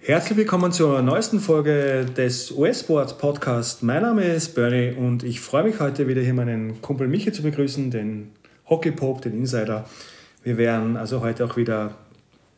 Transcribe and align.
Herzlich 0.00 0.38
willkommen 0.38 0.72
zur 0.72 1.02
neuesten 1.02 1.40
Folge 1.40 2.06
des 2.16 2.52
US-Sports 2.52 3.18
Podcast. 3.18 3.82
Mein 3.82 4.02
Name 4.02 4.24
ist 4.24 4.54
Bernie 4.54 4.92
und 4.92 5.22
ich 5.22 5.40
freue 5.40 5.64
mich 5.64 5.80
heute 5.80 6.08
wieder 6.08 6.22
hier 6.22 6.34
meinen 6.34 6.80
Kumpel 6.80 7.08
Michi 7.08 7.32
zu 7.32 7.42
begrüßen, 7.42 7.90
den 7.90 8.30
Hockey 8.66 8.92
Pop, 8.92 9.20
den 9.22 9.34
Insider. 9.34 9.84
Wir 10.44 10.56
werden 10.56 10.96
also 10.96 11.20
heute 11.20 11.44
auch 11.44 11.56
wieder 11.56 11.94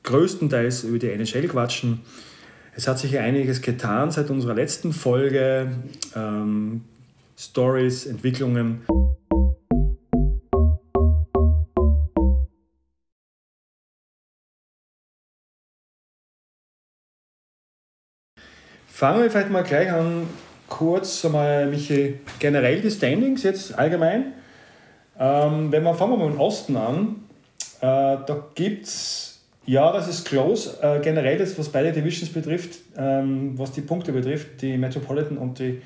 größtenteils 0.05 0.85
über 0.85 0.99
die 0.99 1.09
NHL 1.09 1.49
quatschen. 1.49 2.03
Es 2.77 2.87
hat 2.87 2.99
sich 2.99 3.19
einiges 3.19 3.63
getan 3.63 4.11
seit 4.11 4.31
unserer 4.31 4.55
letzten 4.55 4.93
Folge. 4.93 5.73
Ähm, 6.15 6.83
Stories, 7.37 8.07
Entwicklungen. 8.07 8.83
Fangen 19.01 19.23
wir 19.23 19.31
vielleicht 19.31 19.49
mal 19.49 19.63
gleich 19.63 19.91
an, 19.91 20.27
kurz 20.69 21.25
einmal, 21.25 21.65
Michi, 21.65 22.21
generell 22.39 22.83
die 22.83 22.91
Standings 22.91 23.43
jetzt 23.45 23.79
allgemein. 23.79 24.35
Ähm, 25.19 25.73
wenn 25.73 25.85
wir, 25.85 25.95
fangen 25.95 26.13
wir 26.13 26.17
mal 26.19 26.31
im 26.31 26.39
Osten 26.39 26.77
an. 26.77 27.17
Äh, 27.81 27.81
da 27.81 28.45
gibt 28.55 28.85
es, 28.85 29.41
ja, 29.65 29.91
das 29.91 30.07
ist 30.07 30.27
close, 30.27 30.79
äh, 30.83 31.01
generell 31.01 31.39
das, 31.39 31.59
was 31.59 31.71
beide 31.71 31.93
Divisions 31.93 32.31
betrifft, 32.31 32.81
ähm, 32.95 33.59
was 33.59 33.73
die 33.73 33.81
Punkte 33.81 34.13
betrifft, 34.13 34.61
die 34.61 34.77
Metropolitan 34.77 35.39
und 35.39 35.61
die 35.61 35.81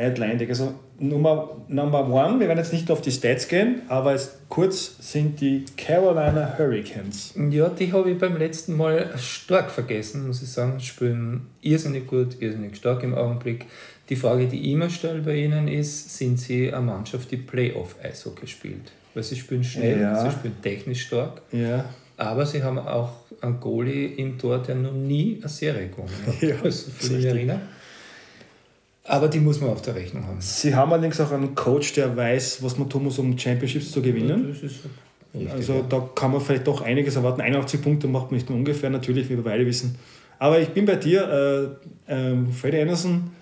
Atlantic. 0.00 0.48
Also 0.48 0.74
Nummer, 0.98 1.56
Number 1.68 2.08
One, 2.08 2.40
wir 2.40 2.48
werden 2.48 2.58
jetzt 2.58 2.72
nicht 2.72 2.90
auf 2.90 3.00
die 3.00 3.10
Stats 3.10 3.48
gehen, 3.48 3.82
aber 3.88 4.18
kurz 4.48 4.96
sind 5.00 5.40
die 5.40 5.64
Carolina 5.76 6.56
Hurricanes. 6.58 7.34
Ja, 7.50 7.68
die 7.68 7.92
habe 7.92 8.10
ich 8.10 8.18
beim 8.18 8.36
letzten 8.36 8.76
Mal 8.76 9.10
stark 9.16 9.70
vergessen, 9.70 10.26
muss 10.26 10.42
ich 10.42 10.50
sagen. 10.50 10.78
Spielen 10.80 11.46
irrsinnig 11.62 12.06
gut, 12.06 12.40
irrsinnig 12.40 12.76
stark 12.76 13.02
im 13.02 13.14
Augenblick. 13.14 13.66
Die 14.08 14.16
Frage, 14.16 14.46
die 14.46 14.60
ich 14.60 14.72
immer 14.72 14.90
stelle 14.90 15.20
bei 15.20 15.36
ihnen 15.36 15.68
ist, 15.68 16.16
sind 16.18 16.38
sie 16.38 16.72
eine 16.72 16.84
Mannschaft, 16.84 17.30
die 17.30 17.36
Playoff-Eishockey 17.36 18.46
spielt? 18.46 18.92
Weil 19.14 19.22
sie 19.22 19.36
spielen 19.36 19.64
schnell, 19.64 20.00
ja. 20.00 20.22
sie 20.22 20.30
spielen 20.30 20.54
technisch 20.62 21.06
stark. 21.06 21.42
Ja. 21.52 21.84
Aber 22.16 22.44
sie 22.44 22.62
haben 22.62 22.78
auch 22.78 23.12
einen 23.40 23.58
Goalie 23.60 24.06
im 24.16 24.36
Tor, 24.36 24.58
der 24.58 24.74
noch 24.74 24.92
nie 24.92 25.38
eine 25.40 25.48
Serie 25.48 25.88
gewonnen 25.88 26.10
hat. 26.26 26.42
Ja, 26.42 26.56
also. 26.62 26.90
Aber 29.10 29.26
die 29.26 29.40
muss 29.40 29.60
man 29.60 29.70
auf 29.70 29.82
der 29.82 29.96
Rechnung 29.96 30.24
haben. 30.24 30.40
Sie 30.40 30.72
haben 30.72 30.92
allerdings 30.92 31.20
auch 31.20 31.32
einen 31.32 31.56
Coach, 31.56 31.94
der 31.94 32.16
weiß, 32.16 32.62
was 32.62 32.78
man 32.78 32.88
tun 32.88 33.02
muss, 33.02 33.18
um 33.18 33.36
Championships 33.36 33.90
zu 33.90 34.00
gewinnen. 34.00 34.46
Richtig, 34.52 34.82
also 35.50 35.72
ja. 35.72 35.82
da 35.88 36.08
kann 36.14 36.30
man 36.30 36.40
vielleicht 36.40 36.68
doch 36.68 36.80
einiges 36.82 37.16
erwarten. 37.16 37.40
81 37.40 37.82
Punkte 37.82 38.06
macht 38.06 38.30
man 38.30 38.36
nicht 38.36 38.48
nur 38.48 38.56
ungefähr, 38.56 38.88
natürlich, 38.88 39.28
wie 39.28 39.34
wir 39.34 39.42
beide 39.42 39.66
wissen. 39.66 39.96
Aber 40.38 40.60
ich 40.60 40.68
bin 40.68 40.84
bei 40.86 40.94
dir, 40.94 41.76
äh, 42.06 42.12
äh, 42.12 42.36
Freddie 42.52 42.82
Anderson, 42.82 43.32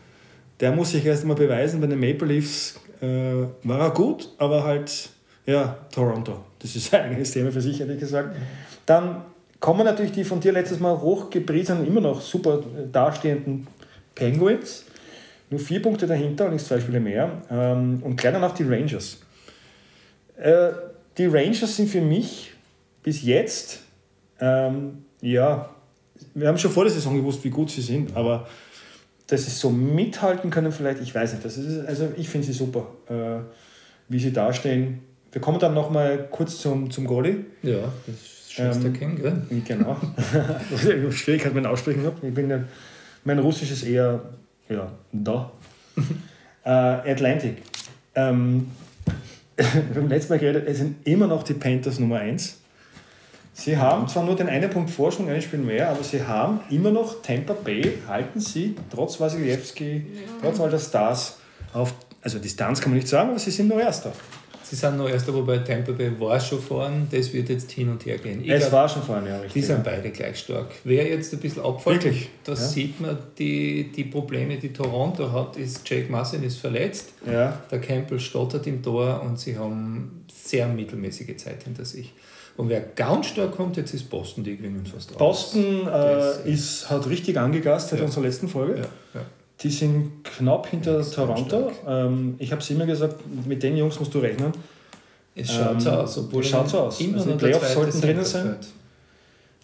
der 0.58 0.72
muss 0.72 0.92
sich 0.92 1.04
erst 1.04 1.24
einmal 1.24 1.36
beweisen. 1.36 1.82
Bei 1.82 1.86
den 1.86 2.00
Maple 2.00 2.28
Leafs 2.28 2.80
äh, 3.02 3.06
war 3.62 3.80
er 3.80 3.90
gut, 3.90 4.30
aber 4.38 4.64
halt, 4.64 5.10
ja, 5.44 5.76
Toronto. 5.92 6.46
Das 6.60 6.74
ist 6.76 6.94
ein 6.94 7.10
eigenes 7.10 7.32
Thema 7.32 7.52
für 7.52 7.60
sich, 7.60 7.78
ehrlich 7.78 8.00
gesagt. 8.00 8.34
Dann 8.86 9.20
kommen 9.60 9.84
natürlich 9.84 10.12
die 10.12 10.24
von 10.24 10.40
dir 10.40 10.52
letztes 10.52 10.80
Mal 10.80 10.98
hochgepriesenen, 10.98 11.86
immer 11.86 12.00
noch 12.00 12.22
super 12.22 12.62
dastehenden 12.90 13.66
Penguins 14.14 14.86
nur 15.50 15.60
vier 15.60 15.80
Punkte 15.82 16.06
dahinter, 16.06 16.46
und 16.46 16.52
nicht 16.52 16.66
zwei 16.66 16.80
Spiele 16.80 17.00
mehr. 17.00 17.42
Ähm, 17.50 18.02
und 18.02 18.16
gleich 18.16 18.32
danach 18.32 18.54
die 18.54 18.64
Rangers. 18.64 19.18
Äh, 20.36 20.70
die 21.16 21.26
Rangers 21.26 21.76
sind 21.76 21.88
für 21.88 22.00
mich 22.00 22.52
bis 23.02 23.22
jetzt, 23.22 23.80
ähm, 24.40 25.04
ja, 25.20 25.70
wir 26.34 26.48
haben 26.48 26.58
schon 26.58 26.70
vor 26.70 26.84
der 26.84 26.92
Saison 26.92 27.16
gewusst, 27.16 27.42
wie 27.44 27.50
gut 27.50 27.70
sie 27.70 27.80
sind, 27.80 28.16
aber 28.16 28.46
dass 29.26 29.44
sie 29.44 29.50
so 29.50 29.70
mithalten 29.70 30.50
können, 30.50 30.72
vielleicht, 30.72 31.00
ich 31.00 31.14
weiß 31.14 31.32
nicht. 31.32 31.44
Das 31.44 31.56
ist, 31.58 31.86
also 31.86 32.08
ich 32.16 32.28
finde 32.28 32.46
sie 32.46 32.52
super, 32.52 32.86
äh, 33.08 33.40
wie 34.08 34.18
sie 34.18 34.32
dastehen. 34.32 35.00
Wir 35.32 35.40
kommen 35.40 35.58
dann 35.58 35.74
nochmal 35.74 36.28
kurz 36.30 36.58
zum, 36.58 36.90
zum 36.90 37.06
Goalie. 37.06 37.44
Ja, 37.62 37.92
das 38.06 38.50
Schwester 38.50 38.86
ähm, 38.86 38.92
King, 38.94 39.16
gell? 39.16 39.42
Genau. 39.66 39.96
Schwierigkeit 41.10 41.54
mit 41.54 41.64
dem 41.64 41.70
Aussprechen 41.70 42.04
habe. 42.04 42.26
Ich 42.26 42.32
bin 42.32 42.48
ja, 42.48 42.64
mein 43.24 43.38
Russisch 43.38 43.70
ist 43.70 43.84
eher 43.84 44.22
ja, 44.68 44.92
da. 45.12 45.52
äh, 46.64 46.70
Atlantic. 47.12 47.62
Ähm, 48.14 48.70
wir 49.56 50.02
haben 50.02 50.08
letztes 50.08 50.30
Mal 50.30 50.38
geredet, 50.38 50.64
es 50.66 50.78
sind 50.78 51.06
immer 51.06 51.26
noch 51.26 51.42
die 51.42 51.54
Panthers 51.54 51.98
Nummer 51.98 52.18
1. 52.18 52.60
Sie 53.54 53.76
haben 53.76 54.06
zwar 54.06 54.22
nur 54.22 54.36
den 54.36 54.48
einen 54.48 54.70
Punkt 54.70 54.88
Vorsprung, 54.88 55.28
ein 55.28 55.42
Spiel 55.42 55.58
mehr, 55.58 55.90
aber 55.90 56.04
sie 56.04 56.22
haben 56.22 56.60
immer 56.70 56.92
noch 56.92 57.22
Tampa 57.22 57.54
Bay, 57.54 57.98
halten 58.06 58.38
sie, 58.38 58.76
trotz 58.88 59.18
Wasilewski, 59.18 60.06
trotz 60.40 60.60
all 60.60 60.70
der 60.70 60.78
Stars, 60.78 61.38
auf, 61.72 61.92
also 62.22 62.38
Distanz 62.38 62.80
kann 62.80 62.92
man 62.92 62.98
nicht 62.98 63.08
sagen, 63.08 63.30
aber 63.30 63.38
sie 63.40 63.50
sind 63.50 63.66
nur 63.66 63.80
Erster. 63.80 64.12
Sie 64.68 64.76
sind 64.76 64.98
noch 64.98 65.08
erst, 65.08 65.32
wobei 65.32 65.58
Tampa 65.58 65.92
Bay 65.92 66.10
war 66.20 66.38
schon 66.38 66.60
vorn, 66.60 67.08
das 67.10 67.32
wird 67.32 67.48
jetzt 67.48 67.70
hin 67.70 67.88
und 67.88 68.04
her 68.04 68.18
gehen. 68.18 68.42
Ich 68.44 68.50
es 68.50 68.60
glaub, 68.60 68.72
war 68.72 68.88
schon 68.88 69.02
vorn, 69.02 69.26
ja, 69.26 69.36
richtig. 69.36 69.54
Die 69.54 69.62
sind 69.62 69.82
beide 69.82 70.10
gleich 70.10 70.38
stark. 70.38 70.66
Wer 70.84 71.08
jetzt 71.08 71.32
ein 71.32 71.40
bisschen 71.40 71.62
abfällt, 71.62 72.04
Wirklich? 72.04 72.28
da 72.44 72.52
ja. 72.52 72.56
sieht 72.56 73.00
man 73.00 73.16
die, 73.38 73.90
die 73.90 74.04
Probleme, 74.04 74.58
die 74.58 74.70
Toronto 74.72 75.32
hat, 75.32 75.56
ist 75.56 75.88
Jake 75.88 76.12
Massin 76.12 76.42
ist 76.42 76.58
verletzt, 76.58 77.14
ja. 77.26 77.58
der 77.70 77.80
Campbell 77.80 78.20
stottert 78.20 78.66
im 78.66 78.82
Tor 78.82 79.22
und 79.24 79.40
sie 79.40 79.56
haben 79.56 80.24
sehr 80.30 80.68
mittelmäßige 80.68 81.36
Zeit 81.38 81.62
hinter 81.62 81.86
sich. 81.86 82.12
Und 82.58 82.68
wer 82.68 82.80
ganz 82.80 83.28
stark 83.28 83.52
kommt, 83.52 83.78
jetzt 83.78 83.94
ist 83.94 84.10
Boston, 84.10 84.44
die 84.44 84.56
gewinnen 84.56 84.84
fast 84.84 85.16
Boston 85.16 85.88
äh, 85.88 86.52
ist, 86.52 86.90
hat 86.90 87.08
richtig 87.08 87.38
angegast 87.38 87.88
seit 87.88 88.00
ja. 88.00 88.04
unserer 88.04 88.24
letzten 88.24 88.48
Folge. 88.48 88.82
Ja. 89.14 89.20
Die 89.60 89.70
sind 89.70 90.22
knapp 90.24 90.68
hinter 90.68 91.02
Toronto. 91.10 91.72
Ähm, 91.86 92.36
ich 92.38 92.52
habe 92.52 92.62
es 92.62 92.70
immer 92.70 92.86
gesagt, 92.86 93.16
mit 93.46 93.62
den 93.62 93.76
Jungs 93.76 93.98
musst 93.98 94.14
du 94.14 94.20
rechnen. 94.20 94.52
Es 95.34 95.52
schaut 95.52 95.72
ähm, 95.72 95.80
so 95.80 95.90
aus, 95.90 96.18
obwohl 96.18 96.42
es 96.42 96.48
schaut 96.48 96.68
so 96.68 96.78
aus. 96.80 97.00
Immer 97.00 97.18
also 97.18 97.30
die 97.32 97.38
Playoffs 97.38 97.74
sollten 97.74 98.00
drinnen 98.00 98.24
sein. 98.24 98.56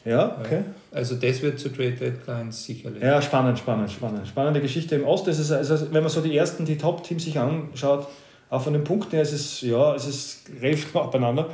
Ja, 0.04 0.38
okay. 0.38 0.60
Also 0.92 1.14
das 1.14 1.42
wird 1.42 1.58
zu 1.58 1.70
Trade 1.70 1.92
Deadline 1.92 2.52
sicherlich. 2.52 3.02
Ja, 3.02 3.20
spannend, 3.22 3.58
spannend, 3.58 3.90
spannend. 3.90 4.28
Spannende 4.28 4.60
Geschichte 4.60 4.96
im 4.96 5.04
Osten. 5.04 5.30
ist 5.30 5.50
also, 5.50 5.92
wenn 5.92 6.02
man 6.02 6.10
so 6.10 6.20
die 6.20 6.36
ersten, 6.36 6.64
die 6.64 6.76
Top-Teams 6.76 7.24
sich 7.24 7.38
anschaut, 7.38 8.06
auch 8.50 8.62
von 8.62 8.72
den 8.74 8.84
Punkten 8.84 9.12
her 9.12 9.22
ist 9.22 9.32
es, 9.32 9.60
ja, 9.62 9.94
es 9.94 10.06
ist 10.06 10.42
relativ 10.60 10.92
beieinander. 10.92 11.48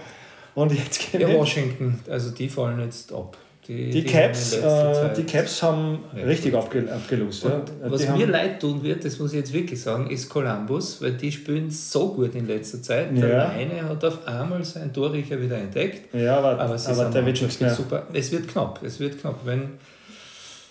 Und 0.54 0.72
jetzt 0.72 1.12
ja, 1.12 1.32
Washington, 1.32 2.00
also 2.10 2.30
die 2.30 2.48
fallen 2.48 2.80
jetzt 2.80 3.12
ab. 3.12 3.36
Die, 3.70 3.88
die, 3.90 4.04
Caps, 4.04 4.54
äh, 4.54 5.14
die 5.16 5.22
Caps 5.22 5.62
haben 5.62 6.00
ja, 6.16 6.24
richtig 6.24 6.52
abge, 6.56 6.92
abgelost. 6.92 7.44
Ja. 7.44 7.62
Was 7.84 8.08
mir 8.08 8.26
leid 8.26 8.58
tun 8.58 8.82
wird, 8.82 9.04
das 9.04 9.16
muss 9.20 9.32
ich 9.32 9.38
jetzt 9.38 9.52
wirklich 9.52 9.80
sagen, 9.80 10.10
ist 10.10 10.28
Columbus, 10.28 11.00
weil 11.00 11.12
die 11.12 11.30
spielen 11.30 11.70
so 11.70 12.12
gut 12.12 12.34
in 12.34 12.48
letzter 12.48 12.82
Zeit. 12.82 13.16
Der 13.16 13.28
ja. 13.28 13.48
eine 13.50 13.88
hat 13.88 14.04
auf 14.04 14.26
einmal 14.26 14.64
seinen 14.64 14.92
Torriecher 14.92 15.40
wieder 15.40 15.56
entdeckt. 15.56 16.12
Ja, 16.12 16.38
aber, 16.38 16.58
aber, 16.58 16.74
aber 16.84 17.04
der 17.10 17.24
wird 17.24 17.38
schon 17.38 17.48
super. 17.48 18.08
Es 18.12 18.32
wird 18.32 18.48
knapp, 18.48 18.80
es 18.82 18.98
wird 18.98 19.20
knapp. 19.20 19.38
Wenn, 19.44 19.78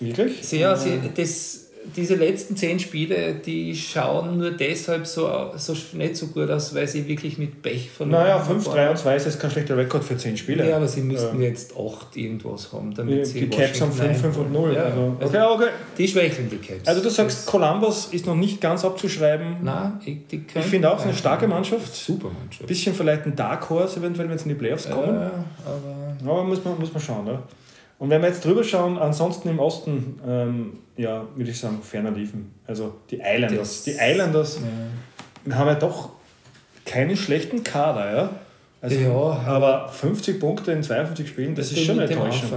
Wirklich? 0.02 0.46
Sie, 0.46 0.60
ja, 0.60 0.76
sie, 0.76 1.00
das, 1.16 1.69
diese 1.96 2.16
letzten 2.16 2.56
zehn 2.56 2.80
Spiele, 2.80 3.36
die 3.36 3.76
schauen 3.76 4.38
nur 4.38 4.52
deshalb 4.52 5.08
so, 5.08 5.30
so 5.56 5.74
nicht 5.94 6.18
so 6.18 6.28
gut 6.28 6.50
aus, 6.50 6.76
weil 6.76 6.88
sie 6.88 7.08
wirklich 7.08 7.38
mit 7.38 7.62
Pech 7.62 7.90
verloren 7.90 8.20
haben. 8.20 8.30
Naja, 8.30 8.40
5, 8.40 8.68
3 8.68 8.90
und 8.90 8.98
2 8.98 9.16
ist 9.16 9.26
jetzt 9.26 9.40
kein 9.40 9.52
schlechter 9.52 9.78
Rekord 9.78 10.04
für 10.04 10.18
zehn 10.18 10.36
Spiele. 10.36 10.68
Ja, 10.68 10.76
aber 10.76 10.88
sie 10.88 11.02
müssten 11.02 11.42
ja. 11.42 11.48
jetzt 11.48 11.74
8 11.78 12.18
irgendwas 12.18 12.72
haben, 12.74 12.94
damit 12.94 13.20
die, 13.20 13.26
sie 13.26 13.40
Die 13.42 13.50
Caps 13.50 13.82
haben 13.82 13.92
5, 13.92 14.22
5 14.22 14.38
und 14.38 14.54
0. 14.54 14.74
Ja, 14.74 14.84
also, 14.84 15.18
okay, 15.20 15.38
also 15.38 15.56
okay. 15.56 15.70
Die 15.98 16.08
schwächeln 16.08 16.50
die 16.50 16.58
Caps. 16.58 16.88
Also 16.88 17.02
du 17.02 17.10
sagst, 17.10 17.40
das 17.40 17.46
Columbus 17.46 18.08
ist 18.12 18.26
noch 18.26 18.36
nicht 18.36 18.60
ganz 18.60 18.84
abzuschreiben. 18.84 19.58
Nein, 19.64 20.00
ich, 20.06 20.18
ich 20.32 20.66
finde 20.66 20.92
auch, 20.92 20.98
es 20.98 21.04
eine 21.04 21.14
starke 21.14 21.48
Mannschaft. 21.48 21.96
Super 21.96 22.30
Mannschaft. 22.30 22.68
Bisschen 22.68 22.94
vielleicht 22.94 23.26
ein 23.26 23.36
Dark 23.36 23.70
Horse 23.70 24.00
eventuell, 24.00 24.30
wenn 24.30 24.38
sie 24.38 24.44
in 24.44 24.50
die 24.50 24.56
Playoffs 24.56 24.90
kommen. 24.90 25.16
Ja, 25.16 25.32
aber, 25.66 26.32
aber 26.32 26.44
muss, 26.44 26.64
man, 26.64 26.78
muss 26.78 26.92
man 26.92 27.02
schauen. 27.02 27.26
Ne? 27.26 27.40
Und 28.00 28.10
wenn 28.10 28.22
wir 28.22 28.30
jetzt 28.30 28.46
drüber 28.46 28.64
schauen, 28.64 28.98
ansonsten 28.98 29.50
im 29.50 29.60
Osten, 29.60 30.20
ähm, 30.26 30.80
ja, 30.96 31.28
würde 31.36 31.52
ich 31.52 31.60
sagen, 31.60 31.80
ferner 31.84 32.12
liefen. 32.12 32.54
Also 32.66 32.96
die 33.12 33.18
Islanders. 33.18 33.84
Das, 33.84 33.84
die 33.84 33.98
Islanders 34.00 34.60
ja. 35.46 35.56
haben 35.56 35.68
ja 35.68 35.76
doch 35.76 36.12
keinen 36.86 37.18
schlechten 37.18 37.64
Kader, 37.64 38.16
ja. 38.16 38.30
Also, 38.82 38.98
ja, 38.98 39.42
aber 39.46 39.90
50 39.90 40.40
Punkte 40.40 40.72
in 40.72 40.82
52 40.82 41.28
Spielen, 41.28 41.54
das, 41.54 41.70
das 41.70 41.78
ist 41.78 41.86
schon 41.86 42.00
enttäuschend. 42.00 42.54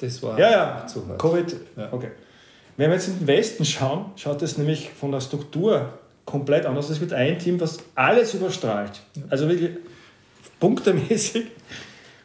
Das 0.00 0.20
war 0.22 0.36
ja, 0.38 0.50
ja, 0.50 0.86
zu 0.86 1.06
hart. 1.06 1.20
Covid, 1.20 1.56
ja. 1.76 1.88
okay. 1.92 2.10
Wenn 2.76 2.90
wir 2.90 2.96
jetzt 2.96 3.08
in 3.08 3.18
den 3.18 3.26
Westen 3.28 3.64
schauen, 3.64 4.06
schaut 4.16 4.42
es 4.42 4.58
nämlich 4.58 4.90
von 4.90 5.12
der 5.12 5.20
Struktur 5.20 5.92
komplett 6.24 6.66
anders. 6.66 6.90
Es 6.90 7.00
wird 7.00 7.12
ein 7.12 7.38
Team, 7.38 7.58
das 7.58 7.78
alles 7.94 8.34
überstrahlt. 8.34 9.02
Also 9.28 9.48
wirklich 9.48 9.70
punktemäßig 10.58 11.46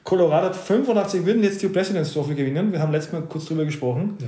Colorado 0.05 0.45
hat 0.45 0.55
85, 0.55 1.25
würden 1.25 1.43
jetzt 1.43 1.61
die 1.63 1.67
President's 1.67 2.13
Trophy 2.13 2.35
gewinnen. 2.35 2.71
Wir 2.71 2.79
haben 2.79 2.91
letztes 2.91 3.11
Mal 3.11 3.23
kurz 3.23 3.45
drüber 3.45 3.65
gesprochen. 3.65 4.17
Ja. 4.21 4.27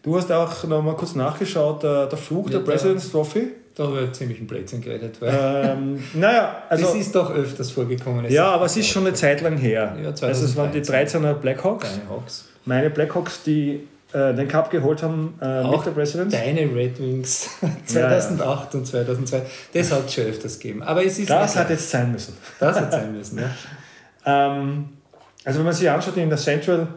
Du 0.00 0.16
hast 0.16 0.30
auch 0.30 0.62
noch 0.64 0.80
mal 0.80 0.94
kurz 0.94 1.16
nachgeschaut, 1.16 1.82
der, 1.82 2.06
der 2.06 2.16
Fluch 2.16 2.48
ja, 2.48 2.58
der 2.58 2.64
President's 2.64 3.10
Trophy. 3.10 3.48
Da 3.74 3.88
habe 3.88 4.04
ich 4.04 4.12
ziemlich 4.12 4.38
einen 4.38 4.46
Blödsinn 4.46 4.80
geredet. 4.80 5.20
Weil 5.20 5.76
ähm, 5.76 6.02
naja, 6.14 6.62
also, 6.68 6.86
das 6.86 6.94
ist 6.94 7.14
doch 7.16 7.30
öfters 7.32 7.72
vorgekommen. 7.72 8.30
Ja, 8.30 8.52
aber 8.52 8.66
es 8.66 8.76
ist 8.76 8.86
schon 8.86 9.04
eine 9.04 9.14
Zeit 9.14 9.40
lang 9.40 9.56
her. 9.58 9.96
Ja, 10.00 10.10
also 10.10 10.44
es 10.44 10.56
waren 10.56 10.70
die 10.70 10.82
13er 10.82 11.34
Blackhawks. 11.34 11.88
Hawks. 12.08 12.44
Meine 12.64 12.88
Blackhawks, 12.88 13.42
die 13.42 13.80
äh, 14.12 14.34
den 14.34 14.46
Cup 14.46 14.70
geholt 14.70 15.02
haben 15.02 15.34
äh, 15.42 15.64
mit 15.64 15.84
der 15.84 15.90
Presidents. 15.90 16.32
Deine 16.32 16.60
Red 16.72 17.00
Wings 17.00 17.50
2008 17.86 18.38
ja, 18.38 18.46
ja. 18.46 18.78
und 18.78 18.86
2002. 18.86 19.42
Das 19.72 19.90
hat 19.90 20.06
es 20.06 20.14
schon 20.14 20.24
öfters 20.24 20.58
gegeben. 20.60 20.84
Aber 20.84 21.04
es 21.04 21.18
ist 21.18 21.28
das 21.28 21.56
hat 21.56 21.70
jetzt 21.70 21.90
sein 21.90 22.12
müssen. 22.12 22.34
Das 22.60 22.80
hat 22.80 22.92
sein 22.92 23.12
müssen, 23.12 23.40
ja. 23.40 23.50
ähm, 24.26 24.86
also 25.44 25.60
wenn 25.60 25.66
man 25.66 25.74
sich 25.74 25.88
anschaut 25.88 26.16
in 26.16 26.28
der 26.28 26.38
Central, 26.38 26.88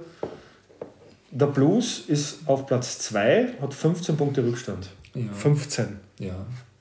der 1.31 1.45
Blues 1.45 2.03
ist 2.07 2.39
auf 2.47 2.65
Platz 2.65 2.99
2, 2.99 3.57
hat 3.61 3.73
15 3.73 4.17
Punkte 4.17 4.43
Rückstand. 4.43 4.89
Ja. 5.13 5.31
15. 5.31 5.99
Ja. 6.19 6.33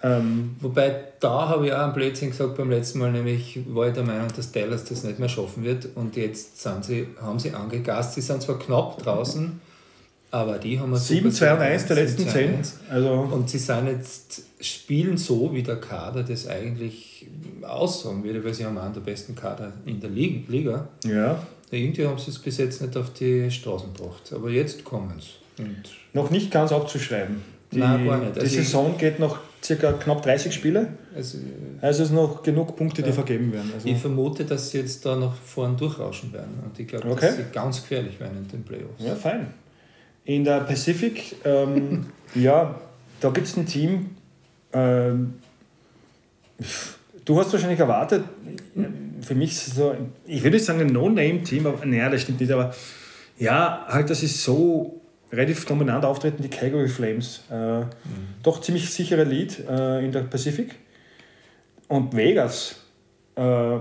Ähm, 0.03 0.56
Wobei, 0.61 1.05
da 1.21 1.49
habe 1.49 1.67
ich 1.67 1.73
auch 1.73 1.81
einen 1.81 1.93
Blödsinn 1.93 2.31
gesagt 2.31 2.56
beim 2.56 2.71
letzten 2.71 3.00
Mal, 3.00 3.11
nämlich 3.11 3.61
war 3.69 3.89
ich 3.89 3.95
der 3.95 4.05
Meinung, 4.05 4.29
dass 4.35 4.53
Dallas 4.53 4.85
das 4.85 5.03
nicht 5.03 5.19
mehr 5.19 5.29
schaffen 5.29 5.65
wird 5.65 5.89
und 5.97 6.17
jetzt 6.17 6.62
sind 6.62 6.85
sie, 6.85 7.09
haben 7.21 7.39
sie 7.39 7.53
angegast. 7.53 8.15
Sie 8.15 8.21
sind 8.21 8.41
zwar 8.41 8.59
knapp 8.59 9.03
draußen, 9.03 9.61
aber 10.31 10.59
die 10.59 10.79
haben 10.79 10.91
wir 10.91 10.99
7, 10.99 11.33
2 11.33 11.55
und 11.55 11.61
1 11.61 11.87
der 11.87 11.97
letzten 11.97 12.29
10. 12.29 12.55
Also 12.91 13.13
und 13.33 13.49
sie 13.49 13.59
sind 13.59 13.87
jetzt, 13.89 14.43
spielen 14.61 15.17
so, 15.17 15.53
wie 15.55 15.63
der 15.63 15.77
Kader 15.77 16.23
das 16.23 16.47
eigentlich 16.47 17.27
aussagen 17.63 18.23
würde, 18.25 18.45
weil 18.45 18.53
sie 18.53 18.65
haben 18.65 18.77
einen 18.77 18.93
der 18.93 19.01
besten 19.01 19.35
Kader 19.35 19.73
in 19.87 20.01
der 20.01 20.11
Liga. 20.11 20.89
Ja. 21.05 21.43
Irgendwie 21.71 22.07
haben 22.07 22.19
sie 22.19 22.31
es 22.31 22.39
bis 22.39 22.59
jetzt 22.59 22.81
nicht 22.83 22.97
auf 22.97 23.13
die 23.13 23.51
Straßen 23.51 23.93
gebracht. 23.95 24.33
Aber 24.35 24.51
jetzt 24.51 24.85
kommen 24.85 25.15
sie. 25.19 25.65
Noch 26.13 26.31
nicht 26.31 26.51
ganz 26.51 26.73
abzuschreiben. 26.73 27.43
Die, 27.73 27.79
Nein, 27.79 28.07
gar 28.07 28.19
nicht. 28.19 28.35
Also 28.35 28.41
die 28.41 28.63
Saison 28.63 28.97
geht 28.97 29.19
noch 29.19 29.39
circa 29.63 29.93
knapp 29.93 30.23
30 30.23 30.55
Spiele. 30.55 30.89
Also, 31.15 31.39
also 31.81 32.03
es 32.03 32.11
noch 32.11 32.43
genug 32.43 32.77
Punkte, 32.77 33.03
die 33.03 33.13
vergeben 33.13 33.53
werden. 33.53 33.71
Also 33.75 33.89
ich 33.89 33.99
vermute, 33.99 34.45
dass 34.45 34.71
sie 34.71 34.79
jetzt 34.79 35.05
da 35.05 35.17
noch 35.17 35.35
vorn 35.35 35.77
durchrauschen 35.77 36.33
werden. 36.33 36.63
Und 36.65 36.79
ich 36.79 36.87
glaube, 36.87 37.11
okay. 37.11 37.27
dass 37.27 37.37
sie 37.37 37.43
ganz 37.53 37.81
gefährlich 37.83 38.19
werden 38.21 38.39
in 38.39 38.49
den 38.49 38.63
Playoffs. 38.63 39.05
Ja, 39.05 39.15
fein. 39.15 39.49
In 40.29 40.45
der 40.45 40.61
Pacific, 40.61 41.37
ähm, 41.47 42.05
ja, 42.35 42.79
da 43.19 43.31
gibt 43.31 43.47
es 43.47 43.57
ein 43.57 43.65
Team, 43.65 44.11
ähm, 44.75 45.37
du 47.25 47.41
hast 47.41 47.51
wahrscheinlich 47.51 47.81
erwartet, 47.81 48.25
für 49.23 49.35
mich 49.35 49.59
so, 49.59 49.97
ich 50.27 50.45
würde 50.45 50.61
sagen 50.61 50.83
ein 50.83 50.89
No-Name-Team, 50.89 51.67
aber 51.67 51.87
naja, 51.87 52.11
das 52.11 52.21
stimmt 52.21 52.41
nicht, 52.41 52.53
aber 52.53 52.75
ja, 53.39 53.87
halt, 53.89 54.11
das 54.11 54.23
ist 54.23 54.45
so 54.45 55.01
relativ 55.33 55.65
dominant 55.65 56.05
auftreten, 56.05 56.43
die 56.43 56.51
Calgary 56.51 56.89
Flames. 56.89 57.45
Äh, 57.51 57.81
mhm. 57.81 57.87
Doch 58.43 58.61
ziemlich 58.61 58.91
sicherer 58.91 59.25
Lead 59.25 59.65
äh, 59.67 60.05
in 60.05 60.13
der 60.13 60.25
Pacific. 60.25 60.75
Und 61.89 62.15
Vegas, 62.15 62.77
äh, 63.35 63.79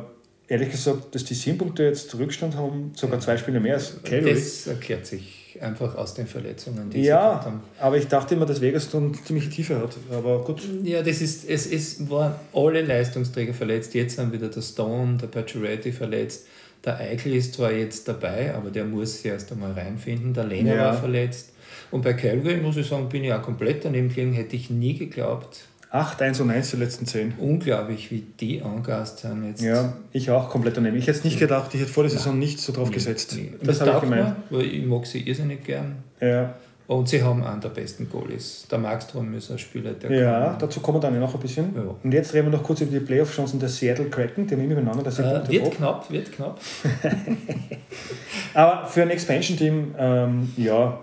ehrlich 0.47 0.71
gesagt, 0.71 1.13
dass 1.13 1.25
die 1.25 1.33
sieben 1.33 1.57
Punkte 1.57 1.83
jetzt 1.83 2.17
Rückstand 2.17 2.55
haben, 2.55 2.93
sogar 2.95 3.19
zwei 3.19 3.35
Spiele 3.35 3.59
mehr 3.59 3.73
als 3.73 4.01
Calgary. 4.01 4.33
Das 4.33 4.67
erklärt 4.67 5.05
sich 5.05 5.36
einfach 5.61 5.95
aus 5.95 6.13
den 6.13 6.27
Verletzungen, 6.27 6.89
die 6.89 7.01
ja, 7.01 7.39
sie 7.39 7.45
haben. 7.45 7.61
aber 7.79 7.97
ich 7.97 8.07
dachte 8.07 8.35
immer, 8.35 8.45
dass 8.45 8.61
Vegas 8.61 8.89
dann 8.89 9.13
ziemlich 9.13 9.49
Tiefe 9.49 9.79
hat. 9.79 9.95
Aber 10.11 10.43
gut. 10.43 10.61
Ja, 10.83 11.01
das 11.01 11.21
ist, 11.21 11.49
es, 11.49 11.71
es 11.71 12.09
waren 12.09 12.35
alle 12.53 12.81
Leistungsträger 12.81 13.53
verletzt. 13.53 13.93
Jetzt 13.93 14.15
sind 14.15 14.31
wieder 14.31 14.49
der 14.49 14.61
Stone, 14.61 15.17
der 15.17 15.27
Pacioretty 15.27 15.91
verletzt. 15.91 16.47
Der 16.85 16.99
Eichel 16.99 17.35
ist 17.35 17.53
zwar 17.55 17.71
jetzt 17.71 18.07
dabei, 18.07 18.53
aber 18.53 18.69
der 18.69 18.85
muss 18.85 19.17
sich 19.17 19.25
erst 19.25 19.51
einmal 19.51 19.73
reinfinden. 19.73 20.33
Der 20.33 20.45
Lehner 20.45 20.75
ja. 20.75 20.85
war 20.85 20.93
verletzt. 20.93 21.51
Und 21.91 22.03
bei 22.03 22.13
Calgary, 22.13 22.57
muss 22.57 22.77
ich 22.77 22.87
sagen, 22.87 23.09
bin 23.09 23.23
ich 23.23 23.33
auch 23.33 23.41
komplett 23.41 23.85
daneben 23.85 24.09
gelegen. 24.09 24.33
Hätte 24.33 24.55
ich 24.55 24.69
nie 24.69 24.97
geglaubt, 24.97 25.65
8, 25.97 26.21
1 26.21 26.39
und 26.41 26.51
1 26.51 26.71
die 26.71 26.77
letzten 26.77 27.05
10. 27.05 27.33
Unglaublich, 27.39 28.11
wie 28.11 28.23
die 28.39 28.61
angast 28.61 29.19
sind 29.19 29.47
jetzt. 29.47 29.61
Ja, 29.61 29.93
ich 30.11 30.29
auch 30.29 30.49
komplett 30.49 30.77
daneben. 30.77 30.95
Ich 30.97 31.07
hätte 31.07 31.19
es 31.19 31.23
nicht 31.23 31.39
gedacht, 31.39 31.73
ich 31.73 31.81
hätte 31.81 31.91
vor 31.91 32.03
der 32.03 32.11
Saison 32.11 32.33
ja. 32.33 32.39
nicht 32.39 32.59
so 32.59 32.71
drauf 32.71 32.91
gesetzt. 32.91 33.33
Nee. 33.35 33.53
Das, 33.61 33.79
das 33.79 33.87
habe 33.87 33.97
ich 33.97 34.03
gemeint. 34.03 34.51
Mir, 34.51 34.59
weil 34.59 34.65
ich 34.65 34.85
mag 34.85 35.05
sie 35.05 35.21
irrsinnig 35.21 35.63
gern. 35.63 36.03
Ja. 36.21 36.53
Und 36.87 37.09
sie 37.09 37.21
haben 37.21 37.43
einen 37.43 37.59
der 37.59 37.69
besten 37.69 38.09
Goalies. 38.09 38.65
Der 38.71 38.77
Markstrom 38.77 39.33
ist 39.33 39.51
ein 39.51 39.59
Spieler, 39.59 39.91
der 39.91 40.09
Ja, 40.09 40.45
kann, 40.51 40.59
dazu 40.59 40.79
kommen 40.79 40.97
wir 40.97 41.01
dann 41.01 41.19
noch 41.19 41.33
ein 41.33 41.39
bisschen. 41.41 41.75
Ja. 41.75 41.95
Und 42.01 42.13
jetzt 42.13 42.33
reden 42.33 42.49
wir 42.49 42.57
noch 42.57 42.63
kurz 42.63 42.79
über 42.79 42.91
die 42.91 43.05
Playoff-Chancen 43.05 43.59
der 43.59 43.67
Seattle 43.67 44.05
Kraken. 44.05 44.47
Die 44.47 44.55
haben 44.55 44.71
immer. 44.71 45.03
Das 45.03 45.19
äh, 45.19 45.49
wird 45.49 45.71
knapp, 45.71 46.09
wird 46.09 46.31
knapp. 46.31 46.59
Aber 48.53 48.87
für 48.87 49.01
ein 49.01 49.09
Expansion-Team, 49.09 49.95
ähm, 49.97 50.53
ja, 50.55 50.97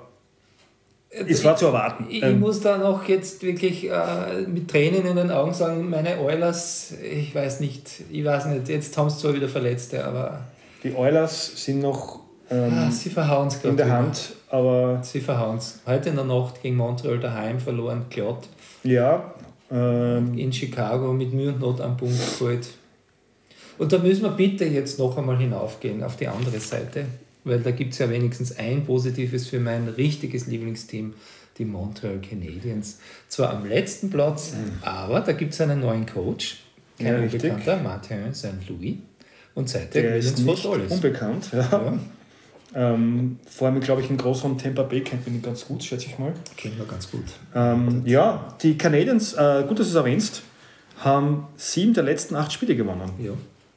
es 1.15 1.45
war 1.45 1.57
zu 1.57 1.67
erwarten. 1.67 2.07
Ich, 2.09 2.19
ich 2.19 2.23
ähm, 2.23 2.41
muss 2.41 2.61
da 2.61 2.79
noch 2.79 3.05
jetzt 3.09 3.43
wirklich 3.43 3.91
äh, 3.91 4.43
mit 4.47 4.69
Tränen 4.69 5.07
in 5.07 5.17
den 5.17 5.31
Augen 5.31 5.55
sagen, 5.55 5.89
meine 5.89 6.19
Oilers, 6.21 6.95
ich 7.03 7.35
weiß 7.35 7.61
nicht, 7.61 8.03
ich 8.11 8.25
weiß 8.25 8.47
nicht, 8.47 8.69
jetzt 8.69 8.97
haben 8.97 9.11
sie 9.11 9.19
zwar 9.19 9.35
wieder 9.35 9.49
Verletzte, 9.49 10.05
aber... 10.05 10.41
Die 10.83 10.95
Oilers 10.95 11.65
sind 11.65 11.81
noch 11.81 12.21
ähm, 12.51 12.73
ah, 12.75 12.91
sie 12.91 13.11
verhauen's 13.11 13.59
in 13.65 13.77
der 13.77 13.91
Hand, 13.91 14.33
aber... 14.51 15.01
Sie 15.03 15.21
verhauen 15.21 15.57
es. 15.57 15.81
Heute 15.87 16.11
in 16.11 16.17
der 16.17 16.25
Nacht 16.25 16.63
gegen 16.63 16.77
Montreal 16.77 17.19
daheim 17.19 17.59
verloren, 17.59 18.07
glatt. 18.11 18.49
Ja. 18.83 19.35
Ähm, 19.71 20.37
in 20.37 20.53
Chicago 20.53 21.13
mit 21.13 21.33
Mühe 21.33 21.49
und 21.49 21.61
Not 21.61 21.81
am 21.81 21.97
Punkt 21.97 22.19
geholt. 22.39 22.67
Und 23.79 23.93
da 23.93 23.99
müssen 23.99 24.23
wir 24.23 24.31
bitte 24.31 24.65
jetzt 24.67 24.99
noch 24.99 25.17
einmal 25.17 25.39
hinaufgehen 25.39 26.03
auf 26.03 26.17
die 26.17 26.29
andere 26.29 26.61
Seite 26.61 27.07
weil 27.45 27.61
da 27.61 27.71
gibt 27.71 27.93
es 27.93 27.99
ja 27.99 28.11
wenigstens 28.11 28.57
ein 28.57 28.85
positives 28.85 29.49
für 29.49 29.61
mein 29.61 29.89
richtiges 29.89 30.47
Lieblingsteam, 30.47 31.15
die 31.59 31.65
Montreal 31.65 32.21
Canadiens. 32.21 32.99
Zwar 33.29 33.51
am 33.51 33.67
letzten 33.67 34.11
Platz, 34.11 34.53
mhm. 34.53 34.83
aber 34.83 35.21
da 35.21 35.33
gibt 35.33 35.53
es 35.53 35.61
einen 35.61 35.81
neuen 35.81 36.07
Coach, 36.07 36.59
kein 36.99 37.07
ja, 37.07 37.19
unbekannter, 37.19 37.77
Martin 37.79 38.35
St. 38.35 38.69
Louis. 38.69 38.97
Und 39.55 39.69
seitdem 39.69 40.03
Der 40.03 40.17
ist 40.17 40.39
nicht 40.39 40.67
alles. 40.67 40.91
unbekannt. 40.91 41.51
Ja. 41.53 41.61
ja. 41.61 41.99
Ähm, 42.77 43.39
vor 43.49 43.69
allem, 43.69 43.81
glaube 43.81 44.03
ich, 44.03 44.11
in 44.11 44.17
Großraum 44.17 44.59
Tampa 44.59 44.83
Bay 44.83 45.01
kennt 45.03 45.25
man 45.27 45.37
ihn 45.37 45.43
ganz 45.43 45.65
gut, 45.65 45.85
schätze 45.85 46.07
ich 46.07 46.19
mal. 46.19 46.35
Kennen 46.57 46.77
wir 46.77 46.87
ganz 46.87 47.09
gut. 47.09 47.25
Ähm, 47.55 48.03
ja, 48.05 48.57
die 48.63 48.77
Canadiens, 48.77 49.35
äh, 49.35 49.65
gut, 49.69 49.79
dass 49.79 49.87
du 49.87 49.93
es 49.93 49.95
erwähnst, 49.95 50.43
haben 50.99 51.47
sieben 51.57 51.95
der 51.95 52.03
letzten 52.03 52.35
acht 52.35 52.53
Spiele 52.53 52.75
gewonnen. 52.75 53.11
Ja. 53.19 53.33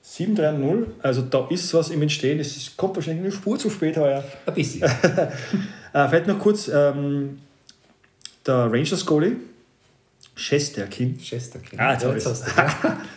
7-3-0, 0.08 0.86
also 1.02 1.22
da 1.22 1.48
ist 1.50 1.74
was 1.74 1.90
im 1.90 2.02
Entstehen, 2.02 2.40
es 2.40 2.72
kommt 2.78 2.96
wahrscheinlich 2.96 3.26
eine 3.26 3.32
Spur 3.34 3.60
zu 3.60 3.70
spät 3.70 3.98
heuer. 3.98 4.24
Ein 4.46 4.54
bisschen. 4.54 4.84
äh, 5.94 6.08
vielleicht 6.08 6.28
noch 6.28 6.40
kurz, 6.40 6.70
ähm, 6.70 7.40
der 8.46 8.72
Rangers 8.72 9.06
Goalie, 9.06 9.36
Chesterkin. 10.36 11.18
Chesterkin. 11.18 11.80
Ah, 11.80 11.94
jetzt 11.94 12.04
ja, 12.04 12.64
ja. 12.64 12.98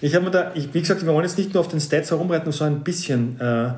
Ich 0.00 0.14
habe 0.14 0.26
mir 0.26 0.30
da, 0.30 0.52
ich, 0.54 0.72
wie 0.72 0.80
gesagt, 0.80 1.04
wir 1.04 1.12
wollen 1.12 1.24
jetzt 1.24 1.36
nicht 1.36 1.52
nur 1.52 1.60
auf 1.60 1.68
den 1.68 1.80
Stats 1.80 2.12
herumreiten, 2.12 2.52
sondern 2.52 2.80
ein 2.80 2.84
bisschen 2.84 3.40
äh, 3.40 3.72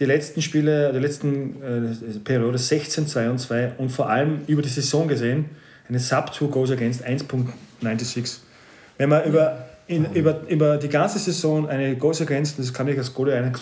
die 0.00 0.04
letzten 0.04 0.42
Spiele, 0.42 0.92
die 0.92 0.98
letzten 0.98 1.62
äh, 1.62 2.18
Periode 2.24 2.58
16, 2.58 3.06
2 3.06 3.30
und 3.30 3.38
2 3.38 3.72
und 3.78 3.90
vor 3.90 4.10
allem 4.10 4.40
über 4.48 4.62
die 4.62 4.68
Saison 4.68 5.06
gesehen, 5.06 5.50
eine 5.88 6.00
Sub-2 6.00 6.48
Goes 6.48 6.72
Against 6.72 7.06
1.96. 7.06 8.38
Wenn 8.96 9.10
man 9.10 9.24
über 9.24 9.67
in, 9.88 10.12
über, 10.12 10.42
über 10.48 10.76
die 10.76 10.88
ganze 10.88 11.18
Saison 11.18 11.68
eine 11.68 11.96
Goals 11.96 12.20
Against, 12.20 12.58
das 12.58 12.72
kann 12.72 12.86
ich 12.88 12.98
als 12.98 13.12
Goalie 13.12 13.52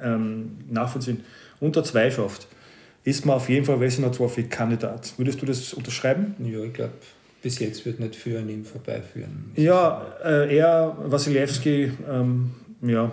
ähm, 0.00 0.58
nachvollziehen, 0.70 1.24
unter 1.60 1.82
zwei 1.84 2.10
schafft, 2.10 2.46
ist 3.04 3.26
man 3.26 3.36
auf 3.36 3.48
jeden 3.48 3.66
Fall 3.66 3.80
Vezina 3.80 4.08
Trophy 4.08 4.44
Kandidat. 4.44 5.12
Würdest 5.16 5.42
du 5.42 5.46
das 5.46 5.74
unterschreiben? 5.74 6.36
Ja, 6.38 6.60
ich 6.60 6.72
glaube, 6.72 6.92
bis 7.42 7.58
jetzt 7.58 7.84
wird 7.84 7.98
nicht 7.98 8.14
für 8.14 8.38
an 8.38 8.48
ihm 8.48 8.64
vorbeiführen. 8.64 9.52
Ja, 9.56 10.06
äh, 10.24 10.56
er, 10.56 10.96
Wasilewski, 11.04 11.92
ähm, 12.08 12.52
ja. 12.82 13.10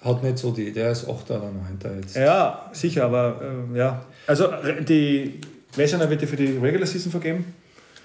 Hat 0.00 0.22
nicht 0.22 0.38
so 0.38 0.52
die, 0.52 0.72
der 0.72 0.92
ist 0.92 1.08
8 1.08 1.30
oder 1.30 1.50
9 1.80 2.00
jetzt. 2.00 2.16
Ja, 2.16 2.70
sicher, 2.72 3.04
aber 3.04 3.40
äh, 3.74 3.78
ja. 3.78 4.04
Also 4.26 4.48
die 4.88 5.40
Vezina 5.74 6.08
wird 6.08 6.22
ja 6.22 6.28
für 6.28 6.36
die 6.36 6.56
Regular 6.56 6.86
Season 6.86 7.10
vergeben. 7.10 7.44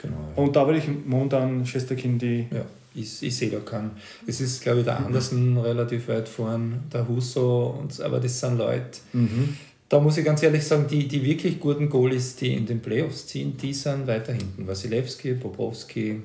Genau. 0.02 0.16
Ja. 0.36 0.44
Und 0.44 0.56
da 0.56 0.66
würde 0.66 0.80
ich 0.80 0.90
momentan 1.06 1.64
Chesterkin 1.64 2.18
die. 2.18 2.48
Ja 2.52 2.66
ich, 2.94 3.24
ich 3.24 3.36
sehe 3.36 3.50
da 3.50 3.60
keinen. 3.60 3.92
Es 4.28 4.42
ist, 4.42 4.62
glaube 4.62 4.80
ich, 4.80 4.86
der 4.86 4.98
Andersen 4.98 5.58
relativ 5.58 6.08
weit 6.08 6.28
vorn, 6.28 6.82
der 6.92 7.08
Husso, 7.08 7.78
und, 7.80 8.00
aber 8.02 8.20
das 8.20 8.40
sind 8.40 8.58
Leute, 8.58 9.00
mhm. 9.14 9.58
da 9.90 10.00
muss 10.00 10.18
ich 10.18 10.26
ganz 10.26 10.44
ehrlich 10.44 10.64
sagen, 10.66 10.88
die, 10.90 11.08
die 11.08 11.24
wirklich 11.24 11.60
guten 11.60 11.90
Goalies, 11.90 12.36
die 12.36 12.54
in 12.54 12.66
den 12.66 12.82
Playoffs 12.82 13.28
ziehen, 13.28 13.56
die 13.58 13.74
sind 13.74 14.08
weiter 14.08 14.34
hinten. 14.34 14.68
Wasilewski, 14.68 15.34
Bobowski, 15.34 16.22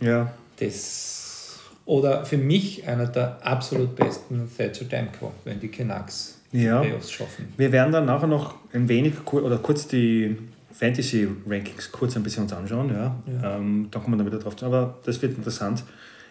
ja. 0.00 0.32
das, 0.58 1.58
oder 1.84 2.24
für 2.24 2.38
mich 2.38 2.86
einer 2.86 3.06
der 3.06 3.44
absolut 3.44 3.96
besten 3.96 4.48
Thatcher 4.56 4.84
Demko, 4.84 5.32
wenn 5.44 5.60
die 5.60 5.68
Canucks 5.68 6.38
ja. 6.52 6.80
Playoffs 6.80 7.10
schaffen. 7.10 7.52
Wir 7.56 7.72
werden 7.72 7.92
dann 7.92 8.06
nachher 8.06 8.28
noch 8.28 8.54
ein 8.72 8.88
wenig 8.88 9.14
oder 9.32 9.58
kurz 9.58 9.88
die 9.88 10.36
Fantasy 10.78 11.26
Rankings 11.46 11.90
kurz 11.90 12.16
ein 12.16 12.22
bisschen 12.22 12.42
uns 12.42 12.52
anschauen. 12.52 12.90
Ja. 12.90 13.16
ja. 13.26 13.56
Ähm, 13.56 13.88
da 13.90 13.98
kommen 13.98 14.14
wir 14.14 14.18
dann 14.18 14.26
wieder 14.26 14.38
drauf. 14.38 14.54
Aber 14.62 14.98
das 15.04 15.20
wird 15.22 15.36
interessant. 15.36 15.84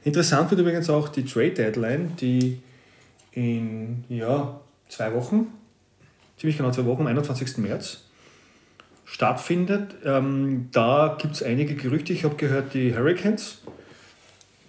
Interessant 0.03 0.51
wird 0.51 0.61
übrigens 0.61 0.89
auch 0.89 1.09
die 1.09 1.25
Trade 1.25 1.51
Deadline, 1.51 2.15
die 2.21 2.61
in 3.31 4.03
ja, 4.07 4.59
zwei 4.87 5.13
Wochen, 5.13 5.47
ziemlich 6.37 6.57
genau 6.57 6.71
zwei 6.71 6.85
Wochen, 6.85 7.01
am 7.01 7.07
21. 7.07 7.57
März 7.57 8.01
stattfindet. 9.03 9.95
Ähm, 10.03 10.69
da 10.71 11.17
gibt 11.19 11.35
es 11.35 11.43
einige 11.43 11.75
Gerüchte. 11.75 12.13
Ich 12.13 12.23
habe 12.23 12.35
gehört, 12.35 12.73
die 12.75 12.95
Hurricanes, 12.95 13.63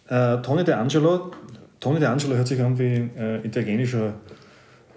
äh, 0.08 0.38
Tony 0.38 0.64
DeAngelo, 0.64 1.32
Tony 1.80 2.00
DeAngelo 2.00 2.34
hört 2.34 2.48
sich 2.48 2.60
an 2.62 2.78
wie 2.78 2.94
ein 2.94 3.16
äh, 3.16 3.46
italienischer 3.46 4.14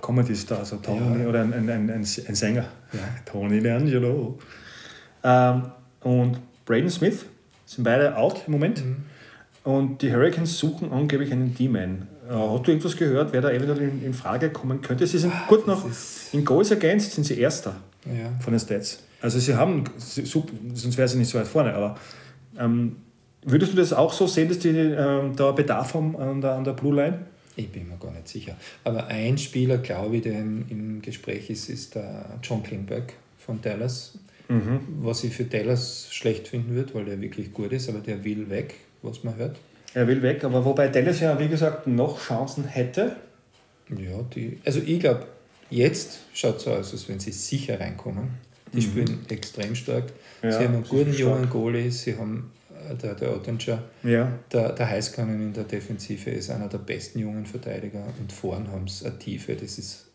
Comedy-Star, 0.02 0.60
also 0.60 0.78
Tony 0.78 1.22
ja. 1.22 1.28
oder 1.28 1.42
ein, 1.42 1.54
ein, 1.54 1.70
ein, 1.70 1.92
ein 1.92 2.04
Sänger, 2.06 2.66
ja. 2.94 3.00
Tony 3.26 3.60
D'Angelo. 3.60 4.36
Ähm, 5.24 5.72
und 6.02 6.40
Braden 6.66 6.90
Smith 6.90 7.26
sind 7.66 7.84
beide 7.84 8.16
out 8.16 8.42
im 8.48 8.54
Moment. 8.54 8.84
Mhm. 8.84 8.98
Und 9.64 10.02
die 10.02 10.12
Hurricanes 10.12 10.58
suchen 10.58 10.92
angeblich 10.92 11.32
einen 11.32 11.54
D-Man. 11.54 12.08
Äh, 12.30 12.34
hast 12.34 12.68
du 12.68 12.72
irgendwas 12.72 12.96
gehört, 12.96 13.34
wer 13.34 13.42
da 13.42 13.52
eventuell 13.52 13.90
in, 13.90 14.04
in 14.04 14.14
Frage 14.14 14.50
kommen 14.50 14.82
könnte? 14.82 15.06
Sie 15.06 15.18
sind 15.18 15.34
gut 15.48 15.68
noch 15.68 15.86
in 16.32 16.46
Goals 16.46 16.72
Against 16.72 17.14
sind 17.14 17.24
sie 17.26 17.40
Erster 17.40 17.76
ja. 18.06 18.32
von 18.40 18.54
den 18.54 18.60
Stats. 18.60 19.04
Also 19.22 19.40
sie 19.40 19.56
haben, 19.56 19.84
sonst 19.98 20.98
wäre 20.98 21.08
sie 21.08 21.18
nicht 21.18 21.30
so 21.30 21.40
weit 21.40 21.48
vorne, 21.48 21.74
aber 21.74 21.98
ähm, 22.58 22.98
würdest 23.44 23.74
du 23.74 23.78
das 23.78 23.92
auch 23.92 24.14
so 24.14 24.28
sehen, 24.28 24.48
dass 24.48 24.60
die 24.60 24.70
ähm, 24.70 25.36
da 25.36 25.52
Bedarf 25.52 25.94
haben 25.94 26.16
an 26.16 26.42
der, 26.42 26.54
an 26.54 26.64
der 26.64 26.74
Blue 26.74 26.96
Line? 26.96 27.26
Ich 27.56 27.70
bin 27.70 27.90
mir 27.90 27.98
gar 27.98 28.12
nicht 28.12 28.28
sicher. 28.28 28.56
Aber 28.86 29.08
ein 29.08 29.38
Spieler, 29.38 29.80
glaube 29.80 30.18
ich, 30.18 30.22
der 30.22 30.40
im, 30.40 30.66
im 30.70 31.02
Gespräch 31.02 31.50
ist, 31.50 31.70
ist 31.70 31.96
der 31.96 32.40
John 32.42 32.64
Klingberg 32.64 33.14
von 33.38 33.62
Dallas. 33.62 34.14
Mhm. 34.50 34.80
Was 35.02 35.24
ich 35.24 35.34
für 35.34 35.46
Dallas 35.46 36.08
schlecht 36.12 36.48
finden 36.48 36.76
würde, 36.76 36.94
weil 36.96 37.06
der 37.06 37.22
wirklich 37.22 37.54
gut 37.54 37.72
ist, 37.72 37.88
aber 37.88 38.00
der 38.00 38.24
will 38.24 38.50
weg, 38.50 38.76
was 39.02 39.24
man 39.24 39.36
hört. 39.38 39.58
Er 39.94 40.08
will 40.08 40.22
weg, 40.22 40.44
aber 40.44 40.66
wobei 40.66 40.88
Dallas 40.88 41.20
ja, 41.20 41.40
wie 41.40 41.48
gesagt, 41.48 41.88
noch 41.88 42.20
Chancen 42.20 42.66
hätte. 42.66 43.16
Ja, 43.90 44.22
die, 44.36 44.60
also 44.66 44.82
ich 44.86 45.00
glaube, 45.00 45.28
jetzt 45.70 46.20
schaut 46.34 46.58
es 46.58 46.64
so 46.64 46.72
aus, 46.72 46.92
als 46.92 47.08
wenn 47.08 47.20
sie 47.20 47.32
sicher 47.32 47.80
reinkommen. 47.80 48.30
Die 48.74 48.78
mhm. 48.78 48.82
spielen 48.82 49.26
extrem 49.30 49.76
stark. 49.76 50.06
Ja, 50.44 50.52
sie 50.52 50.66
haben 50.66 50.76
einen 50.76 50.84
guten 50.84 51.14
jungen 51.14 51.50
Goalie, 51.50 51.92
sie 51.92 52.16
haben 52.16 52.52
äh, 52.90 52.96
der, 52.96 53.16
der 53.16 53.36
Ottinger, 53.36 53.84
ja. 54.04 54.32
der, 54.52 54.74
der 54.74 54.90
Heißkannon 54.90 55.42
in 55.42 55.54
der 55.54 55.64
Defensive 55.64 56.30
ist 56.30 56.50
einer 56.50 56.68
der 56.68 56.78
besten 56.78 57.20
jungen 57.20 57.46
Verteidiger 57.46 58.04
und 58.20 58.32
vorn 58.32 58.68
haben 58.72 58.88
sie 58.88 59.06
eine 59.06 59.18
Tiefe, 59.18 59.56
das 59.56 59.78
ist 59.78 60.08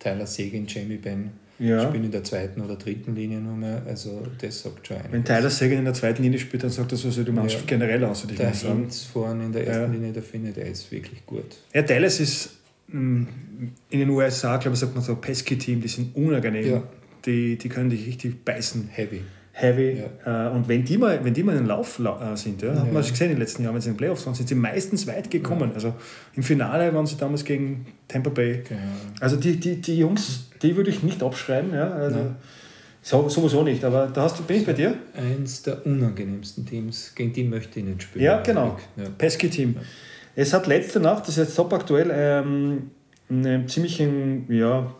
Tyler 0.00 0.26
Seguin, 0.26 0.66
Jamie 0.66 0.96
Benn 0.96 1.30
ja. 1.60 1.86
spielen 1.86 2.04
in 2.04 2.10
der 2.10 2.24
zweiten 2.24 2.60
oder 2.60 2.76
dritten 2.76 3.14
Linie 3.14 3.38
nur 3.38 3.54
mehr. 3.54 3.82
Also 3.86 4.22
das 4.40 4.62
sagt 4.62 4.88
schon 4.88 4.96
einiges. 4.96 5.12
Wenn 5.12 5.24
Tyler 5.24 5.50
Sagan 5.50 5.78
in 5.78 5.84
der 5.84 5.94
zweiten 5.94 6.22
Linie 6.22 6.38
spielt, 6.38 6.64
dann 6.64 6.70
sagt 6.70 6.90
das 6.90 7.06
was 7.06 7.14
die 7.14 7.30
Mannschaft 7.30 7.70
ja. 7.70 7.76
generell 7.76 8.04
aus. 8.04 8.26
Der 8.26 8.50
Hinz 8.50 9.04
vorne 9.04 9.44
in 9.44 9.52
der 9.52 9.66
ersten 9.66 9.82
ja. 9.82 9.98
Linie, 9.98 10.12
der 10.12 10.22
finde 10.22 10.50
der 10.52 10.66
ist 10.66 10.90
wirklich 10.90 11.24
gut. 11.26 11.58
Ja, 11.72 11.82
Dallas 11.82 12.18
ist 12.18 12.56
mm, 12.88 13.24
in 13.90 13.98
den 13.98 14.10
USA, 14.10 14.56
glaube 14.56 14.74
ich, 14.74 14.80
sagt 14.80 14.94
man 14.94 15.04
so, 15.04 15.16
Pesky-Team, 15.16 15.80
die 15.80 15.88
sind 15.88 16.16
unangenehm. 16.16 16.70
Ja. 16.70 16.82
Die, 17.26 17.58
die 17.58 17.68
können 17.68 17.90
dich 17.90 18.06
richtig 18.06 18.44
beißen. 18.44 18.88
Heavy. 18.90 19.20
Heavy. 19.52 19.98
Ja. 20.24 20.48
Äh, 20.48 20.54
und 20.54 20.68
wenn 20.68 20.84
die 20.84 20.96
mal, 20.96 21.22
wenn 21.22 21.34
die 21.34 21.42
mal 21.42 21.52
in 21.52 21.58
den 21.58 21.66
Lauf 21.66 21.98
äh, 21.98 22.36
sind, 22.36 22.62
ja, 22.62 22.72
ja. 22.72 22.80
hat 22.80 22.92
man 22.92 23.02
schon 23.02 23.12
gesehen 23.12 23.26
in 23.26 23.34
den 23.34 23.40
letzten 23.40 23.62
Jahren, 23.62 23.74
wenn 23.74 23.82
sie 23.82 23.90
in 23.90 23.94
den 23.94 23.98
Playoffs 23.98 24.24
waren, 24.24 24.34
sind 24.34 24.48
sie 24.48 24.54
meistens 24.54 25.06
weit 25.06 25.30
gekommen. 25.30 25.72
Also 25.74 25.92
im 26.34 26.42
Finale 26.42 26.94
waren 26.94 27.04
sie 27.04 27.18
damals 27.18 27.44
gegen 27.44 27.84
Tampa 28.10 28.30
Bay. 28.30 28.62
Genau. 28.68 28.80
Also 29.20 29.36
die, 29.36 29.56
die, 29.56 29.80
die 29.80 29.98
Jungs, 29.98 30.46
die 30.62 30.76
würde 30.76 30.90
ich 30.90 31.02
nicht 31.02 31.22
abschreiben. 31.22 31.72
Ja, 31.72 31.90
also 31.90 32.34
so, 33.02 33.28
sowieso 33.28 33.62
nicht, 33.62 33.84
aber 33.84 34.08
da 34.08 34.22
hast 34.22 34.38
du, 34.38 34.42
bin 34.42 34.58
ich 34.58 34.66
bei 34.66 34.72
dir? 34.72 34.94
Eins 35.14 35.62
der 35.62 35.86
unangenehmsten 35.86 36.66
Teams, 36.66 37.14
gegen 37.14 37.32
die 37.32 37.44
möchte 37.44 37.80
ich 37.80 37.86
nicht 37.86 38.02
spielen. 38.02 38.24
Ja, 38.24 38.40
genau. 38.42 38.78
Ja. 38.96 39.04
Pesky-Team. 39.16 39.76
Es 40.36 40.52
hat 40.52 40.66
letzte 40.66 41.00
Nacht, 41.00 41.22
das 41.22 41.30
ist 41.30 41.48
jetzt 41.48 41.56
top 41.56 41.72
aktuell, 41.72 42.10
ähm, 42.12 42.90
einen 43.28 43.68
ziemlichen 43.68 44.52
ja, 44.52 44.92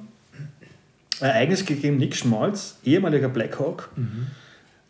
Ereignis 1.21 1.64
gegeben. 1.64 1.99
Nick 1.99 2.17
Schmalz, 2.17 2.79
ehemaliger 2.85 3.29
Blackhawk, 3.29 3.90
mhm. 3.97 4.29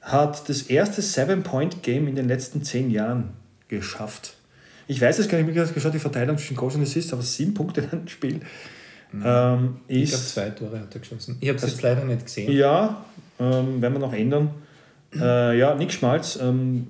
hat 0.03 0.49
das 0.49 0.63
erste 0.63 1.03
Seven-Point-Game 1.03 2.07
in 2.07 2.15
den 2.15 2.29
letzten 2.29 2.63
zehn 2.63 2.91
Jahren 2.91 3.31
geschafft. 3.69 4.37
Ich 4.91 5.01
weiß 5.01 5.21
es 5.21 5.29
gar 5.29 5.41
nicht, 5.41 5.57
ich 5.57 5.75
geschaut, 5.75 5.95
die 5.95 6.01
Verteilung 6.01 6.37
zwischen 6.37 6.57
Goals 6.57 6.75
und 6.75 6.83
Assists, 6.83 7.13
aber 7.13 7.23
sieben 7.23 7.55
Punkte 7.55 7.81
in 7.93 7.93
einem 7.93 8.09
Spiel. 8.09 8.41
Mhm. 9.13 9.23
Ähm, 9.25 9.77
ich 9.87 10.09
glaube, 10.09 10.25
zwei 10.25 10.51
Tore 10.51 10.81
hat 10.81 10.93
er 10.93 11.01
geschossen. 11.01 11.37
Ich 11.41 11.49
habe 11.49 11.59
es 11.59 11.63
jetzt 11.63 11.81
leider 11.81 12.05
nicht 12.05 12.25
gesehen. 12.25 12.51
Ja, 12.51 13.05
ähm, 13.39 13.81
werden 13.81 13.95
wir 13.95 14.01
noch 14.01 14.13
ändern. 14.13 14.51
Äh, 15.15 15.57
ja, 15.57 15.77
Nick 15.77 15.93
Schmalz. 15.93 16.41
Ähm, 16.43 16.89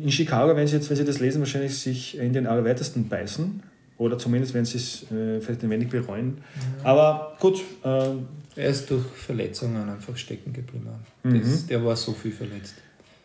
in 0.00 0.10
Chicago, 0.10 0.56
wenn 0.56 0.66
Sie 0.66 0.76
jetzt, 0.76 0.88
wenn 0.88 0.96
Sie 0.96 1.04
das 1.04 1.20
lesen, 1.20 1.40
wahrscheinlich 1.40 1.78
sich 1.78 2.16
in 2.16 2.32
den 2.32 2.46
allerweitesten 2.46 3.06
beißen. 3.06 3.62
Oder 3.98 4.16
zumindest, 4.16 4.54
wenn 4.54 4.64
Sie 4.64 4.78
es 4.78 5.02
äh, 5.12 5.42
vielleicht 5.42 5.62
ein 5.62 5.68
wenig 5.68 5.90
bereuen. 5.90 6.38
Ja. 6.78 6.90
Aber 6.90 7.36
gut. 7.38 7.60
Äh, 7.84 8.12
er 8.56 8.68
ist 8.70 8.90
durch 8.90 9.04
Verletzungen 9.04 9.90
einfach 9.90 10.16
stecken 10.16 10.54
geblieben. 10.54 10.88
Mhm. 11.22 11.38
Das, 11.42 11.66
der 11.66 11.84
war 11.84 11.96
so 11.96 12.12
viel 12.12 12.32
verletzt. 12.32 12.76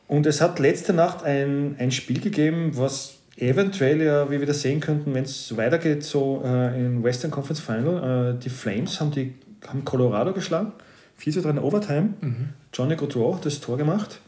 Und 0.09 0.25
es 0.25 0.41
hat 0.41 0.59
letzte 0.59 0.91
Nacht 0.91 1.23
ein, 1.23 1.75
ein 1.79 1.91
Spiel 1.91 2.19
gegeben, 2.19 2.71
was 2.73 3.19
eventuell 3.37 4.01
ja, 4.01 4.29
wie 4.29 4.39
wir 4.39 4.47
das 4.47 4.61
sehen 4.61 4.79
könnten, 4.79 5.13
wenn 5.13 5.23
es 5.23 5.55
weitergeht, 5.57 6.03
so 6.03 6.41
äh, 6.45 6.79
im 6.79 7.03
Western 7.03 7.31
Conference 7.31 7.59
Final, 7.59 8.35
äh, 8.35 8.39
die 8.39 8.49
Flames 8.49 8.99
haben, 9.01 9.11
die, 9.11 9.33
haben 9.67 9.83
Colorado 9.83 10.33
geschlagen, 10.33 10.71
4 11.17 11.33
zu 11.33 11.41
3 11.41 11.49
in 11.51 11.59
Overtime. 11.59 12.13
Mhm. 12.21 12.49
Johnny 12.73 12.95
Gaudreau 12.95 13.35
hat 13.35 13.45
das 13.45 13.59
Tor 13.59 13.77
gemacht. 13.77 14.19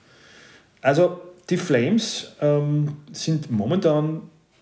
Also 0.82 1.22
die 1.50 1.58
Flames 1.58 2.34
ähm, 2.42 2.98
sind 3.12 3.50
momentan 3.50 4.22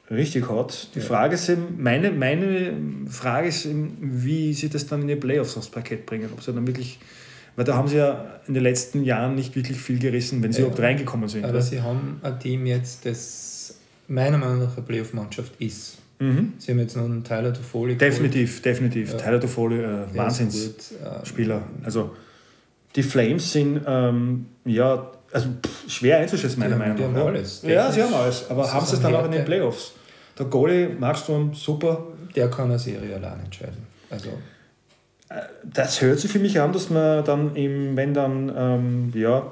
richtig 0.10 0.50
hot. 0.50 0.90
Die 0.94 1.00
ja. 1.00 1.06
Frage 1.06 1.36
ist 1.36 1.50
eben, 1.50 1.82
meine, 1.82 2.12
meine 2.12 2.74
Frage 3.08 3.48
ist 3.48 3.66
eben, 3.66 3.98
wie 4.00 4.54
sie 4.54 4.70
das 4.70 4.86
dann 4.86 5.02
in 5.02 5.08
die 5.08 5.16
Playoffs 5.16 5.58
aufs 5.58 5.70
Parkett 5.70 6.06
bringen. 6.06 6.30
Ob 6.32 6.44
sie 6.44 6.54
dann 6.54 6.68
wirklich, 6.68 7.00
weil 7.56 7.66
da 7.66 7.76
haben 7.76 7.88
sie 7.88 7.98
ja 7.98 8.40
in 8.48 8.54
den 8.54 8.62
letzten 8.62 9.04
Jahren 9.04 9.34
nicht 9.34 9.56
wirklich 9.56 9.80
viel 9.80 9.98
gerissen, 9.98 10.44
wenn 10.44 10.52
sie 10.52 10.60
ja. 10.60 10.66
überhaupt 10.68 10.84
reingekommen 10.84 11.28
sind. 11.28 11.44
Aber 11.44 11.54
oder? 11.54 11.62
sie 11.62 11.82
haben 11.82 12.20
ein 12.22 12.40
Team 12.40 12.68
jetzt, 12.68 13.06
das 13.06 13.76
meiner 14.08 14.38
Meinung 14.38 14.60
nach 14.60 14.76
eine 14.76 14.86
Playoff-Mannschaft 14.86 15.54
ist. 15.60 15.98
Mhm. 16.20 16.54
Sie 16.58 16.72
haben 16.72 16.80
jetzt 16.80 16.96
noch 16.96 17.06
einen 17.06 17.24
Tyler 17.24 17.54
Toffoli. 17.54 17.96
Definitiv, 17.96 18.50
geholt. 18.50 18.66
definitiv. 18.66 19.12
Ja. 19.12 19.18
Tyler 19.18 19.40
Toffoli, 19.40 19.80
äh, 19.80 20.06
Wahnsinnsspieler. 20.16 21.56
Ähm, 21.56 21.84
also 21.84 22.16
die 22.96 23.04
Flames 23.04 23.52
sind 23.52 23.82
ähm, 23.86 24.46
ja 24.64 25.12
also 25.32 25.50
pff, 25.50 25.92
schwer 25.92 26.20
einzuschätzen, 26.20 26.60
meiner 26.60 26.78
Meinung 26.78 26.98
nach. 26.98 27.08
Die 27.10 27.20
haben 27.20 27.28
alles. 27.28 27.62
Ja, 27.64 27.92
sie 27.92 28.02
haben 28.02 28.14
alles, 28.14 28.50
aber 28.50 28.72
haben 28.72 28.86
sie 28.86 28.96
es 28.96 29.02
dann 29.02 29.14
auch 29.14 29.26
in 29.26 29.32
den 29.32 29.44
Playoffs? 29.44 29.94
Der 30.40 30.46
Goalie, 30.46 30.90
Markstrom, 30.98 31.54
super. 31.54 32.08
Der 32.36 32.50
kann 32.50 32.66
eine 32.66 32.80
Serie 32.80 33.16
allein 33.16 33.42
entscheiden. 33.44 33.86
Also 34.10 34.30
äh, 35.30 35.42
das 35.64 36.02
hört 36.02 36.20
sich 36.20 36.32
für 36.32 36.40
mich 36.40 36.60
an, 36.60 36.72
dass 36.72 36.90
man 36.90 37.24
dann, 37.26 37.56
im, 37.56 37.98
wenn 37.98 38.14
dann 38.14 38.52
ähm, 38.56 39.12
ja, 39.14 39.52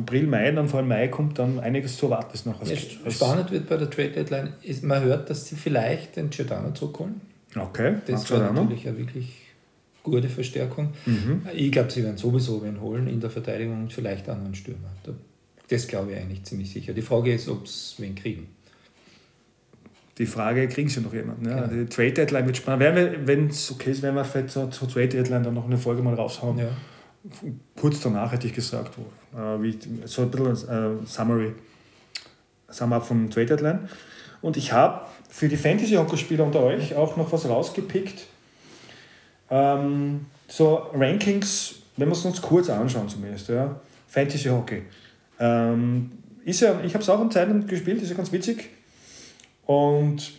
April, 0.00 0.26
Mai, 0.26 0.50
dann 0.50 0.68
vor 0.68 0.80
allem 0.80 0.88
Mai 0.88 1.08
kommt, 1.08 1.38
dann 1.38 1.60
einiges 1.60 1.96
zu 1.96 2.06
erwarten 2.06 2.34
ist 2.34 2.46
noch. 2.46 2.60
Als, 2.60 2.70
ja, 2.70 3.10
spannend 3.10 3.50
wird 3.50 3.68
bei 3.68 3.76
der 3.76 3.90
Trade 3.90 4.10
Deadline, 4.10 4.54
ist, 4.62 4.82
man 4.82 5.02
hört, 5.02 5.30
dass 5.30 5.46
sie 5.46 5.56
vielleicht 5.56 6.16
den 6.16 6.30
Giordano 6.30 6.72
zurückholen. 6.72 7.20
Okay, 7.56 7.96
das 8.06 8.30
war 8.30 8.52
natürlich 8.52 8.84
ja 8.84 8.96
wirklich 8.96 9.46
gute 10.02 10.28
Verstärkung. 10.28 10.92
Mhm. 11.04 11.42
Ich 11.54 11.70
glaube, 11.72 11.90
sie 11.90 12.02
werden 12.02 12.16
sowieso 12.16 12.62
wen 12.62 12.80
holen 12.80 13.06
in 13.08 13.20
der 13.20 13.30
Verteidigung 13.30 13.82
und 13.82 13.92
vielleicht 13.92 14.28
einen 14.28 14.54
Stürmer. 14.54 14.90
Das 15.68 15.86
glaube 15.86 16.12
ich 16.12 16.18
eigentlich 16.18 16.44
ziemlich 16.44 16.70
sicher. 16.70 16.92
Die 16.92 17.02
Frage 17.02 17.34
ist, 17.34 17.48
ob 17.48 17.68
sie 17.68 18.02
wen 18.02 18.14
kriegen. 18.14 18.48
Die 20.18 20.26
Frage, 20.26 20.68
kriegen 20.68 20.88
sie 20.88 21.00
noch 21.00 21.14
jemanden? 21.14 21.46
Ja? 21.48 21.66
Genau. 21.66 21.82
Die 21.82 21.88
Trade 21.88 22.12
Deadline 22.12 22.46
wird 22.46 22.56
spannend. 22.56 23.26
Wenn 23.26 23.48
es 23.48 23.70
okay 23.70 23.90
ist, 23.90 24.02
werden 24.02 24.16
wir 24.16 24.24
vielleicht 24.24 24.50
zur, 24.50 24.70
zur 24.70 24.88
Trade 24.88 25.08
Deadline 25.08 25.42
dann 25.42 25.54
noch 25.54 25.66
eine 25.66 25.78
Folge 25.78 26.02
mal 26.02 26.14
raushauen. 26.14 26.58
Ja 26.58 26.68
kurz 27.78 28.00
danach 28.00 28.32
hätte 28.32 28.46
ich 28.46 28.54
gesagt, 28.54 28.96
äh, 29.34 29.62
wie, 29.62 29.78
so 30.04 30.22
ein 30.22 30.30
bisschen 30.30 30.68
äh, 30.68 31.06
Summary, 31.06 31.52
Summary 32.68 33.00
vom 33.00 33.30
Trade 33.30 33.46
Deadline. 33.46 33.88
Und 34.42 34.56
ich 34.56 34.72
habe 34.72 35.06
für 35.28 35.48
die 35.48 35.56
Fantasy-Hockey-Spieler 35.56 36.44
unter 36.44 36.62
euch 36.62 36.94
auch 36.94 37.16
noch 37.16 37.30
was 37.32 37.48
rausgepickt. 37.48 38.26
Ähm, 39.50 40.26
so 40.48 40.90
Rankings, 40.94 41.76
wenn 41.96 42.08
wir 42.08 42.12
es 42.12 42.24
uns 42.24 42.40
kurz 42.40 42.70
anschauen 42.70 43.08
zumindest, 43.08 43.48
ja. 43.48 43.80
Fantasy 44.08 44.48
Hockey. 44.48 44.82
Ähm, 45.38 46.10
ist 46.44 46.60
ja, 46.60 46.80
ich 46.80 46.94
habe 46.94 47.02
es 47.02 47.08
auch 47.08 47.20
in 47.20 47.30
Zeiten 47.30 47.66
gespielt, 47.66 48.02
ist 48.02 48.10
ja 48.10 48.16
ganz 48.16 48.32
witzig. 48.32 48.70
Und 49.66 50.32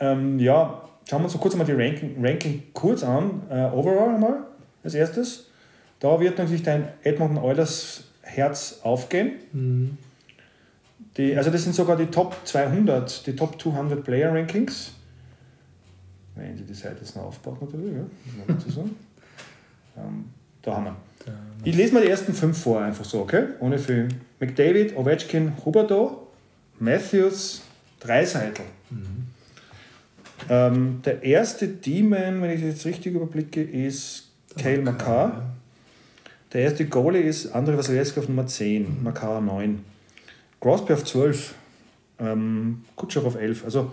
ähm, 0.00 0.38
ja, 0.38 0.82
schauen 1.08 1.20
wir 1.20 1.24
uns 1.24 1.32
so 1.32 1.38
kurz 1.38 1.54
einmal 1.54 1.66
die 1.66 1.72
Ranking, 1.72 2.16
Ranking 2.24 2.62
kurz 2.72 3.02
an. 3.02 3.42
Äh, 3.48 3.70
overall 3.72 4.14
einmal 4.14 4.44
als 4.82 4.94
erstes. 4.94 5.49
Da 6.00 6.18
wird 6.18 6.38
natürlich 6.38 6.62
dein 6.62 6.88
Edmonton 7.02 7.38
Oilers 7.38 8.04
Herz 8.22 8.80
aufgehen. 8.82 9.32
Mhm. 9.52 9.98
Die, 11.16 11.36
also 11.36 11.50
das 11.50 11.64
sind 11.64 11.74
sogar 11.74 11.96
die 11.96 12.06
Top 12.06 12.36
200, 12.44 13.26
die 13.26 13.36
Top 13.36 13.60
200 13.60 14.02
Player 14.02 14.32
Rankings. 14.32 14.92
Wenn 16.34 16.56
Sie 16.56 16.64
die 16.64 16.74
Seite 16.74 16.96
jetzt 17.00 17.16
noch 17.16 17.24
aufbaut 17.24 17.60
natürlich, 17.60 17.92
ja. 17.92 18.54
ähm, 19.98 20.24
da 20.62 20.76
haben 20.76 20.84
wir. 20.84 20.96
Ich 21.64 21.76
lese 21.76 21.92
mal 21.92 22.02
die 22.02 22.08
ersten 22.08 22.32
fünf 22.32 22.62
vor, 22.62 22.80
einfach 22.80 23.04
so, 23.04 23.20
okay? 23.20 23.48
Ohne 23.60 23.78
Film. 23.78 24.08
McDavid, 24.38 24.96
Ovechkin, 24.96 25.52
Huberto, 25.64 26.28
Matthews, 26.78 27.62
Dreiseitel. 27.98 28.64
Mhm. 28.88 29.26
Ähm, 30.48 31.02
der 31.04 31.22
erste 31.22 31.68
Demon, 31.68 32.40
wenn 32.40 32.50
ich 32.50 32.62
es 32.62 32.68
jetzt 32.68 32.86
richtig 32.86 33.14
überblicke, 33.14 33.62
ist 33.62 34.30
Kale 34.56 34.80
Makar. 34.80 35.59
Der 36.52 36.62
erste 36.62 36.86
Goalie 36.86 37.22
ist 37.22 37.54
Andrei 37.54 37.76
Vasilevski 37.76 38.20
auf 38.20 38.28
Nummer 38.28 38.46
10, 38.46 38.82
mhm. 38.82 39.02
Makar 39.04 39.40
9. 39.40 39.84
Crosby 40.60 40.92
auf 40.92 41.04
12, 41.04 41.54
ähm, 42.18 42.84
Kutschov 42.96 43.24
auf 43.24 43.36
11. 43.36 43.64
Also 43.64 43.92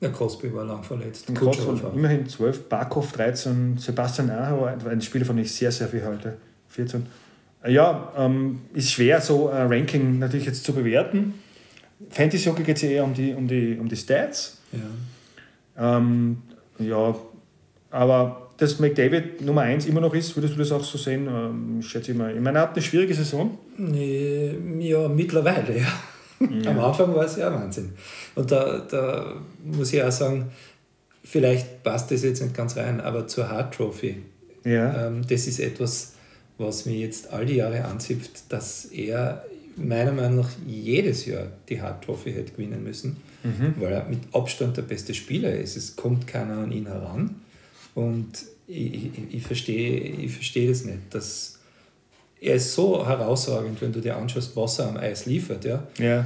Der 0.00 0.12
Crosby 0.12 0.52
war 0.52 0.64
lang 0.64 0.82
verletzt. 0.82 1.32
Crosby 1.34 1.80
immerhin 1.94 2.28
12, 2.28 2.68
Barkov 2.68 3.12
13, 3.12 3.78
Sebastian 3.78 4.30
Aho, 4.30 4.64
ein 4.64 5.00
Spieler, 5.00 5.24
von 5.24 5.36
dem 5.36 5.44
ich 5.44 5.52
sehr, 5.52 5.72
sehr 5.72 5.88
viel 5.88 6.04
halte. 6.04 6.36
14. 6.68 7.06
Ja, 7.66 8.12
ähm, 8.16 8.60
ist 8.74 8.92
schwer, 8.92 9.20
so 9.20 9.48
ein 9.48 9.68
Ranking 9.68 10.18
natürlich 10.18 10.46
jetzt 10.46 10.64
zu 10.64 10.72
bewerten. 10.72 11.34
Fantasy 12.10 12.44
Hockey 12.44 12.62
geht 12.62 12.76
es 12.76 12.82
ja 12.82 12.90
eher 12.90 13.04
um 13.04 13.14
die, 13.14 13.34
um, 13.34 13.48
die, 13.48 13.76
um 13.80 13.88
die 13.88 13.96
Stats. 13.96 14.58
Ja. 14.72 15.96
Ähm, 15.96 16.42
ja, 16.78 17.14
aber 17.90 18.47
dass 18.58 18.80
McDavid 18.80 19.40
Nummer 19.40 19.62
1 19.62 19.86
immer 19.86 20.00
noch 20.00 20.14
ist, 20.14 20.36
würdest 20.36 20.54
du 20.54 20.58
das 20.58 20.72
auch 20.72 20.82
so 20.82 20.98
sehen? 20.98 21.28
Ähm, 21.28 21.80
schätze 21.80 22.10
ich 22.10 22.18
mal. 22.18 22.34
Ich 22.34 22.40
meine, 22.40 22.58
er 22.58 22.62
hat 22.62 22.72
eine 22.74 22.82
schwierige 22.82 23.14
Saison. 23.14 23.56
Ja, 23.78 25.08
mittlerweile, 25.08 25.78
ja. 25.78 25.86
ja. 26.40 26.70
Am 26.70 26.78
Anfang 26.80 27.14
war 27.14 27.24
es 27.24 27.36
ja 27.36 27.52
Wahnsinn. 27.54 27.90
Und 28.34 28.50
da, 28.50 28.80
da 28.80 29.34
muss 29.64 29.92
ich 29.92 30.02
auch 30.02 30.10
sagen, 30.10 30.50
vielleicht 31.22 31.84
passt 31.84 32.10
das 32.10 32.24
jetzt 32.24 32.42
nicht 32.42 32.54
ganz 32.54 32.76
rein, 32.76 33.00
aber 33.00 33.28
zur 33.28 33.48
Hard 33.48 33.74
Trophy. 33.74 34.16
Ja. 34.64 35.06
Ähm, 35.06 35.22
das 35.28 35.46
ist 35.46 35.60
etwas, 35.60 36.14
was 36.58 36.84
mir 36.84 36.96
jetzt 36.96 37.32
all 37.32 37.46
die 37.46 37.56
Jahre 37.56 37.84
anzipft, 37.84 38.52
dass 38.52 38.86
er 38.86 39.44
meiner 39.76 40.10
Meinung 40.10 40.38
nach 40.38 40.50
jedes 40.66 41.26
Jahr 41.26 41.46
die 41.68 41.80
Hard 41.80 42.04
Trophy 42.04 42.32
hätte 42.32 42.52
gewinnen 42.52 42.82
müssen, 42.82 43.18
mhm. 43.44 43.74
weil 43.78 43.92
er 43.92 44.04
mit 44.08 44.18
Abstand 44.32 44.76
der 44.76 44.82
beste 44.82 45.14
Spieler 45.14 45.52
ist. 45.52 45.76
Es 45.76 45.94
kommt 45.94 46.26
keiner 46.26 46.58
an 46.58 46.72
ihn 46.72 46.86
heran. 46.86 47.36
Und 47.98 48.30
ich, 48.68 48.94
ich, 48.94 49.10
ich 49.32 49.42
verstehe 49.42 49.98
ich 49.98 50.32
versteh 50.32 50.68
das 50.68 50.84
nicht. 50.84 50.98
Dass 51.10 51.58
er 52.40 52.54
ist 52.54 52.72
so 52.72 53.04
herausragend, 53.04 53.80
wenn 53.82 53.92
du 53.92 54.00
dir 54.00 54.16
anschaust, 54.16 54.56
was 54.56 54.78
er 54.78 54.88
am 54.88 54.96
Eis 54.96 55.26
liefert. 55.26 55.64
Ja? 55.64 55.82
ja. 55.98 56.24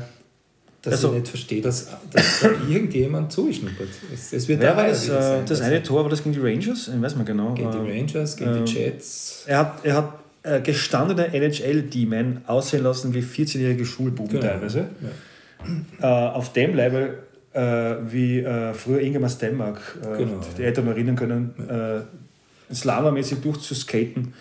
Dass 0.83 0.95
also, 0.95 1.09
ich 1.09 1.21
nicht 1.21 1.29
verstehe, 1.29 1.63
dass, 1.63 1.89
dass 2.13 2.41
da 2.41 2.51
irgendjemand 2.69 3.33
zuschnuppert. 3.33 3.89
Es, 4.13 4.33
es 4.35 4.49
wird 4.49 4.63
ja, 4.63 4.77
war 4.77 4.89
das, 4.89 5.09
äh, 5.09 5.43
das 5.47 5.61
eine 5.63 5.83
Tor 5.83 6.03
war 6.03 6.11
das 6.11 6.23
gegen 6.23 6.35
die 6.35 6.41
Rangers? 6.41 6.91
Ich 6.95 7.01
weiß 7.01 7.17
mal 7.17 7.25
genau. 7.25 7.55
Gegen 7.55 7.71
die 7.71 7.79
ähm, 7.79 7.87
Rangers, 7.87 8.37
gegen 8.37 8.57
ähm, 8.57 8.65
die 8.67 8.73
Jets. 8.73 9.45
Er 9.47 9.59
hat, 9.59 9.85
er 9.85 9.97
hat 9.97 10.19
äh, 10.43 10.61
gestandene 10.61 11.33
NHL-Demon 11.33 12.43
aussehen 12.47 12.83
lassen 12.83 13.15
wie 13.15 13.21
14-jährige 13.21 13.87
Schulbuben 13.87 14.41
genau. 14.41 14.53
teilweise. 14.53 14.89
Ja. 16.01 16.29
Äh, 16.31 16.33
auf 16.35 16.53
dem 16.53 16.75
Level 16.75 17.23
äh, 17.53 17.97
wie 18.09 18.41
äh, 18.41 18.75
früher 18.75 19.01
Ingemar 19.01 19.31
Stenmark, 19.31 19.99
äh, 20.03 20.19
genau, 20.19 20.41
die 20.57 20.63
Eltern 20.63 20.89
erinnern 20.89 21.17
können, 21.17 21.55
äh, 21.69 22.75
Slama-mäßig 22.75 23.41
durchzuskaten 23.41 24.35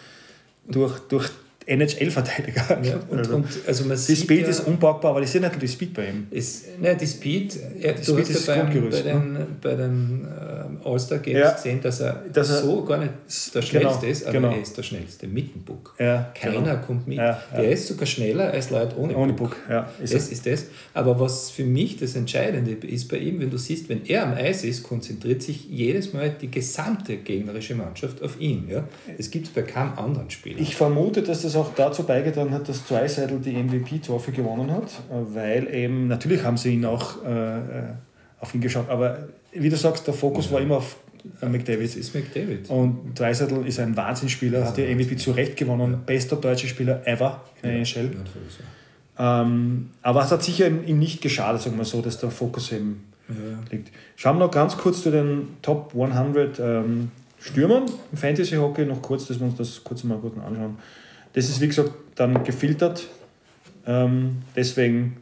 durch, 0.68 1.00
durch 1.00 1.30
NHL-Verteidiger. 1.66 2.80
Ja, 2.82 3.00
und, 3.10 3.20
also, 3.20 3.36
und, 3.36 3.48
also 3.68 3.86
man 3.86 3.98
die 3.98 4.16
Speed 4.16 4.42
ja, 4.42 4.48
ist 4.48 4.62
unpackbar, 4.62 5.12
aber 5.12 5.22
ich 5.22 5.30
sehe 5.30 5.42
nicht 5.42 5.62
die 5.62 5.68
Speed 5.68 5.94
bei 5.94 6.10
ihm. 6.10 6.28
Ist, 6.32 6.80
ne, 6.80 6.96
die 6.96 7.08
Speed, 7.08 7.58
ja, 7.80 7.94
die 7.94 8.04
Speed 8.04 8.30
ist 8.30 8.48
bei, 8.48 8.62
bei 8.64 9.02
den, 9.02 9.34
ne? 9.34 9.48
bei 9.62 9.76
den 9.76 10.26
äh, 10.26 10.88
All-Star-Games 10.88 11.40
ja, 11.40 11.52
gesehen, 11.52 11.82
dass 11.82 12.00
er, 12.00 12.24
dass 12.32 12.50
er 12.50 12.62
so 12.62 12.84
gar 12.84 12.98
nicht 12.98 13.12
der 13.54 13.62
genau, 13.62 13.68
Schnellste 13.68 14.00
genau, 14.02 14.12
ist, 14.12 14.24
aber 14.24 14.34
genau. 14.34 14.52
er 14.52 14.62
ist 14.62 14.78
der 14.78 14.84
Schnellste 14.84 15.28
mit 15.28 15.54
dem 15.54 15.64
Puck. 15.64 15.96
Ja, 16.00 16.32
Keiner 16.34 16.62
genau. 16.62 16.78
kommt 16.86 17.08
mit. 17.08 17.18
Ja, 17.18 17.42
er 17.54 17.72
ist 17.72 17.88
sogar 17.88 18.06
schneller 18.06 18.52
als 18.52 18.70
Leute 18.70 18.98
ohne, 18.98 19.16
ohne 19.16 19.34
Puck. 19.34 19.58
Ja, 19.70 19.90
ist 20.02 20.14
das 20.14 20.28
er. 20.28 20.32
ist 20.32 20.46
das. 20.46 20.66
Aber 20.94 21.20
was 21.20 21.52
für 21.52 21.64
mich 21.64 21.98
das 21.98 22.16
Entscheidende 22.16 22.72
ist 22.88 23.08
bei 23.08 23.18
ihm, 23.18 23.40
wenn 23.40 23.50
du 23.50 23.58
siehst, 23.58 23.90
wenn 23.90 24.06
er 24.06 24.24
am 24.24 24.34
Eis 24.34 24.64
ist, 24.64 24.84
konzentriert 24.84 25.42
sich 25.42 25.68
jedes 25.70 26.14
Mal 26.14 26.32
die 26.42 26.50
gesamte 26.50 27.18
gegnerische 27.18 27.76
Mannschaft 27.76 28.22
auf 28.22 28.40
ihn. 28.40 28.68
Ja? 28.70 28.88
Das 29.18 29.30
gibt 29.30 29.48
es 29.48 29.54
bei 29.54 29.62
keinem 29.62 29.94
anderen 29.98 30.30
Spieler. 30.30 30.60
Ich 30.60 30.76
vermute, 30.76 31.22
dass 31.22 31.44
das 31.44 31.51
auch 31.56 31.74
dazu 31.76 32.04
beigetragen 32.04 32.52
hat, 32.52 32.68
dass 32.68 32.86
Dreisaitl 32.86 33.40
die 33.40 33.54
MVP-Trophy 33.54 34.32
gewonnen 34.32 34.72
hat, 34.72 34.92
weil 35.10 35.74
eben, 35.74 36.08
natürlich 36.08 36.44
haben 36.44 36.58
sie 36.58 36.76
ihn 36.76 36.86
auch 36.86 37.24
äh, 37.24 37.58
äh, 37.58 37.62
auf 38.40 38.54
ihn 38.54 38.62
geschaut, 38.62 38.90
aber 38.90 39.28
wie 39.54 39.70
du 39.70 39.76
sagst, 39.76 40.08
der 40.08 40.14
Fokus 40.14 40.48
ja. 40.48 40.54
war 40.54 40.62
immer 40.62 40.78
auf 40.78 40.98
äh, 41.42 41.46
McDavid. 41.48 41.88
Das 41.88 41.96
ist 41.96 42.16
McDavid. 42.16 42.70
Und 42.70 43.14
Dreisaitl 43.20 43.66
ist 43.66 43.80
ein 43.80 43.96
Wahnsinnsspieler, 43.96 44.66
hat 44.66 44.78
die 44.78 44.94
MVP 44.94 45.18
zu 45.18 45.32
Recht 45.32 45.58
gewonnen, 45.58 45.92
ja. 45.92 46.00
bester 46.06 46.36
deutscher 46.38 46.68
Spieler 46.68 47.06
ever 47.06 47.42
in 47.62 47.70
der 47.70 47.78
ja. 47.80 48.02
NHL. 48.02 48.12
Ähm, 49.20 49.90
aber 50.02 50.24
es 50.24 50.32
hat 50.32 50.42
sicher 50.44 50.68
ihm 50.68 51.00
nicht 51.00 51.22
geschadet, 51.22 51.62
sagen 51.62 51.78
wir 51.78 51.86
so, 51.86 52.02
dass 52.02 52.20
der 52.20 52.32
Fokus 52.32 52.72
eben 52.72 53.06
liegt. 53.72 53.92
Schauen 54.18 54.38
wir 54.38 54.46
noch 54.46 54.52
ganz 54.52 54.76
kurz 54.78 55.04
zu 55.04 55.12
den 55.12 55.48
Top 55.62 55.94
100 55.94 56.60
ähm, 56.60 57.12
Stürmern 57.42 57.86
im 58.12 58.18
Fantasy 58.18 58.56
Hockey, 58.56 58.86
noch 58.86 59.02
kurz, 59.02 59.28
dass 59.28 59.40
wir 59.40 59.48
uns 59.48 59.58
das 59.58 59.84
kurz 59.84 60.04
mal 60.04 60.18
gut 60.18 60.34
anschauen. 60.38 60.78
Das 61.34 61.50
ist 61.50 61.62
wie 61.62 61.68
gesagt 61.68 61.92
dann 62.16 62.44
gefiltert. 62.44 63.08
Ähm, 63.86 64.44
deswegen 64.56 65.18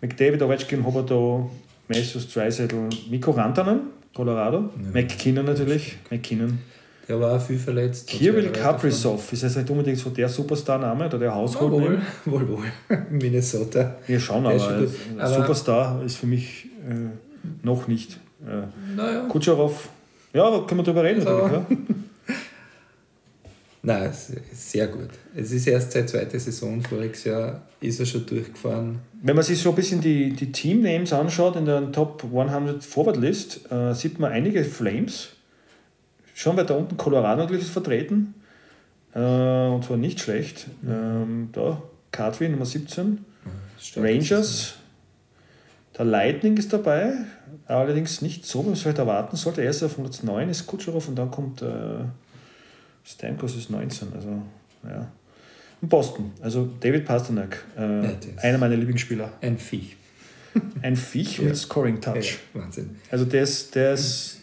McDavid, 0.00 0.42
Ovechkin, 0.42 0.84
Hoberto, 0.84 1.50
Messus, 1.88 2.32
Dreisettel, 2.32 2.88
Mikko 3.10 3.30
Rantanen, 3.30 3.80
Colorado, 4.14 4.70
ja. 4.76 4.90
McKinnon 4.92 5.46
natürlich, 5.46 5.96
McKinnon. 6.10 6.58
Der 7.08 7.20
war 7.20 7.36
auch 7.36 7.40
viel 7.40 7.58
verletzt. 7.58 8.08
Kirill 8.08 8.50
Kaprizov, 8.50 9.32
ist 9.32 9.42
das 9.42 9.56
nicht 9.56 9.68
unbedingt 9.68 9.98
so 9.98 10.10
der 10.10 10.28
Superstar-Name 10.28 11.06
oder 11.06 11.18
der 11.18 11.34
Hausholt? 11.34 11.72
Wohl, 11.72 11.98
wohl, 12.24 12.48
wohl. 12.48 12.64
Minnesota. 13.10 13.96
Ja, 14.08 14.18
schauen, 14.18 14.46
aber, 14.46 14.86
aber 15.18 15.28
Superstar 15.28 16.02
ist 16.02 16.16
für 16.16 16.26
mich 16.26 16.66
äh, 16.88 17.10
noch 17.62 17.88
nicht. 17.88 18.18
Äh, 18.46 18.96
naja. 18.96 19.26
Kutscherow, 19.28 19.88
ja, 20.32 20.60
können 20.66 20.80
wir 20.80 20.84
drüber 20.84 21.04
reden. 21.04 21.20
So. 21.20 21.30
Natürlich, 21.30 21.52
ja. 21.70 21.94
Nein, 23.86 24.10
sehr 24.54 24.86
gut. 24.86 25.10
Es 25.36 25.52
ist 25.52 25.66
erst 25.66 25.92
seit 25.92 26.08
zweiter 26.08 26.40
Saison, 26.40 26.80
voriges 26.80 27.24
Jahr 27.24 27.60
ist 27.82 28.00
er 28.00 28.06
schon 28.06 28.24
durchgefahren. 28.24 29.00
Wenn 29.20 29.36
man 29.36 29.44
sich 29.44 29.60
so 29.60 29.68
ein 29.68 29.74
bisschen 29.74 30.00
die, 30.00 30.30
die 30.32 30.50
Team-Names 30.50 31.12
anschaut 31.12 31.56
in 31.56 31.66
der 31.66 31.92
Top 31.92 32.24
100 32.24 32.82
Forward 32.82 33.18
List, 33.18 33.70
äh, 33.70 33.92
sieht 33.92 34.18
man 34.18 34.32
einige 34.32 34.64
Flames. 34.64 35.28
Schon 36.32 36.56
weiter 36.56 36.78
unten 36.78 36.96
Colorado 36.96 37.42
natürlich 37.42 37.64
ist 37.64 37.72
vertreten. 37.72 38.34
Äh, 39.14 39.18
und 39.18 39.84
zwar 39.84 39.98
nicht 39.98 40.18
schlecht. 40.18 40.66
Ähm, 40.88 41.50
da, 41.52 41.82
Cadwy 42.10 42.48
Nummer 42.48 42.64
17. 42.64 43.22
Rangers. 43.96 44.76
Der 45.98 46.06
Lightning 46.06 46.56
ist 46.56 46.72
dabei. 46.72 47.12
Allerdings 47.66 48.22
nicht 48.22 48.46
so, 48.46 48.60
wie 48.60 48.68
man 48.68 48.72
es 48.72 48.80
vielleicht 48.80 48.98
erwarten 48.98 49.36
sollte. 49.36 49.60
Er 49.60 49.68
ist 49.68 49.82
auf 49.82 49.92
109, 49.98 50.48
ist 50.48 50.66
Kutscherow 50.66 51.06
und 51.06 51.16
dann 51.16 51.30
kommt. 51.30 51.60
Äh, 51.60 52.06
Stamkos 53.04 53.56
ist 53.56 53.70
19, 53.70 54.12
also 54.14 54.42
ja. 54.82 55.12
Und 55.80 55.88
Boston, 55.88 56.32
also 56.40 56.70
David 56.80 57.04
Pasternak, 57.04 57.62
äh, 57.76 58.04
ja, 58.04 58.10
einer 58.38 58.58
meiner 58.58 58.76
Lieblingsspieler. 58.76 59.32
Ein 59.42 59.58
Viech. 59.58 59.96
Ein 60.80 60.96
Viech 60.96 61.42
mit 61.42 61.56
Scoring 61.56 62.00
Touch. 62.00 62.38
Wahnsinn. 62.54 62.96
Also 63.10 63.26
der 63.26 63.42
ist, 63.42 63.74
der 63.74 63.92
ist 63.92 64.40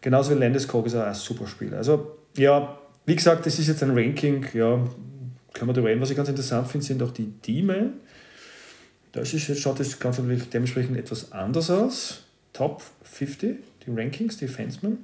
genauso 0.00 0.32
wie 0.32 0.38
Landeskog 0.38 0.86
ist 0.86 0.94
er 0.94 1.06
ein 1.06 1.14
super 1.14 1.46
Spieler. 1.46 1.78
Also 1.78 2.18
ja, 2.36 2.78
wie 3.06 3.16
gesagt, 3.16 3.46
das 3.46 3.58
ist 3.58 3.68
jetzt 3.68 3.82
ein 3.82 3.96
Ranking, 3.96 4.44
ja, 4.52 4.84
können 5.54 5.70
wir 5.70 5.72
darüber 5.72 5.88
reden. 5.88 6.00
Was 6.00 6.10
ich 6.10 6.16
ganz 6.16 6.28
interessant 6.28 6.68
finde, 6.68 6.86
sind 6.86 7.02
auch 7.02 7.12
die 7.12 7.26
D-Men. 7.26 7.94
Da 9.12 9.20
ist 9.22 9.32
jetzt, 9.32 9.60
schaut 9.60 9.80
das 9.80 9.98
ganz 9.98 10.18
natürlich 10.18 10.50
dementsprechend 10.50 10.98
etwas 10.98 11.32
anders 11.32 11.70
aus. 11.70 12.24
Top 12.52 12.82
50, 13.04 13.56
die 13.86 13.90
Rankings, 13.90 14.36
die 14.36 14.48
Fansmen. 14.48 14.98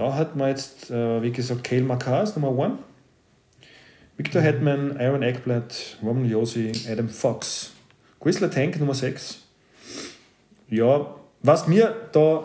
Da 0.00 0.14
hat 0.14 0.34
man 0.34 0.48
jetzt, 0.48 0.90
äh, 0.90 1.22
wie 1.22 1.30
gesagt, 1.30 1.62
Kale 1.62 1.82
Makar 1.82 2.22
ist 2.22 2.34
Nummer 2.34 2.58
1. 2.64 2.78
Victor. 4.16 4.40
Hetman, 4.40 4.96
Aaron 4.96 5.22
Eckblatt, 5.22 5.98
Roman 6.02 6.24
Josi, 6.24 6.72
Adam 6.90 7.10
Fox. 7.10 7.72
Whistler 8.22 8.50
Tank 8.50 8.80
Nummer 8.80 8.94
6. 8.94 9.42
Ja, 10.70 11.14
was 11.42 11.68
mir 11.68 11.94
da 12.12 12.44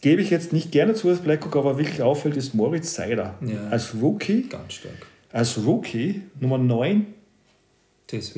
gebe 0.00 0.22
ich 0.22 0.30
jetzt 0.30 0.54
nicht 0.54 0.72
gerne 0.72 0.94
zu 0.94 1.10
als 1.10 1.20
Blackhawk, 1.20 1.56
aber 1.56 1.76
wirklich 1.76 2.00
auffällt, 2.00 2.38
ist 2.38 2.54
Moritz 2.54 2.94
Seider. 2.94 3.34
Ja, 3.42 3.68
als 3.68 3.94
Rookie. 4.00 4.48
Ganz 4.48 4.72
stark. 4.72 4.94
Als 5.30 5.58
Rookie 5.58 6.22
Nummer 6.40 6.56
9. 6.56 7.04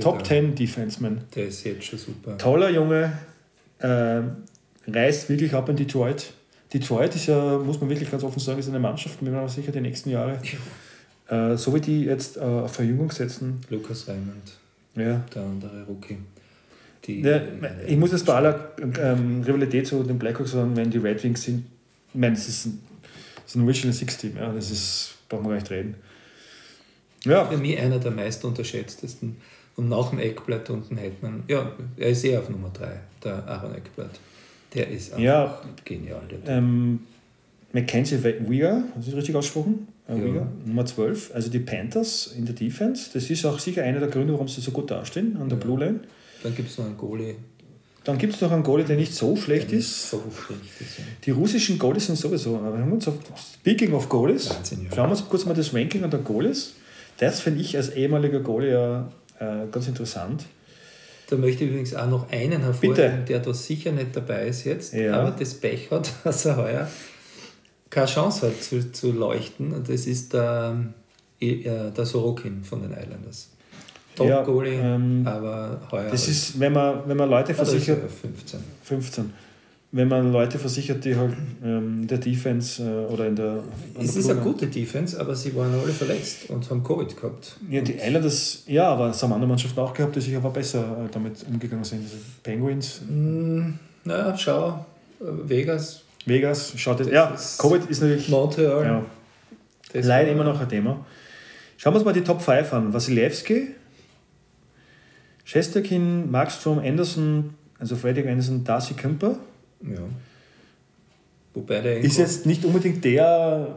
Top 0.00 0.26
10 0.26 0.56
Defenseman. 0.56 1.22
Der 1.36 1.46
ist 1.46 1.62
jetzt 1.62 1.84
schon 1.84 2.00
super. 2.00 2.36
Toller 2.38 2.70
Junge. 2.70 3.12
Äh, 3.78 4.22
reist 4.88 5.28
wirklich 5.28 5.54
ab 5.54 5.68
in 5.68 5.76
Detroit. 5.76 6.32
Detroit 6.74 7.14
ist 7.14 7.26
ja, 7.26 7.56
muss 7.58 7.80
man 7.80 7.88
wirklich 7.88 8.10
ganz 8.10 8.24
offen 8.24 8.40
sagen, 8.40 8.58
ist 8.58 8.68
eine 8.68 8.80
Mannschaft, 8.80 9.22
mit 9.22 9.32
der 9.32 9.40
man 9.40 9.48
sicher 9.48 9.70
die 9.70 9.80
nächsten 9.80 10.10
Jahre, 10.10 10.40
äh, 11.28 11.56
so 11.56 11.72
wie 11.72 11.80
die 11.80 12.04
jetzt 12.04 12.36
äh, 12.36 12.40
auf 12.40 12.72
Verjüngung 12.72 13.12
setzen. 13.12 13.60
Lukas 13.70 14.08
Raymond, 14.08 14.58
ja. 14.96 15.22
der 15.34 15.42
andere 15.42 15.84
Rookie. 15.88 16.18
Die, 17.06 17.20
ja, 17.20 17.40
ich 17.86 17.96
muss 17.96 18.10
jetzt 18.10 18.26
bei 18.26 18.34
aller 18.34 18.72
ähm, 18.78 19.42
Rivalität 19.46 19.86
zu 19.86 20.02
den 20.02 20.18
Blackhawks 20.18 20.50
sagen, 20.50 20.74
wenn 20.74 20.90
die 20.90 20.98
Red 20.98 21.22
Wings 21.22 21.42
sind, 21.42 21.64
ich 22.12 22.20
meine, 22.20 22.34
es 22.34 22.48
ist 22.48 22.66
ein, 22.66 22.80
ist 23.46 23.54
ein 23.54 23.62
Original 23.62 23.92
Six 23.92 24.16
Team, 24.16 24.36
ja, 24.36 24.52
das 24.52 24.70
ist, 24.70 25.14
brauchen 25.28 25.44
wir 25.44 25.50
gar 25.50 25.56
nicht 25.56 25.70
reden. 25.70 25.94
Ja. 27.24 27.44
Für 27.44 27.56
mich 27.56 27.78
einer 27.78 27.98
der 27.98 28.10
meist 28.10 28.44
unterschätztesten. 28.44 29.36
Und 29.76 29.88
nach 29.88 30.10
dem 30.10 30.18
Eckblatt 30.18 30.70
und 30.70 30.90
dem 30.90 30.98
Hetman, 30.98 31.42
ja, 31.48 31.72
er 31.96 32.08
ist 32.08 32.24
eher 32.24 32.40
auf 32.40 32.48
Nummer 32.48 32.70
3, 32.72 33.00
der 33.24 33.46
Aaron 33.48 33.74
Eckblatt. 33.74 34.20
Der 34.74 34.88
ist 34.88 35.12
einfach 35.12 35.24
ja, 35.24 35.60
genial. 35.84 36.22
Ähm, 36.46 37.00
Mackenzie 37.72 38.22
Wieger, 38.22 38.84
hast 38.94 39.06
du 39.06 39.10
das 39.10 39.18
richtig 39.18 39.34
ausgesprochen? 39.34 39.88
Äh, 40.08 40.34
ja. 40.34 40.46
Nummer 40.64 40.84
12, 40.84 41.32
also 41.34 41.50
die 41.50 41.60
Panthers 41.60 42.34
in 42.36 42.44
der 42.44 42.54
Defense. 42.54 43.10
Das 43.12 43.30
ist 43.30 43.44
auch 43.46 43.58
sicher 43.58 43.82
einer 43.82 44.00
der 44.00 44.08
Gründe, 44.08 44.32
warum 44.32 44.48
sie 44.48 44.60
so 44.60 44.70
gut 44.70 44.90
dastehen 44.90 45.36
an 45.40 45.48
der 45.48 45.58
ja. 45.58 45.64
Blue 45.64 45.78
Line. 45.78 46.00
Dann 46.42 46.54
gibt 46.54 46.70
es 46.70 46.78
noch 46.78 46.86
einen 46.86 46.96
Goalie. 46.96 47.36
Dann 48.04 48.18
gibt 48.18 48.34
es 48.34 48.40
noch 48.42 48.52
einen 48.52 48.62
Goalie, 48.62 48.84
der 48.84 48.96
nicht 48.96 49.14
so 49.14 49.34
schlecht 49.34 49.70
der 49.70 49.78
ist. 49.78 50.10
So 50.10 50.22
schlecht 50.46 50.80
ist 50.80 50.98
ja. 50.98 51.04
Die 51.24 51.30
russischen 51.30 51.78
Goalies 51.78 52.06
sind 52.06 52.16
sowieso. 52.16 52.52
Wir 52.52 52.78
haben 52.78 52.92
uns 52.92 53.08
auf, 53.08 53.14
speaking 53.54 53.94
of 53.94 54.10
Goalies, 54.10 54.50
Wahnsinn, 54.50 54.84
ja. 54.84 54.94
schauen 54.94 55.06
wir 55.06 55.12
uns 55.12 55.26
kurz 55.26 55.46
mal 55.46 55.54
das 55.54 55.72
Ranking 55.72 56.04
an 56.04 56.10
der 56.10 56.20
Goalies. 56.20 56.74
Das 57.16 57.40
finde 57.40 57.62
ich 57.62 57.76
als 57.76 57.90
ehemaliger 57.90 58.40
Goalie 58.40 58.72
ja 58.72 59.08
äh, 59.38 59.66
ganz 59.70 59.88
interessant. 59.88 60.44
Da 61.30 61.36
möchte 61.36 61.64
ich 61.64 61.70
übrigens 61.70 61.94
auch 61.94 62.08
noch 62.08 62.30
einen 62.30 62.60
hervorheben, 62.60 63.24
der 63.26 63.38
da 63.40 63.54
sicher 63.54 63.92
nicht 63.92 64.14
dabei 64.14 64.46
ist 64.48 64.64
jetzt, 64.64 64.92
Ja. 64.92 65.20
aber 65.20 65.30
das 65.30 65.54
Pech 65.54 65.90
hat, 65.90 66.10
dass 66.24 66.44
er 66.44 66.56
heuer 66.56 66.88
keine 67.90 68.06
Chance 68.06 68.48
hat 68.48 68.62
zu, 68.62 68.90
zu 68.92 69.12
leuchten. 69.12 69.72
Und 69.72 69.88
das 69.88 70.06
ist 70.06 70.32
der, 70.32 70.76
äh, 71.40 71.90
der 71.90 72.04
Sorokin 72.06 72.64
von 72.64 72.82
den 72.82 72.90
Islanders. 72.92 73.50
Ja, 74.18 74.36
Top-Goalie, 74.38 74.74
ähm, 74.80 75.26
aber 75.26 75.80
heuer 75.90 76.10
Das 76.10 76.28
ist, 76.28 76.58
wenn 76.60 76.72
man, 76.72 77.02
wenn 77.06 77.16
man 77.16 77.28
Leute 77.30 77.54
versichert, 77.54 78.02
er 78.02 78.08
15. 78.08 78.60
15. 78.82 79.32
Wenn 79.96 80.08
man 80.08 80.32
Leute 80.32 80.58
versichert, 80.58 81.04
die 81.04 81.14
halt 81.14 81.34
ähm, 81.62 82.08
der 82.08 82.18
Defense 82.18 82.82
äh, 82.82 83.12
oder 83.12 83.28
in 83.28 83.36
der. 83.36 83.62
Es 84.00 84.10
der 84.14 84.20
ist 84.22 84.28
eine 84.30 84.40
gute 84.40 84.66
Defense, 84.66 85.20
aber 85.20 85.36
sie 85.36 85.54
waren 85.54 85.72
alle 85.72 85.92
verletzt 85.92 86.50
und 86.50 86.68
haben 86.68 86.82
Covid 86.82 87.14
gehabt. 87.16 87.56
Ja, 87.70 87.80
die 87.80 87.92
Islanders, 87.94 88.64
ja, 88.66 88.88
aber 88.88 89.10
es 89.10 89.22
haben 89.22 89.32
andere 89.32 89.48
Mannschaften 89.48 89.78
auch 89.78 89.94
gehabt, 89.94 90.16
die 90.16 90.20
sich 90.20 90.34
aber 90.34 90.50
besser 90.50 90.80
äh, 90.80 91.08
damit 91.12 91.44
umgegangen 91.48 91.84
sind. 91.84 92.02
Also 92.02 92.16
Penguins, 92.42 93.02
Mm, 93.08 93.74
Na, 94.04 94.36
schau, 94.36 94.84
äh, 95.20 95.24
Vegas, 95.48 96.02
Vegas, 96.26 96.72
schaut 96.76 96.98
jetzt. 96.98 97.06
Das 97.08 97.14
Ja, 97.14 97.26
ist- 97.28 97.58
Covid 97.58 97.88
ist 97.88 98.02
natürlich 98.02 98.28
Montreal. 98.28 98.82
ja, 98.84 99.04
das 99.92 100.06
leider 100.06 100.32
immer 100.32 100.42
noch 100.44 100.60
ein 100.60 100.68
Thema. 100.68 101.06
Schauen 101.76 101.92
wir 101.92 101.98
uns 101.98 102.04
mal 102.04 102.12
die 102.12 102.22
Top 102.22 102.42
5 102.42 102.72
an. 102.72 102.92
Wasilewski, 102.92 103.68
Shesterkin, 105.44 106.30
Markstrom, 106.32 106.78
Anderson, 106.80 107.54
also 107.78 107.94
Fredrik 107.94 108.26
Anderson, 108.26 108.64
Darcy 108.64 108.94
Kemper. 108.94 109.36
Ja. 109.82 109.98
Wobei 111.54 111.80
der 111.80 111.98
Ist 112.00 112.18
jetzt 112.18 112.46
nicht 112.46 112.64
unbedingt 112.64 113.04
der 113.04 113.68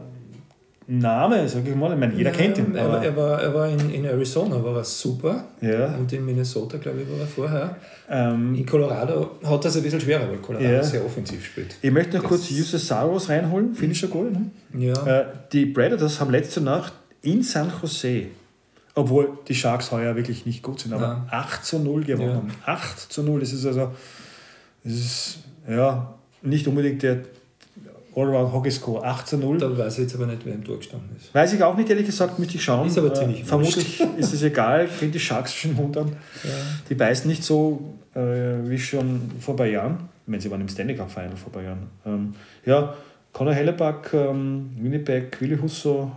Name, 0.90 1.46
sage 1.48 1.68
ich 1.70 1.76
mal. 1.76 1.92
Ich 1.92 1.98
meine, 1.98 2.14
jeder 2.14 2.30
Ja, 2.30 2.36
kennt 2.36 2.58
ihn. 2.58 2.74
Er, 2.74 2.86
Aber, 2.86 3.04
er 3.04 3.14
war, 3.14 3.40
er 3.42 3.54
war 3.54 3.68
in, 3.68 3.90
in 3.90 4.04
Arizona, 4.06 4.62
war 4.64 4.76
er 4.78 4.84
super. 4.84 5.44
ja, 5.60 5.94
Und 5.96 6.10
in 6.12 6.24
Minnesota, 6.24 6.78
glaube 6.78 7.02
ich, 7.02 7.10
war 7.10 7.20
er 7.20 7.26
vorher. 7.26 7.76
ähm, 8.08 8.54
In 8.54 8.64
Colorado 8.64 9.32
hat 9.44 9.64
das 9.64 9.76
ein 9.76 9.82
bisschen 9.82 10.00
schwerer, 10.00 10.28
weil 10.28 10.38
Colorado 10.38 10.68
Ja. 10.72 10.82
sehr 10.82 11.04
offensiv 11.04 11.44
spielt. 11.44 11.76
ich 11.82 11.90
möchte 11.92 12.14
noch 12.16 12.22
Das- 12.22 12.28
kurz 12.30 12.50
Yusuf 12.50 12.80
Saros 12.82 13.28
reinholen, 13.28 13.74
finnischer 13.74 14.08
Goal. 14.08 14.30
Ne? 14.32 14.50
Ja, 14.86 15.06
Äh, 15.20 15.24
die 15.52 15.66
Predators 15.66 16.18
haben 16.20 16.30
letzte 16.30 16.62
Nacht 16.62 16.94
in 17.20 17.42
San 17.42 17.70
Jose, 17.82 18.28
obwohl 18.94 19.28
die 19.46 19.54
Sharks 19.54 19.92
heuer 19.92 20.16
wirklich 20.16 20.46
nicht 20.46 20.62
gut 20.62 20.80
sind, 20.80 20.94
aber 20.94 21.06
Nein. 21.06 21.22
8 21.30 21.64
zu 21.66 21.78
0 21.80 22.02
gewonnen 22.04 22.28
Ja. 22.30 22.34
haben. 22.36 22.50
8 22.64 22.98
zu 23.12 23.22
0, 23.22 23.40
das 23.40 23.52
ist 23.52 23.66
also 23.66 23.92
das 24.84 24.92
ist, 24.94 25.38
ja, 25.68 26.14
nicht 26.42 26.66
unbedingt 26.66 27.02
der 27.02 27.18
Allround 28.16 28.52
Hockey 28.52 28.70
Score. 28.70 29.04
8 29.04 29.26
zu 29.28 29.36
0. 29.38 29.58
da 29.58 29.78
weiß 29.78 29.94
ich 29.94 30.04
jetzt 30.04 30.14
aber 30.16 30.26
nicht, 30.26 30.44
wer 30.44 30.54
im 30.54 30.64
Tor 30.64 30.78
gestanden 30.78 31.10
ist. 31.16 31.32
Weiß 31.34 31.52
ich 31.52 31.62
auch 31.62 31.76
nicht, 31.76 31.88
ehrlich 31.88 32.06
gesagt, 32.06 32.38
müsste 32.38 32.56
ich 32.56 32.64
schauen. 32.64 32.88
Ist 32.88 32.98
aber 32.98 33.14
ziemlich 33.14 33.42
äh, 33.42 33.44
Vermutlich 33.44 34.00
ist 34.18 34.34
es 34.34 34.42
egal, 34.42 34.86
ich 34.86 34.90
finde 34.90 35.12
die 35.12 35.20
Sharks 35.20 35.54
schon 35.54 35.76
wundern. 35.76 36.08
Ja. 36.42 36.50
Die 36.88 36.94
beißen 36.94 37.28
nicht 37.30 37.44
so 37.44 37.94
äh, 38.14 38.20
wie 38.64 38.78
schon 38.78 39.20
vor 39.40 39.54
ein 39.54 39.56
paar 39.58 39.66
Jahren. 39.66 39.98
Ich 40.24 40.30
meine, 40.30 40.42
sie 40.42 40.50
waren 40.50 40.60
im 40.60 40.68
Stanley 40.68 40.96
Cup 40.96 41.10
Final 41.10 41.36
vor 41.36 41.48
ein 41.50 41.52
paar 41.52 41.62
Jahren. 41.62 41.86
Ähm, 42.06 42.34
ja, 42.66 42.94
Conor 43.32 43.54
Hellebuck, 43.54 44.12
ähm, 44.14 44.70
Winnipeg, 44.80 45.40
Willi 45.40 45.56
Husso, 45.56 46.10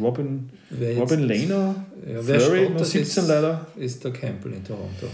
Robin, 0.00 0.48
Wer 0.70 0.92
jetzt- 0.92 1.00
Robin 1.02 1.20
Lehner, 1.20 1.74
Ja, 2.10 2.22
Flurry, 2.22 2.70
nur 2.70 2.82
17 2.82 3.02
ist, 3.24 3.28
leider. 3.28 3.66
ist 3.76 4.02
der 4.02 4.10
Campbell 4.12 4.52
in 4.54 4.64
Toronto. 4.64 5.06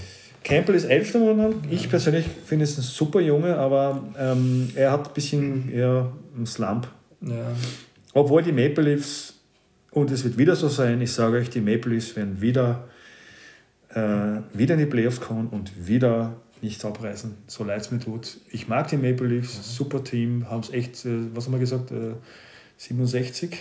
Campbell 0.44 0.74
ist 0.74 0.84
11. 0.84 1.14
momentan. 1.14 1.62
Ich 1.70 1.88
persönlich 1.88 2.26
finde 2.46 2.64
es 2.64 2.78
ein 2.78 2.82
super 2.82 3.20
Junge, 3.20 3.56
aber 3.56 4.02
ähm, 4.18 4.70
er 4.74 4.92
hat 4.92 5.08
ein 5.08 5.14
bisschen 5.14 5.72
eher 5.72 6.12
einen 6.34 6.46
Slump. 6.46 6.88
Ja. 7.20 7.52
Obwohl 8.14 8.42
die 8.42 8.52
Maple 8.52 8.84
Leafs, 8.84 9.34
und 9.90 10.10
es 10.10 10.24
wird 10.24 10.38
wieder 10.38 10.56
so 10.56 10.68
sein, 10.68 11.00
ich 11.00 11.12
sage 11.12 11.38
euch, 11.38 11.50
die 11.50 11.60
Maple 11.60 11.92
Leafs 11.92 12.14
werden 12.16 12.40
wieder, 12.40 12.88
äh, 13.90 14.40
wieder 14.52 14.74
in 14.74 14.80
die 14.80 14.86
Playoffs 14.86 15.20
kommen 15.20 15.48
und 15.48 15.86
wieder 15.86 16.36
nichts 16.60 16.84
abreißen, 16.84 17.34
so 17.46 17.64
leid 17.64 17.82
es 17.82 17.90
mir 17.90 18.00
tut. 18.00 18.38
Ich 18.50 18.68
mag 18.68 18.88
die 18.88 18.96
Maple 18.96 19.26
Leafs, 19.26 19.76
super 19.76 20.02
Team, 20.02 20.48
haben 20.50 20.60
es 20.60 20.70
echt, 20.70 21.04
äh, 21.04 21.34
was 21.34 21.46
haben 21.46 21.52
wir 21.52 21.60
gesagt, 21.60 21.90
äh, 21.90 22.14
67? 22.76 23.56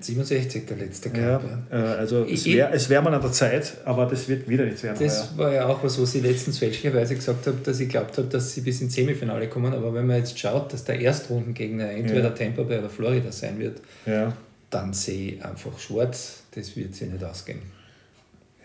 67 0.00 0.66
der 0.66 0.76
letzte 0.78 1.08
Ja, 1.10 1.38
Cup. 1.38 1.44
Ja. 1.70 1.78
äh, 1.78 1.96
also 1.98 2.24
es 2.24 2.44
wäre 2.46 2.72
es 2.72 2.88
wär 2.88 3.02
mal 3.02 3.12
an 3.14 3.20
der 3.22 3.32
Zeit, 3.32 3.74
aber 3.84 4.06
das 4.06 4.28
wird 4.28 4.48
wieder 4.48 4.64
nichts 4.64 4.82
werden. 4.82 4.96
Das 4.98 5.36
war 5.36 5.52
ja 5.52 5.66
auch 5.66 5.82
was, 5.84 6.00
was 6.00 6.14
ich 6.14 6.22
letztens 6.22 6.58
fälschlicherweise 6.58 7.14
gesagt 7.14 7.46
habe, 7.46 7.58
dass 7.62 7.80
ich 7.80 7.88
glaubt 7.88 8.16
habe, 8.18 8.28
dass 8.28 8.52
sie 8.52 8.62
bis 8.62 8.80
ins 8.80 8.94
Semifinale 8.94 9.48
kommen. 9.48 9.72
Aber 9.74 9.92
wenn 9.94 10.06
man 10.06 10.16
jetzt 10.16 10.38
schaut, 10.38 10.72
dass 10.72 10.84
der 10.84 11.00
Erstrundengegner 11.00 11.90
entweder 11.90 12.24
Ja. 12.24 12.30
Tampa 12.30 12.62
Bay 12.62 12.78
oder 12.78 12.88
Florida 12.90 13.30
sein 13.30 13.58
wird, 13.58 13.80
ja. 14.06 14.32
dann 14.70 14.92
sehe 14.92 15.32
ich 15.32 15.44
einfach 15.44 15.78
schwarz. 15.78 16.42
Das 16.54 16.76
wird 16.76 16.94
sich 16.94 17.08
nicht 17.10 17.22
ausgehen. 17.22 17.60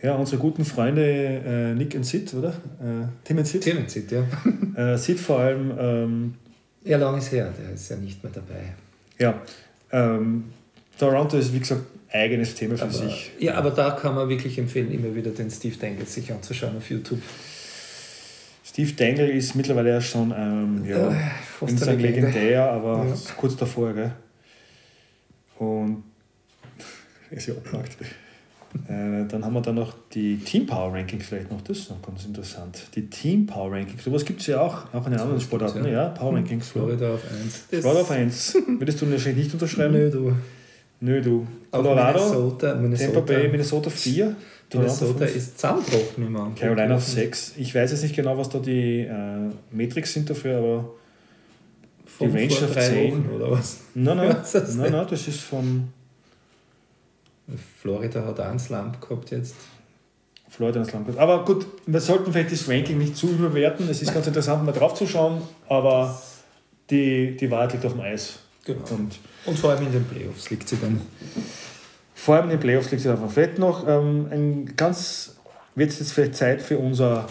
ja, 0.02 0.16
unsere 0.16 0.38
guten 0.42 0.66
Freunde 0.66 1.02
äh, 1.04 1.74
Nick 1.76 1.96
und 1.96 2.04
Sid, 2.06 2.34
oder? 2.34 2.50
Äh, 2.50 3.08
Tim 3.24 3.38
und 3.40 3.46
Sid. 3.48 3.62
Tim 3.62 3.88
sieht, 3.88 4.12
ja. 4.12 4.24
Äh, 4.76 4.98
Sid 4.98 5.20
vor 5.20 5.40
allem, 5.40 5.72
ähm, 5.80 6.34
Ja, 6.84 6.98
lang 6.98 7.18
ist 7.18 7.32
her, 7.32 7.52
der 7.60 7.74
ist 7.74 7.90
ja 7.90 7.96
nicht 7.98 8.24
mehr 8.24 8.32
dabei. 8.34 8.74
ja, 9.18 9.42
ähm, 9.92 10.46
Toronto 10.98 11.38
ist 11.38 11.54
wie 11.54 11.60
gesagt 11.60 11.82
eigenes 12.12 12.56
Thema 12.56 12.78
für 12.78 12.84
Aber, 12.84 12.94
sich. 12.94 13.32
ja, 13.40 13.56
aber 13.56 13.72
da 13.72 13.92
kann 13.92 14.16
man 14.16 14.30
wirklich 14.30 14.58
empfehlen, 14.58 14.92
immer 14.92 15.14
wieder 15.16 15.32
den 15.32 15.50
Steve 15.52 15.76
Dangle 15.78 16.06
sich 16.06 16.32
anzuschauen 16.32 16.78
auf 16.78 16.90
YouTube. 16.90 17.20
Steve 18.64 18.92
Dangle 18.94 19.30
ist 19.30 19.56
mittlerweile 19.56 19.90
ja 19.90 20.02
schon 20.02 20.34
ähm, 20.38 20.86
ja, 20.86 21.10
Äh, 21.12 21.16
in 21.68 21.78
seinem 21.78 22.00
legendär, 22.00 22.70
aber 22.72 23.06
Ja. 23.08 23.16
kurz 23.38 23.56
davor, 23.56 23.94
gell? 23.94 24.12
Und 25.60 26.04
ist 27.32 27.48
ja 27.48 27.54
abgehakt. 27.54 27.98
äh, 28.02 29.26
dann 29.28 29.46
haben 29.46 29.54
wir 29.54 29.62
dann 29.62 29.76
noch 29.76 29.94
die 30.14 30.38
Team 30.38 30.66
Power 30.66 30.94
Rankings 30.94 31.26
vielleicht 31.28 31.52
noch, 31.52 31.62
das 31.62 31.78
ist 31.80 31.90
noch 31.90 32.02
ganz 32.02 32.26
interessant. 32.26 32.82
Die 32.96 33.10
Team 33.10 33.46
Power 33.46 33.72
Rankings, 33.72 34.04
sowas 34.04 34.26
gibt 34.26 34.42
es 34.42 34.48
ja 34.48 34.60
auch, 34.62 34.94
auch 34.94 35.06
in 35.06 35.12
den 35.12 35.22
anderen 35.22 35.40
Sportarten, 35.42 35.84
ja. 35.86 35.92
ja. 35.92 36.06
Power 36.10 36.34
Rankings. 36.36 36.70
Florida 36.70 37.14
auf 37.14 37.22
1. 37.72 37.82
Florida 37.82 38.02
auf 38.02 38.12
1. 38.12 38.58
Würdest 38.80 39.02
du 39.02 39.10
wahrscheinlich 39.12 39.46
nicht 39.46 39.54
unterschreiben? 39.54 39.94
Nö, 39.94 40.10
du. 40.10 40.34
Nö, 41.06 41.22
du. 41.22 41.46
Colorado, 41.72 42.20
Minnesota, 42.20 42.76
Minnesota, 42.76 43.12
Tampa 43.14 43.34
Bay, 43.34 43.48
Minnesota 43.48 43.90
4. 43.92 44.36
Minnesota 44.74 45.26
ist 45.26 45.60
zusammengebrochen 45.60 46.26
im 46.26 46.36
Anfang. 46.36 46.56
Carolina 46.56 46.96
auf 46.96 47.04
6. 47.04 47.54
Ich 47.58 47.76
weiß 47.76 47.92
jetzt 47.92 48.02
nicht 48.02 48.16
genau, 48.16 48.36
was 48.38 48.50
da 48.50 48.58
die 48.58 49.02
äh, 49.02 49.52
Metrics 49.72 50.14
sind 50.14 50.28
dafür, 50.30 50.58
aber 50.58 50.90
Von 52.06 52.32
Die 52.32 52.38
Range 52.38 52.54
auf 52.54 52.74
drei 52.74 52.90
10. 52.90 53.12
Wochen 53.12 53.30
oder 53.36 53.52
was? 53.52 53.82
nein, 53.94 54.18
nein, 54.18 54.30
Was 54.42 54.54
nein, 54.56 54.64
das? 54.64 54.76
nein, 54.76 55.08
das 55.08 55.28
ist 55.28 55.42
von 55.42 55.90
Florida 57.80 58.26
hat 58.26 58.40
auch 58.40 58.46
einen 58.46 58.58
Slump 58.58 59.00
gehabt 59.00 59.30
jetzt. 59.30 59.56
Florida 60.50 60.80
ins 60.80 60.92
Land. 60.92 61.16
Aber 61.20 61.46
gut, 61.46 61.68
wir 61.86 62.00
sollten 62.02 62.32
vielleicht 62.32 62.52
das 62.52 62.68
Ranking 62.68 62.98
nicht 62.98 63.16
zu 63.16 63.28
überwerten. 63.28 63.88
Es 63.90 64.02
ist 64.02 64.12
ganz 64.14 64.26
interessant, 64.26 64.66
mal 64.66 64.72
drauf 64.72 64.96
zu 64.96 65.06
schauen, 65.06 65.42
aber 65.68 66.20
die, 66.90 67.36
die 67.36 67.52
Wahrheit 67.52 67.74
liegt 67.74 67.86
auf 67.86 67.92
dem 67.92 68.02
Eis. 68.02 68.40
Genau. 68.66 68.80
Und 68.90 69.20
Und 69.46 69.60
vor 69.60 69.72
allem 69.72 69.86
in 69.86 69.94
den 69.94 70.06
Playoffs 70.06 70.50
liegt 70.50 70.68
sie 70.68 70.78
dann. 70.78 71.00
vor 72.14 72.36
allem 72.36 72.46
in 72.46 72.52
den 72.52 72.60
Playoffs 72.60 72.92
liegt 72.92 73.08
auf 73.08 73.20
dem 73.20 73.30
Fett 73.30 73.60
noch. 73.60 73.88
Ähm, 73.88 74.28
ein 74.32 74.76
ganz, 74.76 75.38
wird 75.76 75.92
es 75.92 76.00
jetzt 76.00 76.14
vielleicht 76.14 76.36
Zeit 76.36 76.62
für 76.62 76.78
unser 76.80 77.28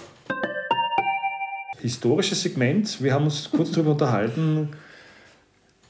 historisches 1.81 2.43
Segment. 2.43 3.03
Wir 3.03 3.13
haben 3.13 3.25
uns 3.25 3.51
kurz 3.51 3.73
darüber 3.73 3.91
unterhalten, 3.91 4.71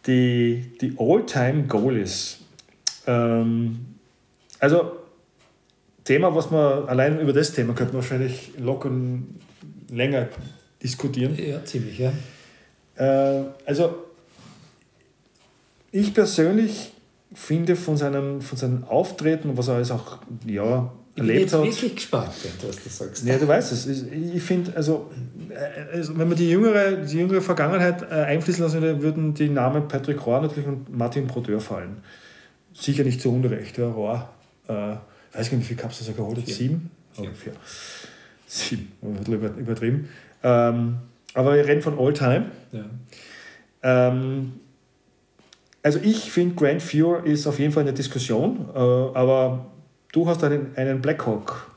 die, 0.07 0.73
die 0.81 0.97
All-Time-Goalies. 0.99 2.39
Ähm, 3.07 3.87
also, 4.59 4.93
Thema, 6.05 6.35
was 6.35 6.51
man 6.51 6.89
allein 6.89 7.21
über 7.21 7.33
das 7.33 7.53
Thema 7.53 7.75
könnte 7.75 7.93
man 7.93 8.03
wahrscheinlich 8.03 8.53
locker 8.59 8.91
länger 9.91 10.29
diskutieren. 10.83 11.37
Ja, 11.37 11.65
ziemlich, 11.65 11.99
ja. 11.99 12.13
Äh, 12.97 13.45
also, 13.67 14.04
ich 15.95 16.13
persönlich 16.13 16.93
finde 17.33 17.77
von 17.77 17.97
seinem, 17.97 18.41
von 18.41 18.59
seinem 18.59 18.85
Auftreten, 18.85 19.57
was 19.57 19.69
er 19.69 19.75
alles 19.77 19.91
auch 19.91 20.19
ja, 20.47 20.91
Ich 21.11 21.15
bin 21.15 21.29
erlebt 21.29 21.41
jetzt 21.43 21.55
hat. 21.55 21.63
wirklich 21.63 21.95
gespannt, 21.95 22.31
was 22.67 22.83
du 22.83 22.89
sagst. 22.89 23.25
Ja, 23.27 23.39
du 23.39 23.47
weißt 23.47 23.73
es. 23.73 23.87
Ich 23.87 24.43
finde, 24.43 24.77
also, 24.77 25.11
äh, 25.51 25.97
also, 25.97 26.19
wenn 26.19 26.29
man 26.29 26.37
die 26.37 26.51
jüngere, 26.51 26.93
die 26.97 27.17
jüngere 27.19 27.41
Vergangenheit 27.41 28.03
äh, 28.03 28.07
einfließen 28.15 28.63
lassen 28.65 28.83
würde, 28.83 29.03
würden 29.03 29.35
die 29.35 29.49
Namen 29.49 29.87
Patrick 29.89 30.25
Rohr 30.27 30.41
natürlich 30.41 30.67
und 30.69 30.97
Martin 30.97 31.27
Brodeur 31.27 31.61
fallen. 31.61 31.99
Sicher 32.73 33.05
nicht 33.05 33.21
zu 33.21 33.33
Unrecht. 33.33 33.79
Ja, 33.79 33.89
Rohr, 33.89 34.29
äh, 34.69 34.93
ich 34.95 35.39
weiß 35.39 35.51
gar 35.51 35.57
nicht, 35.59 35.71
wie 35.71 35.75
viel 35.75 35.77
Cups 35.77 36.07
er 36.07 36.15
geholt 36.15 36.39
hat. 36.39 36.47
Sieben? 36.49 36.91
Vier. 37.13 37.29
Oh, 37.31 37.35
vier. 37.35 37.53
Sieben, 38.47 38.93
ein 39.03 39.15
bisschen 39.15 39.35
über- 39.35 39.55
übertrieben. 39.57 40.09
Ähm, 40.43 40.97
aber 41.35 41.55
wir 41.55 41.67
reden 41.67 41.83
von 41.83 41.99
All-Time. 41.99 42.47
Ja. 42.73 42.85
Ähm, 43.83 44.53
also 45.85 46.01
ich 46.03 46.33
finde, 46.33 46.55
Grand 46.55 46.83
Fuhr 46.83 47.25
ist 47.25 47.47
auf 47.47 47.59
jeden 47.59 47.71
Fall 47.71 47.83
eine 47.83 47.93
Diskussion, 47.93 48.69
äh, 48.75 48.79
aber 48.79 49.67
du 50.13 50.27
hast 50.27 50.43
einen, 50.43 50.75
einen 50.77 51.01
Blackhawk 51.01 51.71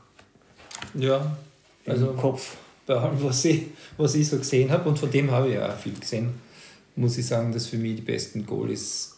ja, 0.94 1.36
im 1.84 1.92
also 1.92 2.06
Kopf. 2.14 2.56
bei 2.86 2.94
allem, 2.94 3.22
was 3.22 3.44
ich, 3.44 3.66
was 3.98 4.14
ich 4.14 4.26
so 4.26 4.38
gesehen 4.38 4.70
habe. 4.70 4.88
Und 4.88 4.98
von 4.98 5.10
dem 5.10 5.30
habe 5.30 5.48
ich 5.48 5.54
ja 5.54 5.70
viel 5.72 5.92
gesehen. 5.92 6.30
Muss 6.96 7.18
ich 7.18 7.26
sagen, 7.26 7.52
dass 7.52 7.66
für 7.66 7.76
mich 7.76 7.96
die 7.96 8.02
besten 8.02 8.46
Goalies 8.46 9.16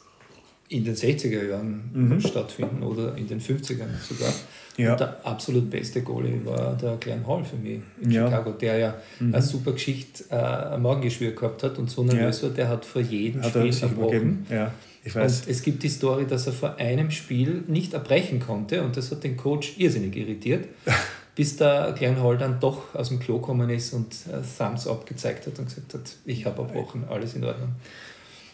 in 0.68 0.85
den 0.85 0.96
60er 0.96 1.48
Jahren 1.48 1.90
mhm. 1.92 2.20
stattfinden 2.20 2.83
oder 2.83 3.16
in 3.16 3.29
den 3.29 3.40
50ern 3.40 3.87
sogar. 4.07 4.33
Ja. 4.81 4.93
Und 4.93 5.01
der 5.01 5.27
absolut 5.27 5.71
beste 5.71 6.03
Goalie 6.03 6.45
war 6.45 6.77
der 6.77 6.97
Glenn 6.97 7.27
Hall 7.27 7.45
für 7.45 7.57
mich 7.57 7.81
in 8.01 8.11
ja. 8.11 8.27
Chicago, 8.27 8.53
der 8.53 8.79
ja 8.79 8.95
mhm. 9.19 9.35
eine 9.35 9.43
super 9.43 9.73
Geschichte, 9.73 10.25
äh, 10.31 10.75
ein 10.75 10.83
Magengeschwür 10.83 11.33
gehabt 11.33 11.62
hat 11.62 11.79
und 11.79 11.90
so 11.90 12.03
nervös 12.03 12.40
ja. 12.40 12.49
war, 12.49 12.55
der 12.55 12.69
hat 12.69 12.85
vor 12.85 13.03
jedem 13.03 13.43
hat 13.43 13.51
Spiel 13.51 13.75
erbrochen. 13.83 14.47
Ja. 14.49 14.73
Ich 15.05 15.14
weiß. 15.14 15.43
Und 15.43 15.51
es 15.51 15.62
gibt 15.62 15.83
die 15.83 15.88
Story, 15.88 16.27
dass 16.27 16.47
er 16.47 16.53
vor 16.53 16.77
einem 16.77 17.11
Spiel 17.11 17.64
nicht 17.69 17.95
erbrechen 17.95 18.40
konnte 18.40 18.83
und 18.83 18.97
das 18.97 19.11
hat 19.11 19.25
den 19.25 19.37
Coach 19.37 19.75
irrsinnig 19.79 20.16
irritiert, 20.16 20.66
bis 21.35 21.57
der 21.57 21.95
Glenn 21.97 22.23
Hall 22.23 22.38
dann 22.38 22.61
doch 22.61 22.95
aus 22.95 23.09
dem 23.09 23.19
Klo 23.19 23.38
gekommen 23.38 23.69
ist 23.71 23.93
und 23.93 24.14
äh, 24.29 24.40
Thumbs 24.59 24.87
up 24.87 25.07
gezeigt 25.07 25.47
hat 25.47 25.59
und 25.59 25.66
gesagt 25.66 25.95
hat, 25.95 26.16
ich 26.25 26.47
habe 26.47 26.62
erbrochen, 26.62 27.05
alles 27.09 27.35
in 27.35 27.45
Ordnung. 27.45 27.71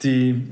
Die 0.02 0.42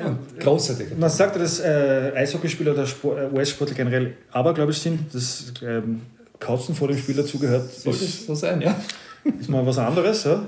ja, 0.00 0.18
großartig. 0.38 0.96
Man 0.96 1.10
sagt 1.10 1.36
ja, 1.36 1.42
dass 1.42 1.60
äh, 1.60 2.12
Eishockeyspieler 2.14 2.72
oder 2.72 2.84
äh, 2.84 3.34
US-Sportler 3.34 3.76
generell 3.76 4.14
abergläubisch 4.32 4.78
sind, 4.78 5.14
dass 5.14 5.52
ähm, 5.62 6.02
Katzen 6.38 6.74
vor 6.74 6.88
dem 6.88 6.98
Spiel 6.98 7.14
dazugehört. 7.14 7.70
Soll 7.70 7.92
das 7.92 8.26
so 8.26 8.34
sein, 8.34 8.60
ja. 8.60 8.74
Ist 9.38 9.48
mal 9.48 9.64
was 9.66 9.78
anderes, 9.78 10.24
ja. 10.24 10.42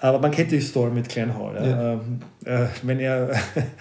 Aber 0.00 0.18
man 0.18 0.30
kennt 0.32 0.50
die 0.50 0.60
Story 0.60 0.90
mit 0.90 1.08
Klein 1.08 1.32
Hall. 1.36 1.54
Ja. 1.54 1.64
Ja. 1.64 1.92
Ähm, 1.92 2.20
äh, 2.44 2.66
wenn 2.82 2.98
er, 2.98 3.30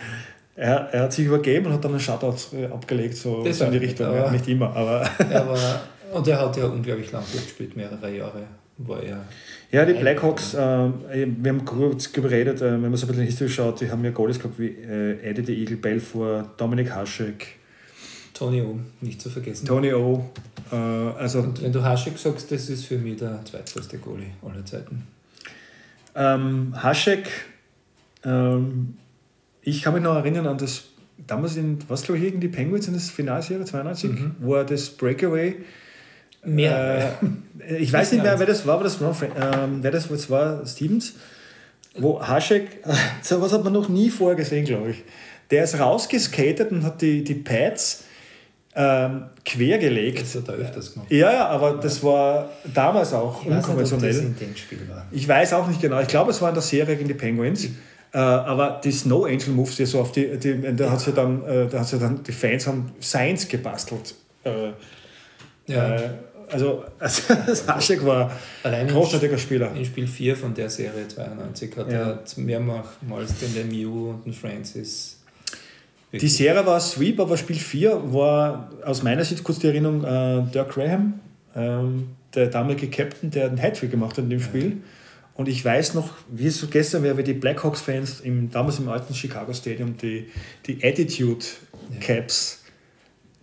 er, 0.55 0.89
er 0.91 1.03
hat 1.03 1.13
sich 1.13 1.25
übergeben 1.25 1.65
und 1.65 1.73
hat 1.73 1.83
dann 1.83 1.91
einen 1.91 1.99
Shutout 1.99 2.55
äh, 2.55 2.65
abgelegt, 2.65 3.17
so, 3.17 3.43
so 3.51 3.65
in 3.65 3.71
die 3.71 3.77
Richtung. 3.77 4.07
Aber, 4.07 4.31
nicht 4.31 4.47
immer, 4.47 4.75
aber. 4.75 5.09
aber 5.33 5.81
und 6.13 6.27
er 6.27 6.39
hat 6.39 6.57
ja 6.57 6.65
unglaublich 6.65 7.11
lang 7.11 7.23
gespielt, 7.33 7.75
mehrere 7.75 8.15
Jahre 8.15 8.43
war 8.88 9.02
er. 9.02 9.26
Ja, 9.72 9.86
die 9.86 9.94
Blackhawks, 9.94 10.54
äh, 10.54 10.58
wir 10.58 11.50
haben 11.52 11.63
kurz 11.63 12.12
geredet, 12.12 12.62
äh, 12.62 12.74
wenn 12.74 12.82
man 12.82 12.96
so 12.98 13.06
ein 13.06 13.10
bisschen 13.10 13.24
History 13.24 13.50
schaut, 13.50 13.80
die 13.80 13.89
haben 13.89 14.04
ja 14.04 14.12
Goalies 14.12 14.38
gehabt 14.38 14.60
wie 14.60 14.67
äh, 14.67 15.22
Eddie 15.22 15.46
the 15.46 15.62
Eagle 15.62 15.78
Belfour, 15.78 16.50
Dominik 16.58 16.91
Haschek. 16.91 17.48
Tony 18.34 18.62
O, 18.62 18.80
nicht 19.02 19.22
zu 19.22 19.30
vergessen. 19.30 19.65
Tony 19.65 19.94
O. 19.94 20.30
Äh, 20.72 20.76
also 20.76 21.39
Und 21.39 21.62
wenn 21.62 21.72
du 21.72 21.84
Haschek 21.84 22.17
sagst, 22.17 22.52
das 22.52 22.70
ist 22.70 22.86
für 22.86 22.98
mich 22.98 23.17
der 23.17 23.39
zweitbeste 23.46 23.98
Goalie 23.98 24.32
aller 24.41 24.65
Zeiten. 24.65 25.04
Ähm, 26.15 26.74
Haschek, 26.76 27.30
ähm, 28.26 28.96
ich 29.62 29.82
kann 29.82 29.94
mich 29.94 30.04
noch 30.04 30.15
erinnern 30.15 30.48
an 30.48 30.58
das, 30.58 30.86
damals 31.28 31.56
in, 31.56 31.80
was 31.88 32.04
glaube 32.04 32.17
ich, 32.17 32.26
gegen 32.26 32.41
die 32.41 32.50
Penguins 32.50 32.88
in 32.88 32.94
das 32.94 33.10
Finalserie 33.10 33.63
92, 33.63 34.12
mhm. 34.12 34.36
wo 34.39 34.56
er 34.56 34.65
das 34.65 34.89
Breakaway 34.89 35.56
Mehr. 36.43 37.17
Äh, 37.60 37.77
ich 37.77 37.93
weiß 37.93 38.12
nicht 38.12 38.23
mehr, 38.23 38.39
wer 38.39 38.45
das 38.45 38.65
war, 38.65 38.75
aber 38.75 38.84
das 38.84 38.99
war, 38.99 39.15
ähm, 39.21 39.80
wer 39.82 39.91
das, 39.91 40.30
war, 40.30 40.65
Stevens, 40.65 41.13
wo 41.95 42.21
Haschek, 42.21 42.84
so 43.21 43.41
was 43.41 43.54
hat 43.54 43.63
man 43.63 43.73
noch 43.73 43.89
nie 43.89 44.10
vorher 44.10 44.36
gesehen, 44.36 44.65
glaube 44.65 44.91
ich. 44.91 45.04
Der 45.51 45.63
ist 45.63 45.80
rausgeskatet 45.80 46.71
und 46.71 46.84
hat 46.84 47.01
die, 47.01 47.23
die 47.23 47.36
Pads 47.36 48.06
ähm, 48.73 49.25
quergelegt. 49.43 50.21
Das 50.21 50.36
hat 50.36 50.47
er 50.47 50.56
öfters 50.56 50.93
gemacht. 50.93 51.12
Ja, 51.12 51.32
ja, 51.32 51.47
aber 51.47 51.73
das 51.73 52.01
war 52.04 52.49
damals 52.73 53.13
auch 53.13 53.41
ich 53.45 53.51
unkonventionell. 53.51 54.10
Weiß 54.10 54.21
nicht, 54.21 54.27
ob 54.27 54.34
das 54.34 54.41
in 54.41 54.47
dem 54.47 54.56
Spiel 54.56 54.89
war. 54.89 55.06
Ich 55.12 55.27
weiß 55.27 55.54
auch 55.54 55.67
nicht 55.67 55.82
genau. 55.82 55.99
Ich 55.99 56.08
glaube, 56.08 56.32
es 56.32 56.41
war 56.41 56.49
in 56.49 56.56
der 56.56 56.62
Serie 56.62 56.95
gegen 56.95 57.10
die 57.10 57.13
Penguins. 57.13 57.65
Äh, 58.13 58.17
aber 58.17 58.82
die 58.84 58.91
Snow 58.91 59.25
Angel 59.25 59.49
Moves, 59.49 59.75
die 59.75 59.86
so 59.86 60.01
auf 60.01 60.12
die, 60.12 60.38
die 60.38 60.75
da 60.75 60.86
ja. 60.86 60.91
hat 60.91 61.01
sie 61.01 61.13
dann, 61.13 61.43
äh, 61.45 61.67
da 61.67 61.80
hat 61.80 61.88
sie 61.88 61.99
dann, 61.99 62.23
die 62.23 62.32
Fans 62.32 62.67
haben 62.67 62.91
Science 63.01 63.47
gebastelt. 63.47 64.15
Äh, 64.43 64.71
ja. 65.67 65.95
Also, 66.51 66.83
also 66.99 67.33
Haschek 67.67 68.05
war 68.05 68.31
ein 68.63 68.87
großartiger 68.87 69.37
Spieler. 69.37 69.73
In 69.75 69.85
Spiel 69.85 70.07
4 70.07 70.35
von 70.35 70.53
der 70.53 70.69
Serie 70.69 71.07
92 71.07 71.77
hat 71.77 71.91
ja. 71.91 72.11
er 72.11 72.23
mehrmals 72.37 73.37
den 73.39 73.53
Lemieux 73.55 74.15
und 74.15 74.25
den 74.25 74.33
Francis. 74.33 75.17
Die 76.13 76.27
Serie 76.27 76.65
war 76.65 76.79
Sweep, 76.79 77.19
aber 77.19 77.37
Spiel 77.37 77.55
4 77.55 78.13
war 78.13 78.69
aus 78.83 79.01
meiner 79.01 79.23
Sicht 79.23 79.43
kurz 79.43 79.59
die 79.59 79.67
Erinnerung 79.67 80.03
äh, 80.03 80.43
Dirk 80.51 80.73
Graham, 80.73 81.19
ähm, 81.55 82.09
der 82.35 82.47
damalige 82.47 82.89
Captain, 82.89 83.31
der 83.31 83.45
einen 83.45 83.57
Hattrick 83.57 83.91
gemacht 83.91 84.17
hat 84.17 84.25
in 84.25 84.29
dem 84.29 84.41
Spiel. 84.41 84.77
Und 85.35 85.47
ich 85.47 85.63
weiß 85.63 85.93
noch, 85.93 86.09
wie 86.29 86.47
es 86.47 86.59
so 86.59 86.67
gestern 86.67 87.03
wäre, 87.03 87.17
wie 87.17 87.23
die 87.23 87.33
Blackhawks-Fans 87.33 88.23
damals 88.51 88.79
im 88.79 88.89
alten 88.89 89.13
Chicago 89.13 89.53
Stadium 89.53 89.95
die, 89.97 90.29
die 90.67 90.83
Attitude 90.83 91.45
Caps 92.01 92.61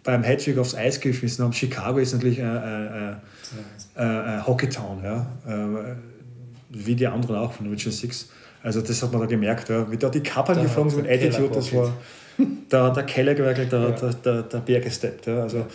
beim 0.08 0.24
Hattrick 0.24 0.56
aufs 0.56 0.74
Eis 0.74 0.98
geschmissen 0.98 1.44
haben. 1.44 1.52
Chicago 1.52 1.98
ist 1.98 2.14
natürlich 2.14 2.40
ein 2.40 3.20
äh, 3.94 4.02
äh, 4.02 4.40
Hockeytown, 4.46 5.04
ja. 5.04 5.26
Äh, 5.46 5.96
wie 6.70 6.94
die 6.94 7.06
anderen 7.06 7.36
auch 7.36 7.52
von 7.52 7.66
Original 7.66 7.92
Six. 7.92 8.30
Also 8.62 8.80
das 8.80 9.02
hat 9.02 9.12
man 9.12 9.20
da 9.20 9.26
gemerkt, 9.26 9.68
ja. 9.68 9.90
wie 9.90 9.98
da 9.98 10.08
die 10.08 10.22
Kappern 10.22 10.62
geflogen 10.62 10.90
sind 10.90 11.02
mit 11.02 11.10
Attitude, 11.10 11.54
das 11.54 11.74
war 11.74 11.92
da 12.70 12.88
der 12.88 13.02
Keller 13.02 13.34
gewerkelt, 13.34 13.70
der, 13.70 13.80
ja. 13.80 13.90
der, 13.90 14.14
der, 14.14 14.42
der 14.44 14.58
Bär 14.60 14.80
gesteppt. 14.80 15.26
Ja. 15.26 15.42
Also, 15.42 15.66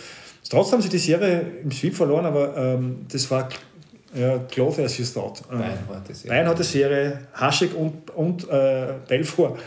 trotzdem 0.50 0.78
haben 0.78 0.82
sie 0.82 0.88
die 0.88 0.98
Serie 0.98 1.40
im 1.62 1.70
Sweep 1.70 1.94
verloren, 1.94 2.26
aber 2.26 2.56
ähm, 2.56 3.06
das 3.12 3.30
war 3.30 3.48
ja, 4.16 4.38
close 4.50 4.82
as 4.82 4.98
you 4.98 5.04
thought. 5.04 5.48
Beinharte 5.48 6.12
Serie. 6.12 6.36
Beinharte 6.36 6.64
Serie, 6.64 7.18
Haschig 7.34 7.72
und, 7.72 8.10
und 8.10 8.50
äh, 8.50 8.94
Belfort. 9.06 9.60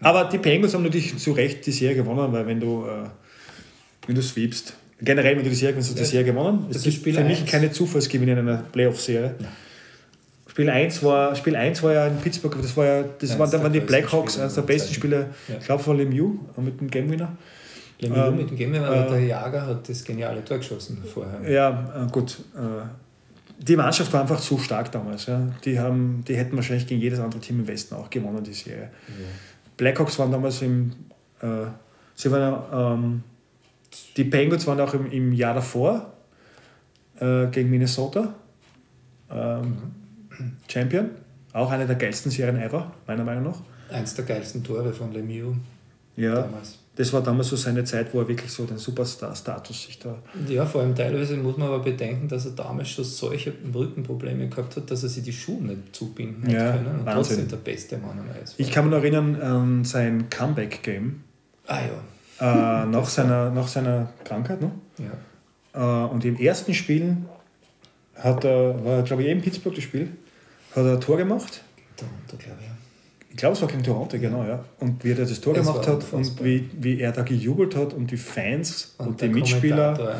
Aber 0.00 0.24
die 0.24 0.38
Penguins 0.38 0.72
haben 0.72 0.84
natürlich 0.84 1.18
zu 1.18 1.32
Recht 1.32 1.66
die 1.66 1.72
Serie 1.72 1.96
gewonnen, 1.96 2.32
weil 2.32 2.46
wenn 2.46 2.60
du 2.60 2.86
äh, 2.86 3.08
wenn 4.06 4.14
du 4.14 4.22
sweepst. 4.22 4.74
Generell, 5.00 5.36
wenn 5.36 5.44
du 5.44 5.50
die 5.50 5.56
Serie, 5.56 5.76
wenn 5.76 5.82
du 5.82 5.92
die 5.92 6.04
Serie 6.04 6.24
gewonnen 6.24 6.66
Das 6.72 6.86
ist 6.86 7.02
für 7.04 7.24
mich 7.24 7.44
keine 7.44 7.70
Zufallsgewinne 7.70 8.32
in 8.32 8.38
einer 8.38 8.58
Playoff-Serie. 8.72 9.34
Spiel 10.56 10.70
1 10.70 11.02
war, 11.02 11.34
Spiel 11.36 11.54
1 11.54 11.82
war 11.82 11.92
ja 11.92 12.06
in 12.06 12.16
Pittsburgh, 12.16 12.56
das 12.62 12.74
war 12.78 12.86
ja, 12.86 13.02
das 13.02 13.30
ja, 13.30 13.38
waren, 13.38 13.50
dann 13.50 13.62
waren 13.62 13.72
die 13.74 13.80
Blackhawks, 13.80 14.38
eines 14.38 14.54
der 14.54 14.62
besten 14.62 14.94
Spiele, 14.94 15.26
ja. 15.48 15.56
ich 15.58 15.66
glaube 15.66 15.82
von 15.82 15.98
Lemieux 15.98 16.38
mit 16.56 16.80
dem 16.80 16.88
Game 16.88 17.10
Winner. 17.10 17.36
Lemieux 18.00 18.28
ähm, 18.28 18.36
mit 18.36 18.48
dem 18.48 18.56
Game 18.56 18.72
Winner, 18.72 19.06
äh, 19.06 19.10
der 19.10 19.20
Jager 19.20 19.66
hat 19.66 19.86
das 19.86 20.02
geniale 20.02 20.42
Tor 20.42 20.56
geschossen 20.56 21.02
vorher. 21.12 21.46
Ja, 21.46 22.06
äh, 22.06 22.10
gut. 22.10 22.38
Äh, 22.56 22.86
die 23.58 23.76
Mannschaft 23.76 24.10
war 24.14 24.22
einfach 24.22 24.40
zu 24.40 24.56
stark 24.56 24.90
damals. 24.92 25.26
Ja. 25.26 25.42
Die, 25.64 25.78
haben, 25.78 26.24
die 26.26 26.36
hätten 26.36 26.56
wahrscheinlich 26.56 26.86
gegen 26.86 27.02
jedes 27.02 27.18
andere 27.18 27.40
Team 27.40 27.60
im 27.60 27.68
Westen 27.68 27.94
auch 27.94 28.08
gewonnen, 28.08 28.42
die 28.42 28.54
Serie. 28.54 28.90
Ja. 29.08 29.14
Blackhawks 29.76 30.18
waren 30.18 30.32
damals 30.32 30.62
im, 30.62 30.92
äh, 31.42 31.66
sie 32.14 32.30
waren 32.30 32.62
ähm, 32.72 33.22
die 34.16 34.24
Penguins 34.24 34.66
waren 34.66 34.80
auch 34.80 34.94
im, 34.94 35.10
im 35.10 35.32
Jahr 35.32 35.54
davor 35.54 36.12
äh, 37.20 37.46
gegen 37.46 37.70
Minnesota 37.70 38.34
ähm, 39.30 39.76
Champion. 40.68 41.10
Auch 41.52 41.70
eine 41.70 41.86
der 41.86 41.96
geilsten 41.96 42.30
Serien 42.30 42.60
ever, 42.60 42.92
meiner 43.06 43.24
Meinung 43.24 43.44
nach. 43.44 43.60
Eins 43.90 44.14
der 44.14 44.24
geilsten 44.24 44.62
Tore 44.62 44.92
von 44.92 45.12
Lemieux. 45.12 45.56
Ja, 46.16 46.42
damals. 46.42 46.78
das 46.96 47.12
war 47.12 47.22
damals 47.22 47.48
so 47.48 47.56
seine 47.56 47.84
Zeit, 47.84 48.12
wo 48.14 48.20
er 48.20 48.28
wirklich 48.28 48.50
so 48.50 48.64
den 48.64 48.78
Superstar-Status 48.78 49.84
sich 49.84 49.98
da. 49.98 50.16
Ja, 50.48 50.64
vor 50.64 50.80
allem 50.80 50.94
teilweise 50.94 51.36
muss 51.36 51.58
man 51.58 51.68
aber 51.68 51.80
bedenken, 51.80 52.26
dass 52.26 52.46
er 52.46 52.52
damals 52.52 52.88
schon 52.88 53.04
solche 53.04 53.52
Rückenprobleme 53.74 54.48
gehabt 54.48 54.76
hat, 54.76 54.90
dass 54.90 55.02
er 55.02 55.10
sich 55.10 55.22
die 55.22 55.32
Schuhe 55.32 55.62
nicht 55.62 55.94
zubinden 55.94 56.48
ja, 56.48 56.72
hat 56.72 56.76
können. 56.76 56.86
Und 56.86 57.06
Wahnsinn. 57.06 57.36
trotzdem 57.36 57.48
der 57.48 57.56
beste 57.56 57.98
Mann 57.98 58.18
am 58.18 58.26
Eis. 58.30 58.54
Ich 58.56 58.72
kann 58.72 58.86
mich 58.86 58.92
noch 58.92 59.02
erinnern 59.02 59.40
an 59.40 59.84
sein 59.84 60.30
Comeback-Game. 60.30 61.20
Ah 61.66 61.80
ja 61.80 62.02
äh, 62.40 62.44
nach, 62.86 63.08
seiner, 63.08 63.50
nach 63.50 63.68
seiner 63.68 64.10
Krankheit. 64.24 64.60
Ne? 64.60 64.70
Ja. 64.98 66.04
Äh, 66.04 66.10
und 66.10 66.24
im 66.24 66.36
ersten 66.38 66.74
Spiel 66.74 67.16
hat 68.14 68.44
er, 68.44 68.84
war 68.84 69.02
glaube 69.02 69.22
ich 69.22 69.28
eben 69.28 69.42
Pittsburgh 69.42 69.74
das 69.74 69.84
Spiel, 69.84 70.12
hat 70.74 70.84
er 70.84 70.94
ein 70.94 71.00
Tor 71.00 71.16
gemacht. 71.16 71.62
Toronto, 71.96 72.36
glaube 72.36 72.58
ich. 72.60 72.66
Ich 73.30 73.36
glaube, 73.36 73.54
es 73.54 73.60
war 73.60 73.68
gegen 73.68 73.82
Toronto, 73.82 74.18
genau, 74.18 74.44
ja. 74.44 74.64
Und 74.80 75.04
wie 75.04 75.10
er 75.10 75.16
das 75.16 75.40
Tor 75.40 75.54
es 75.54 75.66
gemacht 75.66 75.86
hat 75.86 76.10
und 76.12 76.42
wie, 76.42 76.70
wie 76.78 77.00
er 77.00 77.12
da 77.12 77.22
gejubelt 77.22 77.76
hat 77.76 77.92
und 77.92 78.10
die 78.10 78.16
Fans 78.16 78.94
und, 78.96 79.08
und 79.08 79.20
die 79.20 79.28
Mitspieler, 79.28 79.94
Kommentator 79.94 80.14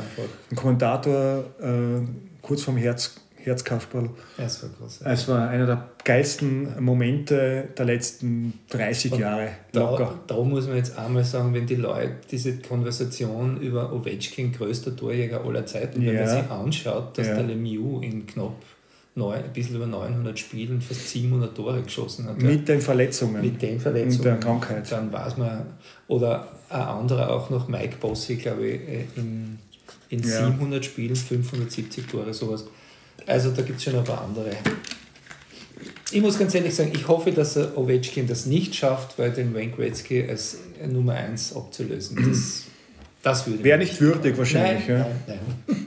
ein 0.51 0.57
Kommentator 0.57 1.45
äh, 1.59 2.07
kurz 2.43 2.63
vorm 2.63 2.77
Herz 2.77 3.15
Herzkasperl. 3.47 4.11
Es 4.37 4.63
war 4.63 4.71
groß. 4.71 5.01
Es 5.05 5.29
war 5.29 5.49
einer 5.49 5.67
der 5.67 5.89
geilsten 6.05 6.83
Momente 6.83 7.69
der 7.79 7.85
letzten 7.85 8.55
30 8.71 9.13
Und 9.13 9.19
Jahre. 9.21 9.49
Locker. 9.73 10.19
Da, 10.27 10.35
da, 10.35 10.43
muss 10.43 10.67
man 10.67 10.77
jetzt 10.77 10.99
einmal 10.99 11.25
sagen, 11.25 11.55
wenn 11.55 11.67
die 11.67 11.77
Leute 11.77 12.17
diese 12.31 12.59
Konversation 12.59 13.61
über 13.61 13.93
Ovechkin, 13.93 14.53
größter 14.53 14.97
Torjäger 14.97 15.45
aller 15.45 15.65
Zeiten, 15.65 16.03
ja. 16.03 16.09
wenn 16.09 16.17
man 16.17 16.29
sich 16.29 16.51
anschaut, 16.51 17.17
dass 17.19 17.29
ja. 17.29 17.35
der 17.35 17.45
Lemieux 17.45 18.03
in 18.03 18.27
knapp 18.27 18.57
neun, 19.15 19.37
ein 19.37 19.53
bisschen 19.53 19.77
über 19.77 19.87
900 19.87 20.39
Spielen 20.39 20.81
fast 20.81 21.09
700 21.09 21.55
Tore 21.57 21.83
geschossen 21.83 22.27
hat. 22.27 22.43
Mit 22.43 22.69
den 22.69 22.81
Verletzungen. 22.81 23.41
Mit 23.41 23.63
den 23.63 23.81
Verletzungen. 23.81 24.17
Und 24.19 24.25
der 24.25 24.37
Krankheit. 24.39 24.93
Dann 24.93 25.13
weiß 25.13 25.37
man, 25.39 25.67
oder 26.09 26.49
ein 26.69 26.83
anderer 26.83 27.31
auch 27.31 27.49
noch, 27.49 27.69
Mike 27.69 27.97
Bossy, 28.01 28.37
glaube 28.37 28.67
ich, 28.67 28.89
äh, 28.89 29.05
in, 29.17 29.59
in 30.11 30.21
ja. 30.21 30.47
700 30.47 30.85
Spielen 30.85 31.17
570 31.17 32.07
Tore, 32.07 32.35
sowas. 32.35 32.67
Also 33.25 33.51
da 33.51 33.63
gibt 33.63 33.79
es 33.79 33.85
schon 33.85 33.97
ein 33.97 34.05
paar 34.05 34.23
andere. 34.23 34.51
Ich 36.13 36.21
muss 36.21 36.39
ganz 36.39 36.55
ehrlich 36.55 36.75
sagen, 36.75 36.93
ich 36.95 37.09
hoffe, 37.09 37.33
dass 37.33 37.57
Ovechkin 37.57 38.27
das 38.27 38.47
nicht 38.47 38.75
schafft, 38.75 39.19
weil 39.19 39.33
den 39.33 39.55
Wayne 39.55 39.73
Gretzky 39.73 40.29
als 40.29 40.59
Nummer 40.87 41.15
1 41.15 41.57
abzulösen. 41.57 42.17
Das, 42.29 42.65
das 43.23 43.47
würde 43.47 43.65
Wäre 43.65 43.79
nicht 43.79 44.01
würdig 44.01 44.39
wahrscheinlich. 44.39 44.87
Nein, 44.87 44.99
ja. 44.99 45.07
nein, 45.27 45.39
nein. 45.67 45.77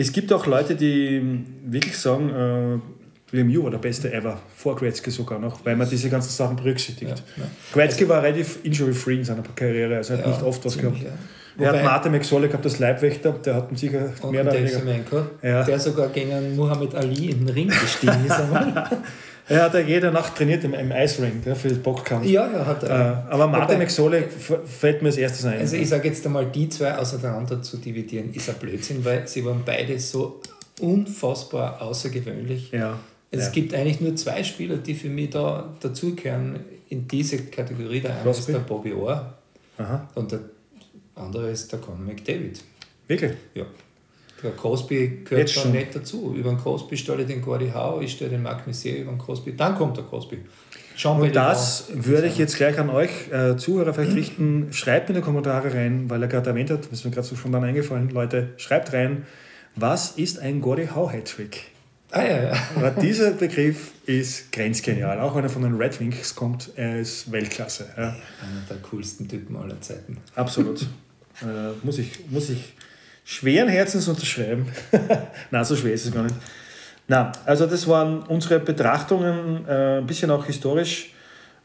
Es 0.00 0.12
gibt 0.12 0.32
auch 0.32 0.46
Leute, 0.46 0.76
die 0.76 1.20
wirklich 1.66 1.98
sagen, 1.98 2.30
äh, 2.30 3.36
Lemieux 3.36 3.64
war 3.64 3.70
der 3.72 3.78
beste 3.78 4.12
ever, 4.12 4.40
vor 4.54 4.76
Gretzky 4.76 5.10
sogar 5.10 5.40
noch, 5.40 5.64
weil 5.64 5.74
man 5.74 5.88
diese 5.90 6.08
ganzen 6.08 6.30
Sachen 6.30 6.54
berücksichtigt. 6.54 7.24
Ja, 7.36 7.42
ja. 7.42 7.50
Gretzky 7.72 8.04
also, 8.04 8.14
war 8.14 8.22
relativ 8.22 8.60
injury-free 8.62 9.16
in 9.16 9.24
seiner 9.24 9.42
Karriere, 9.42 9.96
also 9.96 10.12
er 10.12 10.18
hat 10.20 10.26
ja, 10.26 10.32
nicht 10.32 10.42
oft 10.42 10.64
was 10.64 10.78
gehabt. 10.78 10.98
Ja. 11.58 11.72
Er 11.72 11.78
hat 11.78 11.84
Martin 11.84 12.12
McSorley 12.12 12.48
gehabt, 12.48 12.64
das 12.64 12.78
Leibwächter, 12.78 13.32
der 13.32 13.56
hat 13.56 13.76
sicher 13.76 14.12
mehr 14.30 14.42
oder 14.42 14.54
weniger. 14.54 15.26
Ja. 15.42 15.64
Der 15.64 15.78
sogar 15.78 16.08
gegen 16.08 16.54
Muhammad 16.54 16.94
Ali 16.94 17.30
in 17.30 17.46
den 17.46 17.48
Ring 17.48 17.68
gestiegen 17.68 18.24
ist. 18.26 18.38
er 19.48 19.62
hat 19.62 19.74
ja 19.74 19.80
jede 19.80 20.12
Nacht 20.12 20.36
trainiert 20.36 20.62
im, 20.62 20.74
im 20.74 20.92
Ring 20.92 21.42
ja, 21.44 21.54
für 21.56 21.68
den 21.68 21.82
Boxkampf. 21.82 22.24
Ja, 22.26 22.48
ja, 22.48 22.64
hat 22.64 22.84
er. 22.84 23.24
Äh, 23.28 23.32
aber 23.32 23.48
Martin 23.48 23.78
McSorley 23.78 24.24
fällt 24.66 25.02
mir 25.02 25.08
als 25.08 25.16
erstes 25.16 25.44
ein. 25.46 25.58
Also 25.58 25.74
ich 25.74 25.88
sage 25.88 26.06
jetzt 26.06 26.24
einmal, 26.24 26.46
die 26.46 26.68
zwei 26.68 26.94
auseinander 26.96 27.60
zu 27.60 27.76
dividieren, 27.78 28.32
ist 28.32 28.48
ein 28.48 28.56
Blödsinn, 28.56 29.04
weil 29.04 29.26
sie 29.26 29.44
waren 29.44 29.62
beide 29.66 29.98
so 29.98 30.40
unfassbar 30.80 31.82
außergewöhnlich. 31.82 32.70
Ja. 32.70 33.00
Es 33.32 33.46
ja. 33.46 33.50
gibt 33.50 33.74
eigentlich 33.74 34.00
nur 34.00 34.14
zwei 34.14 34.44
Spieler, 34.44 34.76
die 34.76 34.94
für 34.94 35.08
mich 35.08 35.30
da 35.30 35.68
dazugehören 35.80 36.60
in 36.88 37.08
diese 37.08 37.38
Kategorie. 37.38 38.00
Der 38.00 38.16
eine 38.20 38.30
ist 38.30 38.48
der 38.48 38.60
Bobby 38.60 38.92
Orr 38.92 39.34
Aha. 39.76 40.08
und 40.14 40.30
der 40.30 40.40
andere 41.18 41.50
ist 41.50 41.72
der 41.72 41.78
Conor 41.78 42.00
McDavid. 42.00 42.62
Wirklich? 43.06 43.32
Ja. 43.54 43.64
Der 44.42 44.52
Crosby 44.52 45.22
gehört 45.24 45.48
da 45.48 45.60
schon. 45.62 45.72
nicht 45.72 45.94
dazu. 45.94 46.34
Über 46.36 46.50
den 46.50 46.58
Crosby 46.58 46.96
stelle 46.96 47.22
ich 47.22 47.28
den 47.28 47.42
Gordy 47.42 47.70
Howe, 47.74 48.04
ich 48.04 48.12
stelle 48.12 48.30
den 48.30 48.42
Mark 48.42 48.66
Messier 48.66 48.98
über 48.98 49.10
den 49.10 49.18
Crosby. 49.18 49.56
Dann 49.56 49.74
kommt 49.74 49.96
der 49.96 50.04
Crosby. 50.04 50.38
Schauen 50.96 51.20
Und 51.20 51.34
das 51.34 51.88
würde 51.92 52.26
ich 52.26 52.38
jetzt 52.38 52.56
gleich 52.56 52.78
an 52.78 52.90
euch 52.90 53.30
äh, 53.32 53.56
Zuhörer 53.56 53.94
vielleicht 53.94 54.16
richten. 54.16 54.72
Schreibt 54.72 55.08
in 55.08 55.16
die 55.16 55.22
Kommentare 55.22 55.72
rein, 55.72 56.08
weil 56.08 56.22
er 56.22 56.28
gerade 56.28 56.50
erwähnt 56.50 56.70
hat, 56.70 56.84
das 56.84 56.92
ist 56.92 57.04
mir 57.04 57.10
gerade 57.10 57.26
so 57.26 57.36
spontan 57.36 57.64
eingefallen, 57.64 58.10
Leute, 58.10 58.50
schreibt 58.56 58.92
rein, 58.92 59.26
was 59.76 60.12
ist 60.12 60.38
ein 60.38 60.60
Gordy 60.60 60.88
Howe 60.94 61.12
Hattrick? 61.12 61.66
Ah, 62.10 62.22
ja, 62.22 62.42
ja. 62.44 62.52
Aber 62.76 62.90
dieser 62.90 63.32
Begriff 63.32 63.92
ist 64.06 64.50
grenzgenial. 64.52 65.20
Auch 65.20 65.36
wenn 65.36 65.44
er 65.44 65.50
von 65.50 65.62
den 65.62 65.76
Red 65.76 66.00
Wings 66.00 66.34
kommt, 66.34 66.70
er 66.76 67.00
ist 67.00 67.30
Weltklasse. 67.30 67.86
Ja. 67.96 68.02
Einer 68.02 68.16
der 68.68 68.78
coolsten 68.78 69.28
Typen 69.28 69.56
aller 69.56 69.80
Zeiten. 69.80 70.18
Absolut. 70.34 70.86
äh, 71.42 71.84
muss, 71.84 71.98
ich, 71.98 72.28
muss 72.30 72.50
ich 72.50 72.74
schweren 73.24 73.68
Herzens 73.68 74.08
unterschreiben. 74.08 74.66
Na, 75.50 75.64
so 75.64 75.76
schwer 75.76 75.92
ist 75.92 76.06
es 76.06 76.12
gar 76.12 76.24
nicht. 76.24 76.36
Na, 77.08 77.32
also 77.44 77.66
das 77.66 77.86
waren 77.88 78.22
unsere 78.24 78.60
Betrachtungen, 78.60 79.66
äh, 79.66 79.98
ein 79.98 80.06
bisschen 80.06 80.30
auch 80.30 80.44
historisch. 80.44 81.12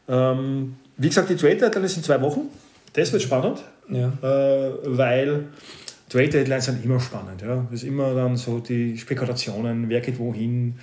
Ähm, 0.08 0.76
wie 0.96 1.08
gesagt, 1.08 1.28
die 1.30 1.36
Trade 1.36 1.56
Deadline 1.56 1.84
ist 1.84 1.96
in 1.96 2.02
zwei 2.02 2.20
Wochen. 2.20 2.48
Das 2.92 3.12
wird 3.12 3.22
spannend, 3.22 3.62
ja. 3.88 4.12
äh, 4.22 4.72
weil 4.84 5.46
Trade 6.08 6.28
Deadlines 6.28 6.66
sind 6.66 6.84
immer 6.84 7.00
spannend. 7.00 7.42
Ja. 7.42 7.66
Das 7.70 7.82
ist 7.82 7.88
immer 7.88 8.14
dann 8.14 8.36
so 8.36 8.60
die 8.60 8.96
Spekulationen, 8.96 9.88
wer 9.88 10.00
geht 10.00 10.18
wohin, 10.18 10.76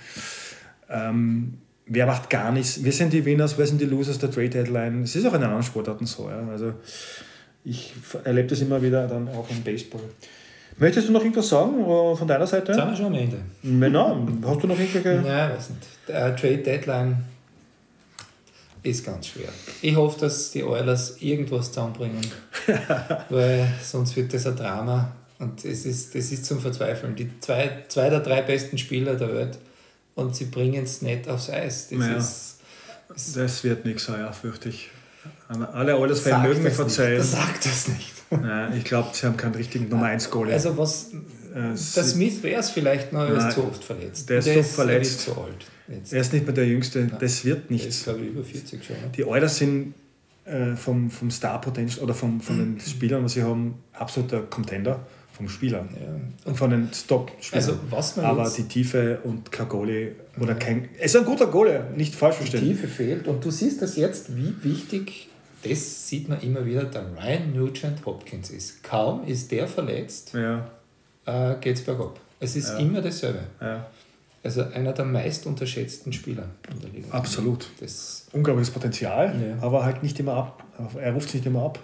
ähm, 0.90 1.54
wer 1.86 2.06
macht 2.06 2.28
gar 2.28 2.52
nichts. 2.52 2.84
Wir 2.84 2.92
sind 2.92 3.12
die 3.12 3.24
Winners, 3.24 3.56
wer 3.56 3.66
sind 3.66 3.80
die 3.80 3.86
Losers 3.86 4.18
der 4.18 4.30
Trade 4.30 4.50
Deadline. 4.50 5.02
Es 5.02 5.16
ist 5.16 5.26
auch 5.26 5.34
in 5.34 5.42
anderen 5.42 5.62
Sportarten 5.62 6.06
so. 6.06 6.28
Ja. 6.28 6.46
Also 6.50 6.74
ich 7.64 7.92
erlebe 8.24 8.48
das 8.48 8.60
immer 8.60 8.80
wieder 8.82 9.06
dann 9.06 9.28
auch 9.28 9.48
im 9.50 9.62
Baseball. 9.62 10.02
Möchtest 10.78 11.08
du 11.08 11.12
noch 11.12 11.22
irgendwas 11.22 11.48
sagen 11.48 11.80
äh, 11.80 12.16
von 12.16 12.26
deiner 12.26 12.46
Seite? 12.46 12.74
Sind 12.74 12.88
wir 12.88 12.96
schon 12.96 13.06
am 13.06 13.14
Ende. 13.14 13.38
Genau. 13.62 14.26
Hast 14.44 14.62
du 14.62 14.66
noch 14.66 14.78
irgendwelche? 14.78 15.20
Nein, 15.20 15.50
weiß 15.50 15.70
nicht. 15.70 15.86
Der 16.08 16.34
Trade 16.34 16.58
Deadline 16.58 17.16
ist 18.82 19.04
ganz 19.04 19.28
schwer. 19.28 19.48
Ich 19.80 19.94
hoffe, 19.94 20.20
dass 20.20 20.50
die 20.50 20.64
Oilers 20.64 21.20
irgendwas 21.20 21.68
zusammenbringen, 21.68 22.26
weil 23.28 23.68
sonst 23.80 24.16
wird 24.16 24.32
das 24.34 24.46
ein 24.46 24.56
Drama 24.56 25.12
und 25.38 25.64
es 25.64 25.86
ist, 25.86 26.14
das 26.14 26.32
ist 26.32 26.46
zum 26.46 26.60
Verzweifeln. 26.60 27.14
Die 27.14 27.28
zwei, 27.40 27.84
zwei 27.88 28.10
der 28.10 28.20
drei 28.20 28.42
besten 28.42 28.78
Spieler 28.78 29.14
der 29.14 29.32
Welt 29.32 29.58
und 30.14 30.34
sie 30.34 30.46
bringen 30.46 30.84
es 30.84 31.02
nicht 31.02 31.28
aufs 31.28 31.50
Eis. 31.50 31.88
Das, 31.90 31.98
ja, 31.98 32.16
ist, 32.16 33.36
das 33.36 33.64
wird 33.64 33.84
nichts 33.84 34.08
heuer, 34.08 34.32
fürchte 34.32 34.68
ich. 34.68 34.90
Alle 35.72 35.98
Oilers-Fans 35.98 36.42
mögen 36.46 36.62
mir 36.62 36.70
verzeihen. 36.70 37.18
Das 37.18 37.32
sagt 37.32 37.66
das 37.66 37.88
nicht. 37.88 38.12
Nein, 38.30 38.74
ich 38.76 38.84
glaube, 38.84 39.10
sie 39.12 39.26
haben 39.26 39.36
keinen 39.36 39.54
richtigen 39.54 39.88
Nummer 39.88 40.06
1 40.06 40.30
Goalie. 40.30 40.54
Also 40.54 40.76
was, 40.78 41.10
äh, 41.54 41.74
der 41.74 41.76
Smith 41.76 42.42
wäre 42.42 42.60
es 42.60 42.70
vielleicht 42.70 43.12
noch, 43.12 43.20
er 43.28 43.48
ist 43.48 43.54
zu 43.54 43.64
oft 43.64 43.84
verletzt. 43.84 44.30
Der 44.30 44.38
ist 44.38 44.46
der 44.46 44.54
so 44.54 44.60
ist, 44.60 44.74
verletzt. 44.74 45.20
zu 45.20 45.36
alt. 45.36 45.66
Jetzt. 45.88 46.12
Er 46.12 46.20
ist 46.20 46.32
nicht 46.32 46.46
mehr 46.46 46.54
der 46.54 46.66
Jüngste, 46.66 47.00
Nein. 47.00 47.16
das 47.20 47.44
wird 47.44 47.70
nichts. 47.70 47.82
Der 47.84 47.90
ist 47.90 48.04
glaube 48.04 48.20
ich 48.20 48.28
über 48.28 48.44
40 48.44 48.84
schon. 48.84 48.96
Ne? 48.96 49.10
Die 49.14 49.24
Oilers 49.26 49.58
sind 49.58 49.94
äh, 50.44 50.74
vom, 50.76 51.10
vom 51.10 51.30
Star-Potential 51.30 52.02
oder 52.02 52.14
vom, 52.14 52.40
von 52.40 52.58
den 52.58 52.80
Spielern, 52.86 53.24
was 53.24 53.34
sie 53.34 53.42
haben, 53.42 53.74
absoluter 53.92 54.42
Contender 54.42 55.00
vom 55.42 55.48
Spieler. 55.48 55.88
Ja. 55.94 56.48
Und 56.50 56.56
von 56.56 56.70
den 56.70 56.88
Stop-Spielern. 56.92 57.64
Also, 57.64 57.78
was 57.90 58.16
man 58.16 58.26
Aber 58.26 58.48
die 58.48 58.64
Tiefe 58.64 59.20
und 59.24 59.50
kein 59.50 59.68
Goalie 59.68 60.12
oder 60.40 60.54
kein. 60.54 60.88
Es 60.98 61.14
ist 61.14 61.20
ein 61.20 61.24
guter 61.24 61.46
Goalie, 61.46 61.84
nicht 61.96 62.14
falsch 62.14 62.36
verstehen. 62.36 62.60
Die 62.60 62.68
Tiefe 62.68 62.88
fehlt 62.88 63.28
und 63.28 63.44
du 63.44 63.50
siehst 63.50 63.82
das 63.82 63.96
jetzt, 63.96 64.36
wie 64.36 64.54
wichtig, 64.62 65.28
das 65.62 66.08
sieht 66.08 66.28
man 66.28 66.40
immer 66.40 66.64
wieder, 66.64 66.84
der 66.84 67.04
Ryan 67.16 67.54
Nugent 67.54 68.04
Hopkins 68.06 68.50
ist. 68.50 68.82
Kaum 68.82 69.24
ist 69.26 69.50
der 69.50 69.66
verletzt, 69.66 70.34
ja. 70.34 70.70
äh, 71.26 71.56
geht 71.60 71.76
es 71.76 71.82
bergab. 71.82 72.18
Es 72.40 72.56
ist 72.56 72.70
ja. 72.70 72.78
immer 72.78 73.00
dasselbe. 73.00 73.40
Ja. 73.60 73.86
Also 74.44 74.62
einer 74.62 74.92
der 74.92 75.04
meist 75.04 75.46
unterschätzten 75.46 76.12
Spieler 76.12 76.46
in 76.72 76.80
der 76.80 76.90
Liga. 76.90 77.08
Absolut. 77.12 77.68
Das 77.78 78.26
Unglaubliches 78.32 78.72
Potenzial, 78.72 79.56
aber 79.60 79.84
halt 79.84 80.02
nicht 80.02 80.18
immer 80.18 80.34
ab. 80.34 80.64
Er 80.96 81.12
ruft 81.12 81.28
es 81.28 81.34
nicht 81.34 81.46
immer 81.46 81.62
ab. 81.62 81.78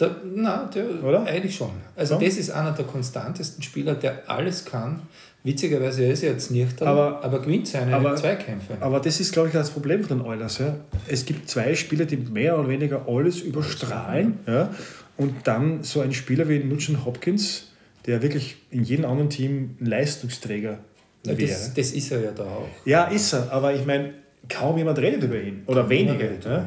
Der, 0.00 0.16
nein, 0.34 0.68
der, 0.74 1.04
Oder? 1.04 1.24
eigentlich 1.24 1.54
schon. 1.54 1.70
Also 1.94 2.14
ja. 2.14 2.20
das 2.20 2.36
ist 2.36 2.50
einer 2.50 2.72
der 2.72 2.86
konstantesten 2.86 3.62
Spieler, 3.62 3.94
der 3.94 4.28
alles 4.28 4.64
kann. 4.64 5.02
Witzigerweise 5.42 6.04
er 6.04 6.12
ist 6.12 6.22
er 6.22 6.32
jetzt 6.32 6.50
nicht, 6.50 6.82
aber, 6.82 7.24
aber 7.24 7.40
gewinnt 7.40 7.66
seine 7.66 7.94
aber, 7.94 8.14
Zweikämpfe. 8.14 8.76
Aber 8.80 9.00
das 9.00 9.20
ist, 9.20 9.32
glaube 9.32 9.48
ich, 9.48 9.54
das 9.54 9.70
Problem 9.70 10.04
von 10.04 10.18
den 10.18 10.26
Oilers. 10.26 10.58
Ja. 10.58 10.76
Es 11.08 11.24
gibt 11.24 11.48
zwei 11.48 11.74
Spieler, 11.74 12.04
die 12.04 12.18
mehr 12.18 12.58
oder 12.58 12.68
weniger 12.68 13.06
alles 13.08 13.40
überstrahlen. 13.40 14.38
Ja. 14.46 14.70
Und 15.16 15.34
dann 15.44 15.82
so 15.82 16.00
ein 16.00 16.12
Spieler 16.12 16.48
wie 16.48 16.58
Nugent 16.58 17.04
Hopkins, 17.06 17.68
der 18.06 18.22
wirklich 18.22 18.56
in 18.70 18.84
jedem 18.84 19.06
anderen 19.06 19.30
Team 19.30 19.76
ein 19.80 19.86
Leistungsträger 19.86 20.78
ja, 21.24 21.38
wäre. 21.38 21.50
Das, 21.50 21.74
das, 21.74 21.90
ist 21.92 22.12
er 22.12 22.22
ja 22.22 22.30
da 22.32 22.44
auch. 22.44 22.68
Ja, 22.84 23.04
ist 23.04 23.32
er. 23.32 23.50
Aber 23.50 23.74
ich 23.74 23.86
meine, 23.86 24.12
kaum 24.48 24.76
jemand 24.76 24.98
redet 24.98 25.22
über 25.22 25.40
ihn. 25.40 25.62
Oder 25.66 25.88
wenige. 25.88 26.38
Ja. 26.44 26.66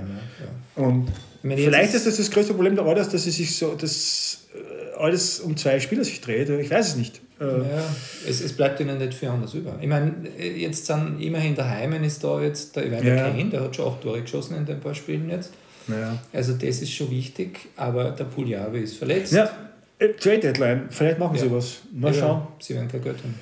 Und 0.76 1.10
Vielleicht 1.44 1.94
ist 1.94 2.08
das 2.08 2.18
das 2.18 2.32
größte 2.32 2.54
Problem 2.54 2.76
der 2.76 2.86
Oilers, 2.86 3.10
dass 3.10 3.26
sie 3.26 3.32
sich 3.32 3.56
so, 3.56 3.76
dass 3.76 4.48
äh, 4.56 4.98
alles 4.98 5.42
um 5.42 5.58
zwei 5.58 5.80
Spieler 5.80 6.04
sich 6.04 6.22
dreht. 6.22 6.50
Ich 6.50 6.72
weiß 6.72 6.90
es 6.90 6.96
nicht. 6.96 7.22
Äh, 7.40 7.46
ja, 7.46 7.96
es, 8.28 8.42
es 8.42 8.54
bleibt 8.54 8.80
ihnen 8.80 8.98
nicht 8.98 9.14
viel 9.14 9.28
anders 9.28 9.54
über. 9.54 9.78
Ich 9.82 9.88
meine, 9.88 10.14
jetzt 10.40 10.86
sind 10.86 11.20
immerhin 11.20 11.56
daheim 11.56 12.02
ist 12.04 12.24
da 12.24 12.42
jetzt 12.42 12.76
der 12.76 12.86
Evander 12.86 13.16
ja. 13.16 13.30
Kane, 13.30 13.50
der 13.50 13.62
hat 13.62 13.76
schon 13.76 13.86
auch 13.86 14.00
Tore 14.00 14.22
geschossen 14.22 14.56
in 14.56 14.66
den 14.66 14.80
paar 14.80 14.96
Spielen 14.96 15.30
jetzt. 15.30 15.52
Ja. 15.90 16.18
Also 16.32 16.54
das 16.54 16.82
ist 16.82 16.92
schon 16.92 17.12
wichtig, 17.12 17.60
aber 17.76 18.12
der 18.12 18.24
Puljavi 18.24 18.80
ist 18.80 18.98
verletzt. 18.98 19.34
Ja, 19.34 19.52
äh, 20.00 20.10
Trade 20.14 20.40
Deadline, 20.40 20.86
vielleicht 20.90 21.20
machen 21.20 21.38
sie 21.38 21.52
was. 21.52 21.82
Mal 21.92 22.14
schauen. 22.14 22.48
Sie 22.60 22.74
werden 22.76 22.88
kein 22.88 23.02
Geld 23.02 23.18
haben. 23.18 23.36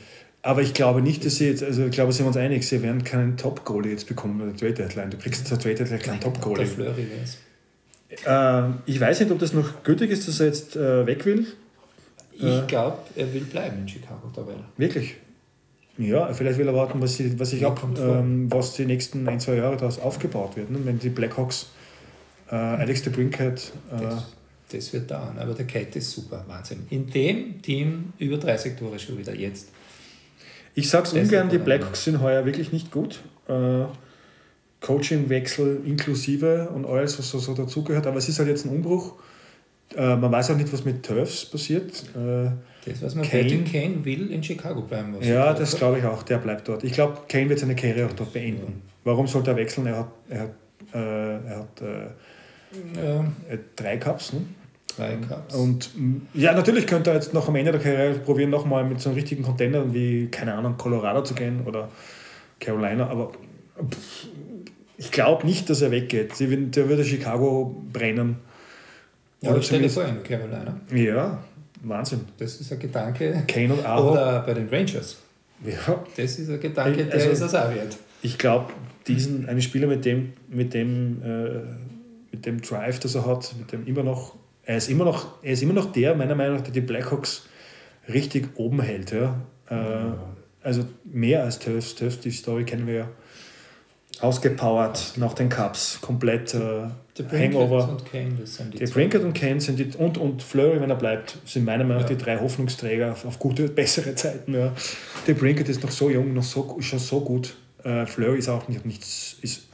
Aber 0.43 0.63
ich 0.63 0.73
glaube 0.73 1.01
nicht, 1.03 1.23
dass 1.23 1.35
sie 1.35 1.49
jetzt, 1.49 1.61
also 1.61 1.85
ich 1.85 1.91
glaube, 1.91 2.11
sind 2.11 2.25
wir 2.25 2.29
uns 2.29 2.37
einig, 2.37 2.67
sie 2.67 2.81
werden 2.81 3.03
keinen 3.03 3.37
Top-Goalie 3.37 3.91
jetzt 3.91 4.07
bekommen 4.07 4.39
bei 4.39 4.45
der 4.45 4.55
Trade 4.55 4.73
Deadline. 4.73 5.11
Du 5.11 5.17
kriegst 5.17 5.47
zur 5.47 5.59
Trade 5.59 5.75
Deadline 5.75 5.99
keinen 5.99 6.19
Top-Goalie. 6.19 6.65
Der 6.65 6.67
Fleury 6.67 6.97
wäre 6.97 7.23
es. 7.23 7.37
Äh, 8.25 8.63
ich 8.85 8.99
weiß 8.99 9.19
nicht, 9.21 9.31
ob 9.31 9.39
das 9.39 9.53
noch 9.53 9.83
gültig 9.83 10.11
ist, 10.11 10.27
dass 10.27 10.39
er 10.39 10.47
jetzt 10.47 10.75
äh, 10.75 11.05
weg 11.05 11.25
will. 11.25 11.47
Ich 12.33 12.43
äh, 12.43 12.63
glaube, 12.67 12.97
er 13.15 13.33
will 13.33 13.41
bleiben 13.41 13.79
in 13.81 13.87
Chicago 13.87 14.29
dabei. 14.35 14.53
Wirklich? 14.77 15.15
Ja, 15.97 16.31
vielleicht 16.33 16.57
will 16.57 16.67
er 16.67 16.73
warten, 16.73 17.01
was, 17.01 17.17
sie, 17.17 17.39
was, 17.39 17.53
ich 17.53 17.65
ab, 17.65 17.81
ähm, 17.97 18.51
was 18.51 18.73
die 18.73 18.85
nächsten 18.85 19.27
ein, 19.27 19.39
zwei 19.39 19.55
Jahre 19.55 19.77
daraus 19.77 19.99
aufgebaut 19.99 20.55
wird. 20.55 20.71
Ne? 20.71 20.79
Wenn 20.83 20.99
die 20.99 21.09
Blackhawks 21.09 21.67
äh, 22.49 22.55
Alex 22.55 23.03
de 23.03 23.13
Brinkhead. 23.13 23.71
Äh, 23.91 24.01
das, 24.01 24.25
das, 24.71 24.93
wird 24.93 25.11
dauern, 25.11 25.37
aber 25.39 25.53
der 25.53 25.65
Kate 25.65 25.99
ist 25.99 26.11
super, 26.11 26.43
Wahnsinn. 26.47 26.85
In 26.89 27.09
dem 27.09 27.61
Team 27.61 28.13
über 28.17 28.37
30 28.37 28.77
Tore 28.77 28.99
schon 28.99 29.17
wieder 29.17 29.35
jetzt. 29.35 29.69
Ich 30.73 30.89
sag's 30.89 31.11
das 31.11 31.23
ungern, 31.23 31.49
die 31.49 31.57
Blackhawks 31.57 32.05
sind 32.05 32.21
heuer 32.21 32.45
wirklich 32.45 32.71
nicht 32.71 32.91
gut. 32.91 33.19
Äh, 33.47 33.83
Coachingwechsel 34.81 35.81
inklusive 35.85 36.69
und 36.73 36.85
alles, 36.85 37.17
was 37.17 37.29
so, 37.29 37.39
so 37.39 37.53
dazugehört. 37.53 38.07
Aber 38.07 38.17
es 38.17 38.27
ist 38.27 38.39
halt 38.39 38.49
jetzt 38.49 38.65
ein 38.65 38.69
Umbruch. 38.69 39.13
Äh, 39.95 40.15
man 40.15 40.31
weiß 40.31 40.51
auch 40.51 40.57
nicht, 40.57 40.71
was 40.73 40.83
mit 40.83 41.05
Turfs 41.05 41.45
passiert. 41.45 42.03
Äh, 42.15 42.49
das 42.85 43.03
weiß 43.03 43.15
man, 43.15 43.25
Kane, 43.25 43.63
Kane 43.63 44.03
will 44.03 44.31
in 44.31 44.43
Chicago 44.43 44.81
bleiben. 44.81 45.15
ja, 45.21 45.53
das 45.53 45.77
glaube 45.77 45.99
ich 45.99 46.05
auch. 46.05 46.23
Der 46.23 46.39
bleibt 46.39 46.67
dort. 46.67 46.83
Ich 46.83 46.93
glaube, 46.93 47.19
Kane 47.27 47.49
wird 47.49 47.59
seine 47.59 47.75
Karriere 47.75 48.07
auch 48.07 48.13
dort 48.13 48.33
beenden. 48.33 48.61
Ja. 48.65 48.91
Warum 49.03 49.27
sollte 49.27 49.51
er 49.51 49.57
wechseln? 49.57 49.85
Er 49.85 49.99
hat, 49.99 50.11
er 50.29 50.39
hat, 50.39 50.51
äh, 50.93 50.97
er 50.97 51.59
hat 51.59 51.81
äh, 51.81 53.05
ja. 53.05 53.19
Äh, 53.49 53.57
drei 53.75 53.97
Cups. 53.97 54.33
Ne? 54.33 54.41
Drei 54.97 55.17
Cups. 55.17 55.53
Und 55.53 55.91
ja, 56.33 56.53
natürlich 56.53 56.87
könnte 56.87 57.11
er 57.11 57.17
jetzt 57.17 57.33
noch 57.33 57.47
am 57.47 57.55
Ende 57.55 57.71
der 57.71 57.81
Karriere 57.81 58.19
probieren, 58.19 58.49
nochmal 58.49 58.83
mit 58.83 58.99
so 58.99 59.09
einem 59.09 59.17
richtigen 59.17 59.43
Contender 59.43 59.93
wie, 59.93 60.27
keine 60.27 60.55
Ahnung, 60.55 60.75
Colorado 60.77 61.21
zu 61.21 61.35
gehen 61.35 61.61
oder 61.65 61.89
Carolina. 62.59 63.07
Aber 63.07 63.31
pff, 63.89 64.27
ich 65.01 65.09
glaube 65.09 65.47
nicht, 65.47 65.67
dass 65.67 65.81
er 65.81 65.89
weggeht. 65.89 66.39
Der 66.39 66.87
würde 66.87 67.03
Chicago 67.03 67.75
brennen. 67.91 68.35
Ja, 69.41 69.49
aber 69.49 69.61
stell 69.63 69.81
dir 69.81 69.89
vor, 69.89 70.05
in 70.05 70.21
Carolina. 70.21 70.79
Ja, 70.93 71.43
Wahnsinn. 71.81 72.21
Das 72.37 72.61
ist 72.61 72.71
ein 72.71 72.77
Gedanke. 72.77 73.43
Kane 73.47 73.73
und 73.73 73.83
Aho. 73.83 74.11
Oder 74.11 74.41
bei 74.41 74.53
den 74.53 74.69
Rangers. 74.69 75.17
Ja. 75.65 76.03
Das 76.15 76.37
ist 76.37 76.51
ein 76.51 76.59
Gedanke, 76.59 77.05
der 77.05 77.15
also, 77.15 77.29
ist 77.29 77.41
es 77.41 77.55
auch 77.55 77.73
wert. 77.73 77.97
Ich 78.21 78.37
glaube, 78.37 78.71
diesen, 79.07 79.49
einen 79.49 79.63
Spieler 79.63 79.87
mit 79.87 80.05
dem, 80.05 80.33
mit 80.49 80.75
dem, 80.75 81.23
äh, 81.23 81.61
mit 82.31 82.45
dem 82.45 82.61
Drive, 82.61 82.99
das 82.99 83.15
er 83.15 83.25
hat, 83.25 83.55
mit 83.57 83.71
dem 83.71 83.87
immer 83.87 84.03
noch, 84.03 84.35
er 84.65 84.77
ist 84.77 84.87
immer 84.87 85.05
noch, 85.05 85.41
er 85.41 85.53
ist 85.53 85.63
immer 85.63 85.73
noch 85.73 85.91
der, 85.91 86.13
meiner 86.13 86.35
Meinung 86.35 86.57
nach, 86.57 86.63
der 86.63 86.73
die 86.73 86.81
Blackhawks 86.81 87.47
richtig 88.07 88.49
oben 88.53 88.79
hält. 88.81 89.13
Ja. 89.13 89.41
Äh, 89.67 90.13
also 90.61 90.85
mehr 91.05 91.43
als 91.43 91.57
Töfs. 91.57 91.95
Töfs, 91.95 92.19
die 92.19 92.29
Story 92.29 92.65
kennen 92.65 92.85
wir 92.85 92.93
ja. 92.93 93.09
Ausgepowert 94.21 95.13
nach 95.17 95.33
den 95.33 95.49
Cups, 95.49 95.99
komplett 96.01 96.53
äh, 96.53 96.87
Hangover. 97.31 97.89
Und 97.89 98.05
Kane, 98.05 98.33
das 98.39 98.55
sind 98.55 98.73
die, 98.73 98.79
die 98.79 98.85
Brinkett 98.85 99.23
und 99.23 99.33
Kane 99.33 99.59
sind 99.59 99.79
die, 99.79 99.89
und, 99.97 100.17
und 100.17 100.41
Flurry, 100.43 100.79
wenn 100.79 100.89
er 100.89 100.95
bleibt, 100.95 101.37
sind 101.45 101.65
meiner 101.65 101.83
Meinung 101.83 102.03
nach 102.03 102.09
ja. 102.09 102.15
die 102.15 102.23
drei 102.23 102.39
Hoffnungsträger 102.39 103.11
auf, 103.11 103.25
auf, 103.25 103.39
gute, 103.39 103.67
bessere 103.69 104.15
Zeiten. 104.15 104.53
Ja. 104.53 104.73
Der 105.27 105.33
Brinkett 105.33 105.69
ist 105.69 105.83
noch 105.83 105.91
so 105.91 106.09
jung, 106.09 106.33
noch 106.33 106.43
so, 106.43 106.77
ist 106.79 106.85
schon 106.85 106.99
so 106.99 107.21
gut. 107.21 107.55
Äh, 107.83 108.05
Flurry 108.05 108.37
ist 108.39 108.49
auch 108.49 108.67
nicht, 108.67 108.85
nichts, 108.85 109.37
ist 109.41 109.67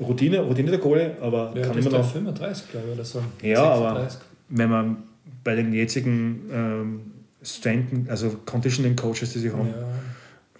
Routine, 0.00 0.40
Routine 0.40 0.70
der 0.70 0.80
Kohle, 0.80 1.16
aber 1.20 1.52
ja, 1.54 1.62
kann 1.62 1.78
immer 1.78 1.90
noch. 1.90 2.12
35, 2.12 2.70
glaube 2.70 2.86
ich, 2.88 2.94
oder 2.94 3.04
so. 3.04 3.22
Ja, 3.42 3.76
36. 3.76 3.80
aber 3.86 4.10
wenn 4.48 4.70
man 4.70 4.96
bei 5.44 5.54
den 5.54 5.72
jetzigen 5.72 6.50
ähm, 6.52 7.00
Strength, 7.42 8.08
also 8.08 8.30
Conditioning 8.44 8.96
Coaches, 8.96 9.32
die 9.32 9.38
sie 9.38 9.50
haben, 9.50 9.68
ja. 9.68 9.86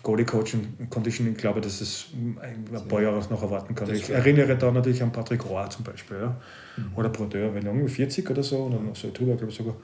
Goalie 0.03 0.25
Coaching, 0.25 0.89
Conditioning, 0.91 1.35
glaube 1.35 1.61
ich, 1.61 1.67
dass 1.67 1.81
es 1.81 2.07
ein 2.13 2.89
paar 2.89 3.03
Jahre 3.03 3.21
noch 3.31 3.43
erwarten 3.43 3.75
kann. 3.75 3.93
Ich 3.95 4.11
erinnere 4.11 4.57
da 4.57 4.71
natürlich 4.73 5.03
an 5.03 5.13
Patrick 5.13 5.49
Roy 5.49 5.69
zum 5.69 5.85
Beispiel, 5.85 6.17
ja. 6.21 6.37
Mhm. 6.77 6.97
oder 6.97 7.09
Brodeur, 7.09 7.55
wenn 7.55 7.65
irgendwie 7.65 7.89
40 7.89 8.29
oder 8.29 8.43
so, 8.43 8.65
oder 8.65 8.81
so 8.95 9.11
drüber, 9.13 9.37
glaube 9.37 9.53
ich 9.53 9.57
sogar. 9.57 9.77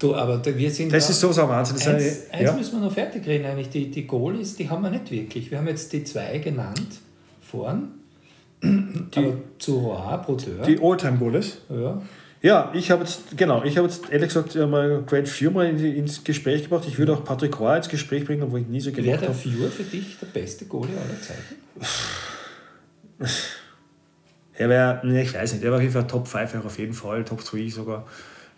Du, 0.00 0.14
aber 0.14 0.42
wir 0.44 0.70
sind 0.70 0.92
das 0.92 1.06
da, 1.06 1.12
ist 1.12 1.20
so, 1.20 1.30
so 1.30 1.46
Wahnsinn. 1.48 1.76
Das 1.76 1.86
eins, 1.86 2.30
eine, 2.32 2.48
eins 2.48 2.58
müssen 2.58 2.80
wir 2.80 2.86
noch 2.86 2.92
fertig 2.92 3.26
reden 3.26 3.44
eigentlich. 3.44 3.68
Die, 3.68 3.90
die 3.90 4.06
Goalies, 4.06 4.56
die 4.56 4.68
haben 4.68 4.82
wir 4.82 4.90
nicht 4.90 5.10
wirklich. 5.10 5.50
Wir 5.50 5.58
haben 5.58 5.68
jetzt 5.68 5.92
die 5.92 6.02
zwei 6.04 6.38
genannt 6.38 7.00
vorn. 7.40 7.88
Die, 8.62 9.18
aber 9.18 9.32
zu 9.58 9.78
Roy, 9.78 10.18
Brodeur. 10.18 10.62
Die 10.66 10.78
Alltime 10.78 11.16
goalies 11.16 11.62
Ja. 11.70 12.00
Ja, 12.42 12.70
ich 12.72 12.90
habe 12.90 13.02
jetzt, 13.02 13.36
genau, 13.36 13.62
ich 13.64 13.76
habe 13.76 13.86
jetzt 13.86 14.10
ehrlich 14.10 14.28
gesagt 14.28 14.54
mal 14.54 15.02
Grant 15.04 15.28
Fuhr 15.28 15.50
mal 15.50 15.66
ins 15.66 16.24
Gespräch 16.24 16.62
gebracht. 16.62 16.84
Ich 16.88 16.98
würde 16.98 17.12
auch 17.12 17.22
Patrick 17.22 17.60
Roy 17.60 17.76
ins 17.76 17.88
Gespräch 17.88 18.24
bringen, 18.24 18.42
obwohl 18.42 18.60
ich 18.60 18.66
nie 18.66 18.80
so 18.80 18.90
gedacht 18.92 19.22
habe. 19.22 19.22
Wäre 19.22 19.32
der 19.32 19.34
Fuhr 19.34 19.68
für 19.70 19.82
dich 19.82 20.18
der 20.18 20.26
beste 20.26 20.64
Goalie 20.64 20.96
aller 20.96 21.20
Zeiten? 21.20 21.56
Er 24.54 24.68
wäre, 24.70 25.06
ne, 25.06 25.22
ich 25.22 25.34
weiß 25.34 25.52
nicht, 25.52 25.64
er 25.64 25.70
war 25.70 25.76
auf 25.76 25.82
jeden 25.82 25.92
Fall 25.92 26.06
Top 26.06 26.26
5 26.26 26.64
auf 26.64 26.78
jeden 26.78 26.94
Fall, 26.94 27.24
Top 27.24 27.44
3 27.44 27.68
sogar. 27.68 28.06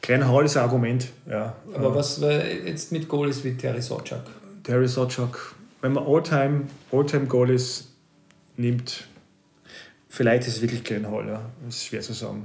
Kleiner 0.01 0.29
Hall 0.29 0.45
ist 0.45 0.57
ein 0.57 0.63
Argument, 0.63 1.09
ja. 1.29 1.57
Aber 1.75 1.95
was 1.95 2.21
war 2.21 2.33
jetzt 2.33 2.93
mit 2.93 3.09
Goalies 3.09 3.43
wie 3.43 3.57
Terry 3.57 3.83
Sotchak? 3.83 4.23
Terry 4.63 4.87
Sotchak, 4.87 5.55
wenn 5.81 5.93
man 5.93 6.07
All-Time 6.07 6.63
All 6.93 7.05
Goalies 7.27 7.89
nimmt, 8.57 9.09
vielleicht 10.09 10.47
ist 10.47 10.57
es 10.57 10.63
wirklich 10.63 10.85
Glenn 10.85 11.11
Hall, 11.11 11.27
ja. 11.27 11.51
Das 11.65 11.77
ist 11.77 11.87
schwer 11.87 12.01
zu 12.01 12.13
sagen 12.13 12.45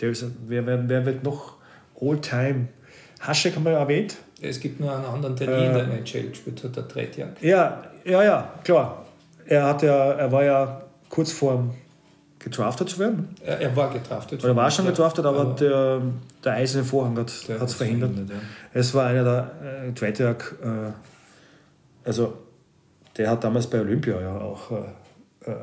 wer, 0.00 0.66
wer, 0.66 0.88
wer 0.88 1.06
wird 1.06 1.24
noch 1.24 1.54
All-Time? 2.00 2.68
Haschek 3.20 3.56
haben 3.56 3.64
wir 3.64 3.72
erwähnt. 3.72 4.16
Es 4.40 4.60
gibt 4.60 4.78
nur 4.78 4.94
einen 4.94 5.04
anderen, 5.04 5.34
der 5.36 5.48
nie 5.48 5.64
äh, 5.64 5.66
in 5.66 5.74
der 5.74 5.84
NHL 5.84 6.28
gespielt 6.30 6.62
hat, 6.62 6.76
der 6.76 6.86
Tretjak. 6.86 7.42
Ja, 7.42 7.82
ja, 8.04 8.22
ja, 8.22 8.52
klar. 8.62 9.04
Er, 9.46 9.64
hat 9.64 9.82
ja, 9.82 10.12
er 10.12 10.30
war 10.30 10.44
ja 10.44 10.82
kurz 11.08 11.32
vor 11.32 11.74
gedraftet 12.38 12.88
zu 12.88 12.98
werden. 13.00 13.34
Er, 13.44 13.60
er 13.60 13.76
war 13.76 13.92
gedraftet. 13.92 14.44
Oder 14.44 14.54
war 14.54 14.70
schon 14.70 14.86
gedraftet, 14.86 15.24
aber, 15.26 15.40
aber 15.40 15.54
der, 15.54 16.00
der 16.44 16.52
eiserne 16.52 16.84
Vorhang 16.84 17.18
hat 17.18 17.28
es 17.28 17.42
verhindert. 17.42 17.72
verhindert 17.72 18.30
ja. 18.30 18.36
Es 18.72 18.94
war 18.94 19.06
einer 19.06 19.24
der 19.24 19.50
äh, 19.88 19.92
Tretjak, 19.92 20.54
äh, 20.62 20.92
also 22.06 22.34
der 23.16 23.30
hat 23.30 23.42
damals 23.42 23.66
bei 23.66 23.80
Olympia 23.80 24.20
ja 24.20 24.38
auch 24.38 24.70
äh, 24.70 25.50
äh 25.50 25.54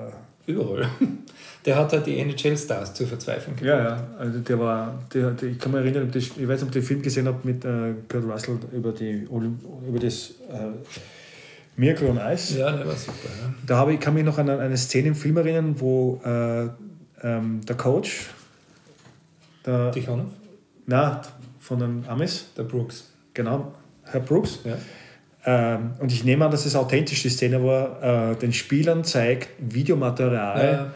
Überall. 0.48 0.88
Der 1.66 1.76
hat 1.78 1.92
halt 1.94 2.06
die 2.06 2.20
NHL-Stars 2.20 2.94
zu 2.94 3.08
verzweifeln 3.08 3.56
gebracht. 3.56 3.80
Ja, 3.80 3.84
ja. 3.84 4.08
Also 4.20 4.38
der 4.38 4.60
war, 4.60 5.04
der, 5.12 5.32
der, 5.32 5.50
ich 5.50 5.58
kann 5.58 5.72
mich 5.72 5.82
erinnern, 5.82 6.12
ich 6.14 6.48
weiß 6.48 6.62
nicht, 6.62 6.70
ob 6.70 6.76
ihr 6.76 6.82
den 6.82 6.84
Film 6.84 7.02
gesehen 7.02 7.28
habt 7.28 7.44
mit 7.44 7.66
äh, 7.66 7.96
Kurt 8.08 8.24
Russell 8.24 8.60
über, 8.72 8.92
die, 8.92 9.28
über 9.88 10.00
das 10.00 10.36
äh, 10.48 10.70
Miracle 11.76 12.10
on 12.10 12.20
Ice. 12.20 12.60
Ja, 12.60 12.72
der 12.72 12.86
war 12.86 12.96
super. 12.96 13.30
Ja. 13.42 13.52
Da 13.66 13.78
habe 13.78 13.96
ich, 13.96 14.00
kann 14.00 14.14
mich 14.14 14.24
noch 14.24 14.38
an 14.38 14.48
eine 14.48 14.78
Szene 14.78 15.08
im 15.08 15.16
Film 15.16 15.38
erinnern, 15.38 15.74
wo 15.80 16.22
äh, 16.24 16.68
ähm, 17.24 17.62
der 17.66 17.76
Coach. 17.76 18.28
Der, 19.66 19.92
Tichonov? 19.92 20.28
Nein, 20.86 21.18
von 21.60 21.80
den 21.80 22.06
Amis. 22.08 22.46
Der 22.56 22.64
Brooks. 22.64 23.10
Genau, 23.34 23.74
Herr 24.04 24.20
Brooks. 24.20 24.60
Ja 24.66 24.78
ähm, 25.46 25.92
und 26.00 26.12
ich 26.12 26.24
nehme 26.24 26.46
an, 26.46 26.52
dass 26.52 26.66
es 26.66 26.76
authentisch 26.76 27.22
die 27.22 27.30
Szene 27.30 27.64
war, 27.64 28.32
äh, 28.32 28.36
den 28.36 28.52
Spielern 28.52 29.04
zeigt 29.04 29.50
Videomaterial 29.60 30.74
ja. 30.74 30.94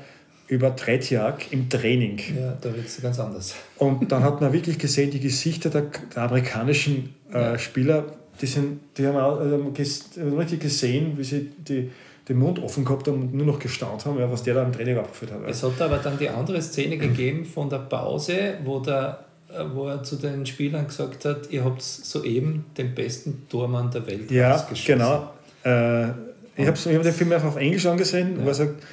über 0.48 0.76
Tretjak 0.76 1.52
im 1.52 1.70
Training. 1.70 2.20
Ja, 2.36 2.58
da 2.60 2.76
wird 2.76 2.88
es 2.88 3.00
ganz 3.00 3.20
anders. 3.20 3.56
Und 3.78 4.12
dann 4.12 4.24
hat 4.24 4.42
man 4.42 4.52
wirklich 4.52 4.80
gesehen, 4.80 5.12
die 5.12 5.20
Gesichter 5.20 5.70
der, 5.70 5.84
der 6.16 6.24
amerikanischen 6.24 7.14
äh, 7.32 7.40
ja. 7.40 7.58
Spieler, 7.60 8.06
die, 8.42 8.48
sind, 8.48 8.80
die 8.98 9.06
haben 9.06 9.18
auch, 9.18 9.40
äh, 9.40 10.22
richtig 10.36 10.62
gesehen, 10.62 11.18
wie 11.18 11.24
sie 11.24 11.52
die, 11.58 11.92
den 12.28 12.40
Mund 12.40 12.58
offen 12.58 12.86
gehabt 12.86 13.08
haben 13.08 13.22
und 13.22 13.34
nur 13.36 13.46
noch 13.46 13.60
gestaunt 13.60 14.06
haben, 14.06 14.18
was 14.32 14.42
der 14.42 14.56
da 14.56 14.64
im 14.64 14.72
Training 14.72 14.98
abgeführt 14.98 15.32
hat. 15.32 15.42
Es 15.48 15.62
hat 15.62 15.80
aber 15.80 15.98
dann 15.98 16.18
die 16.18 16.30
andere 16.30 16.60
Szene 16.62 16.98
gegeben 16.98 17.46
von 17.46 17.70
der 17.70 17.80
Pause, 17.80 18.56
wo 18.64 18.80
der 18.80 19.29
wo 19.74 19.88
er 19.88 20.04
zu 20.04 20.16
den 20.16 20.46
Spielern 20.46 20.88
gesagt 20.88 21.26
hat, 21.26 21.50
ihr 21.50 21.64
habt 21.64 21.82
soeben 21.82 22.66
den 22.78 22.94
besten 22.94 23.48
Tormann 23.50 23.90
der 23.92 24.06
Welt 24.08 24.30
ja, 24.32 24.56
ausgeschossen. 24.56 25.00
genau. 25.00 25.34
Äh, 25.64 26.10
ich 26.56 26.68
habe 26.68 26.78
hab 26.78 27.04
den 27.04 27.14
Film 27.14 27.32
einfach 27.32 27.48
auf 27.48 27.56
Englisch 27.56 27.86
angesehen, 27.86 28.38
ja. 28.38 28.44
wo 28.44 28.48
er 28.50 28.54
sagt, 28.54 28.84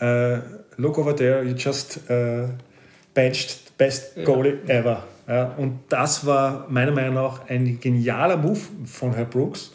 uh, 0.00 0.38
look 0.76 0.98
over 0.98 1.14
there, 1.14 1.42
you 1.44 1.54
just 1.54 2.00
uh, 2.10 2.48
benched 3.14 3.76
best 3.78 4.24
goalie 4.24 4.58
ja. 4.66 4.74
ever. 4.74 5.04
Ja, 5.28 5.54
und 5.56 5.80
das 5.88 6.24
war 6.24 6.66
meiner 6.68 6.92
Meinung 6.92 7.14
nach 7.14 7.48
ein 7.48 7.80
genialer 7.80 8.36
Move 8.36 8.60
von 8.84 9.14
Herr 9.14 9.24
Brooks. 9.24 9.72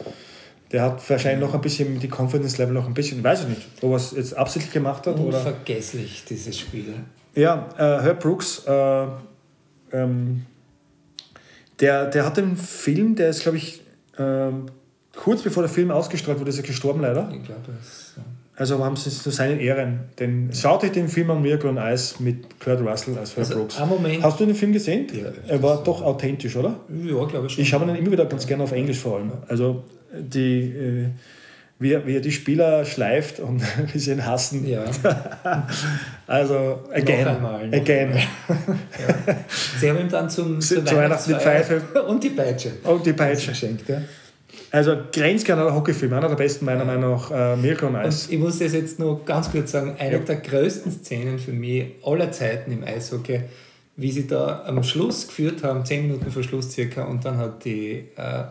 Der 0.72 0.84
hat 0.84 1.10
wahrscheinlich 1.10 1.42
noch 1.42 1.54
ein 1.54 1.60
bisschen 1.60 2.00
die 2.00 2.08
Confidence 2.08 2.58
Level 2.58 2.74
noch 2.74 2.88
ein 2.88 2.94
bisschen, 2.94 3.22
weiß 3.22 3.42
ich 3.42 3.48
nicht, 3.50 3.62
ob 3.82 3.92
er 3.92 3.96
es 3.98 4.12
jetzt 4.12 4.38
absichtlich 4.38 4.72
gemacht 4.72 5.06
hat. 5.06 5.20
Unvergesslich, 5.20 6.22
oder? 6.22 6.30
dieses 6.30 6.58
Spiel. 6.58 6.94
Ja, 7.36 7.68
äh, 7.78 8.02
Herr 8.02 8.14
Brooks, 8.14 8.66
äh, 8.66 9.08
ähm, 9.94 10.46
der, 11.80 12.08
der 12.08 12.26
hat 12.26 12.38
einen 12.38 12.58
Film, 12.58 13.16
der 13.16 13.30
ist, 13.30 13.42
glaube 13.44 13.58
ich, 13.58 13.82
ähm, 14.18 14.68
kurz 15.16 15.42
bevor 15.42 15.64
der 15.64 15.70
Film 15.70 15.92
ausgestrahlt 15.92 16.40
wurde, 16.40 16.50
ist 16.50 16.58
er 16.58 16.64
gestorben 16.64 17.02
leider. 17.02 17.30
Ich 17.34 17.44
glaube, 17.44 17.62
es. 17.80 18.14
Ja. 18.18 18.24
Also 18.62 18.84
haben 18.84 18.96
sie 18.96 19.10
es 19.10 19.24
zu 19.24 19.32
seinen 19.32 19.60
Ehren. 19.60 20.02
Den, 20.20 20.52
schaut 20.54 20.84
euch 20.84 20.92
den 20.92 21.08
Film 21.08 21.32
an 21.32 21.42
Miracle 21.42 21.70
on 21.70 21.78
Ice 21.78 22.16
mit 22.20 22.60
Kurt 22.60 22.80
Russell 22.82 23.18
als 23.18 23.36
Herr 23.36 23.40
also, 23.40 23.56
Brooks. 23.56 23.80
Hast 24.22 24.40
du 24.40 24.46
den 24.46 24.54
Film 24.54 24.72
gesehen? 24.72 25.08
Ja, 25.14 25.32
er 25.48 25.64
war 25.64 25.84
doch 25.84 26.04
authentisch, 26.04 26.56
oder? 26.56 26.80
Ja, 26.90 27.26
glaube 27.26 27.48
ich 27.48 27.54
schon. 27.54 27.64
Ich 27.64 27.74
habe 27.74 27.86
ihn 27.86 27.96
immer 27.96 28.12
wieder 28.12 28.26
ganz 28.26 28.46
gerne 28.46 28.64
auf 28.64 28.72
Englisch 28.72 29.00
vor 29.00 29.18
allem. 29.18 29.32
Also 29.48 29.86
die, 30.14 30.60
äh, 30.60 31.06
wie, 31.80 31.94
er, 31.94 32.06
wie 32.06 32.16
er 32.16 32.22
die 32.22 32.32
Spieler 32.32 32.86
schleift 32.86 33.40
und 33.40 33.64
wie 33.94 33.98
sie 33.98 34.12
ihn 34.12 34.26
hassen. 34.28 34.68
Ja. 34.68 34.84
also, 36.32 36.80
again. 36.94 37.26
Noch 37.26 37.36
einmal, 37.36 37.68
noch 37.68 37.78
again. 37.78 38.14
Ja. 38.14 39.36
Sie 39.80 39.90
haben 39.90 40.00
ihm 40.00 40.10
dann 40.10 40.30
zum, 40.30 40.62
zu 40.62 40.86
Weihnachten 40.86 41.34
die 41.34 41.40
Pfeife 41.40 41.82
und 42.08 42.24
die 42.24 42.30
Peitsche. 42.30 42.72
Und 42.84 43.06
die 43.06 43.12
Peitsche. 43.12 43.52
geschenkt, 43.52 43.90
ja. 43.90 44.02
Also 44.72 44.96
grenzkerner 45.12 45.76
Hockeyfilm, 45.76 46.14
einer 46.14 46.30
der 46.30 46.36
besten 46.36 46.64
meiner 46.64 46.86
Meinung 46.86 47.12
nach, 47.12 47.32
äh, 47.32 47.58
Mirko 47.58 47.88
und 47.88 47.98
Eis. 47.98 48.30
ich 48.30 48.40
muss 48.40 48.60
das 48.60 48.72
jetzt 48.72 49.00
nur 49.00 49.26
ganz 49.26 49.52
kurz 49.52 49.72
sagen, 49.72 49.96
eine 50.00 50.14
ja. 50.14 50.20
der 50.20 50.38
größten 50.38 50.92
Szenen 50.92 51.38
für 51.38 51.52
mich 51.52 51.88
aller 52.04 52.32
Zeiten 52.32 52.72
im 52.72 52.84
Eishockey, 52.86 53.42
wie 53.98 54.12
sie 54.12 54.28
da 54.28 54.64
am 54.66 54.82
Schluss 54.84 55.28
geführt 55.28 55.64
haben, 55.64 55.84
zehn 55.84 56.04
Minuten 56.04 56.32
vor 56.32 56.44
Schluss 56.44 56.72
circa, 56.72 57.04
und 57.04 57.26
dann 57.26 57.38
hat 57.38 57.66
die, 57.66 58.06
äh, 58.16 58.44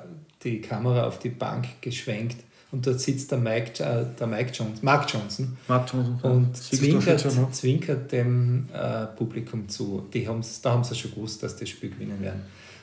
die 0.44 0.60
Kamera 0.60 1.06
auf 1.06 1.18
die 1.18 1.30
Bank 1.30 1.66
geschwenkt 1.80 2.36
und 2.72 2.86
dort 2.86 3.00
sitzt 3.00 3.30
der 3.32 3.38
Mike, 3.38 3.82
äh, 3.82 4.04
der 4.18 4.26
Mike 4.26 4.52
Johnson, 4.52 4.78
Mark 4.82 5.12
Johnson, 5.12 5.56
Mark 5.66 5.92
Johnson 5.92 6.18
und 6.22 6.56
zwinkert, 6.56 7.26
zwinkert 7.52 8.12
dem 8.12 8.66
äh, 8.72 9.06
Publikum 9.06 9.68
zu. 9.68 10.06
Die 10.12 10.26
haben's, 10.28 10.60
da 10.60 10.72
haben 10.72 10.84
sie 10.84 10.94
schon 10.94 11.12
gewusst, 11.12 11.42
dass 11.42 11.56
das 11.56 11.68
Spiel 11.68 11.90
gewinnen 11.90 12.20
werden. 12.20 12.42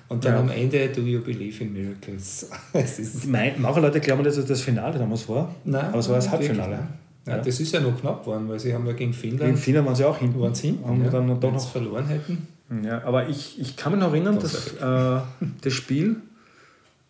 Und 0.10 0.24
dann 0.24 0.34
ja. 0.34 0.40
am 0.40 0.50
Ende, 0.50 0.90
do 0.90 1.02
you 1.02 1.22
believe 1.22 1.62
in 1.64 1.74
miracles? 1.74 2.50
es 2.74 3.00
ist 3.00 3.28
Manche 3.28 3.80
Leute 3.80 4.00
glauben, 4.00 4.24
dass 4.24 4.38
es 4.38 4.46
das 4.46 4.62
Finale 4.62 4.98
damals 4.98 5.28
war, 5.28 5.54
Nein, 5.66 5.86
aber 5.86 6.00
es 6.00 6.08
war 6.10 6.16
das 6.16 6.30
Halbfinale. 6.30 6.80
Ja. 7.26 7.40
Das 7.40 7.60
ist 7.60 7.74
ja 7.74 7.82
noch 7.82 8.00
knapp 8.00 8.22
geworden, 8.22 8.48
weil 8.48 8.58
sie 8.58 8.74
haben 8.74 8.88
ja 8.88 8.94
gegen 8.94 9.14
Finnland. 9.14 9.44
Gegen 9.44 9.58
Finnland 9.58 9.86
waren 9.86 9.96
sie 9.96 10.06
auch 10.06 10.18
hinten. 10.18 10.40
Waren 10.40 10.56
sie 10.56 10.68
hinten, 10.68 10.84
und 10.84 11.04
ja. 11.04 11.10
dann 11.10 11.40
doch 11.40 11.52
noch 11.52 11.70
verloren 11.70 12.08
hätten. 12.08 12.48
Ja, 12.84 13.04
aber 13.04 13.28
ich, 13.28 13.60
ich 13.60 13.76
kann 13.76 13.94
mich 13.94 14.02
noch 14.02 14.12
erinnern, 14.12 14.40
das 14.40 14.76
dass 14.80 15.22
äh, 15.22 15.22
das 15.62 15.74
Spiel, 15.74 16.18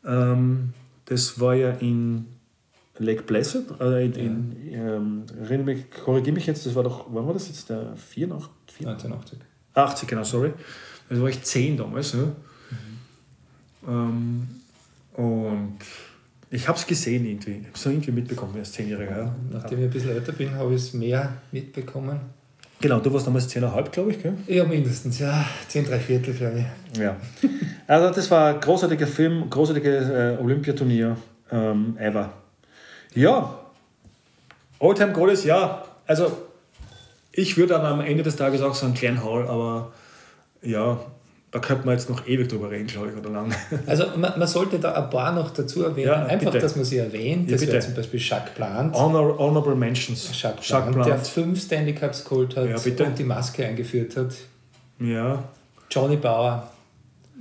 ähm, 0.06 0.74
das 1.06 1.40
war 1.40 1.54
ja 1.56 1.72
in 1.72 2.26
Lake 3.00 3.24
Placid, 3.24 3.66
äh, 3.80 4.06
in, 4.06 4.14
ja. 4.72 4.98
in 4.98 5.26
ähm, 5.38 5.84
korrigiere 6.04 6.34
mich 6.34 6.46
jetzt, 6.46 6.66
das 6.66 6.76
war 6.76 6.84
doch, 6.84 7.06
wann 7.10 7.26
war 7.26 7.34
das 7.34 7.48
jetzt, 7.48 7.70
der 7.70 7.96
84? 7.96 8.88
1980. 8.88 9.40
80, 9.74 10.08
genau, 10.10 10.24
sorry. 10.24 10.54
Also 11.10 11.22
war 11.22 11.30
ich 11.30 11.42
10 11.42 11.78
damals. 11.78 12.14
Ja. 12.14 12.20
Mhm. 12.20 13.88
Ähm, 13.88 14.48
und 15.14 15.78
ich 16.50 16.68
habe 16.68 16.78
es 16.78 16.86
gesehen 16.86 17.26
irgendwie. 17.26 17.52
Ich 17.52 17.68
habe 17.68 17.76
es 17.76 17.86
irgendwie 17.86 18.12
mitbekommen 18.12 18.56
als 18.58 18.72
Zehnjähriger. 18.72 19.18
Ja. 19.18 19.36
Nachdem 19.52 19.80
ich 19.80 19.86
ein 19.86 19.92
bisschen 19.92 20.12
älter 20.12 20.32
bin, 20.32 20.52
habe 20.54 20.74
ich 20.74 20.82
es 20.82 20.94
mehr 20.94 21.34
mitbekommen. 21.52 22.20
Genau, 22.80 23.00
du 23.00 23.12
warst 23.12 23.26
damals 23.26 23.50
10,5, 23.50 23.90
glaube 23.90 24.12
ich, 24.12 24.22
gell? 24.22 24.38
Ja, 24.48 24.64
mindestens, 24.64 25.18
ja. 25.18 25.46
10, 25.68 25.86
3 25.86 26.00
Viertel, 26.00 26.34
glaube 26.34 26.64
ich. 26.94 27.00
Ja. 27.00 27.18
Also 27.88 28.14
das 28.14 28.30
war 28.30 28.54
ein 28.54 28.60
großartiger 28.60 29.08
Film, 29.08 29.50
großartiges 29.50 30.10
äh, 30.10 30.38
Olympiaturnier 30.42 31.16
ähm, 31.52 31.98
ever. 31.98 32.34
Ja, 33.18 33.58
Oldtime 34.80 35.12
Goalies, 35.12 35.44
ja. 35.44 35.84
Also 36.06 36.32
ich 37.32 37.58
würde 37.58 37.74
dann 37.74 37.86
am 37.86 38.02
Ende 38.02 38.22
des 38.22 38.36
Tages 38.36 38.62
auch 38.62 38.76
sagen 38.76 38.94
Glenn 38.94 39.24
Hall, 39.24 39.48
aber 39.48 39.92
ja, 40.62 41.00
da 41.50 41.60
könnte 41.60 41.88
man 41.88 41.96
jetzt 41.96 42.12
noch 42.12 42.28
ewig 42.28 42.48
drüber 42.48 42.70
reden, 42.70 42.86
glaube 42.86 43.10
ich, 43.10 43.18
oder 43.18 43.32
lang. 43.32 43.52
Also 43.88 44.06
man, 44.18 44.38
man, 44.38 44.48
sollte 44.48 44.78
da 44.78 44.94
ein 44.94 45.10
paar 45.10 45.32
noch 45.32 45.50
dazu 45.50 45.84
erwähnen, 45.84 46.10
ja, 46.10 46.26
einfach, 46.26 46.52
bitte. 46.52 46.60
dass 46.60 46.76
man 46.76 46.86
sie 46.86 46.98
erwähnt. 46.98 47.52
Das 47.52 47.62
ja, 47.64 47.72
wäre 47.72 47.80
zum 47.80 47.96
Beispiel 47.96 48.20
Jacques 48.20 48.54
Plant. 48.54 48.94
Honor, 48.94 49.38
honorable 49.40 49.76
Mentions. 49.76 50.30
Jacques, 50.40 50.68
Jacques 50.68 50.94
Plant, 50.94 51.08
der 51.08 51.18
fünf 51.18 51.62
Stanley 51.62 51.96
Cups 51.96 52.24
geholt 52.24 52.56
hat 52.56 52.70
ja, 52.70 53.06
und 53.06 53.18
die 53.18 53.24
Maske 53.24 53.66
eingeführt 53.66 54.16
hat. 54.16 54.36
Ja. 55.00 55.44
Johnny 55.90 56.18
Bauer. 56.18 56.72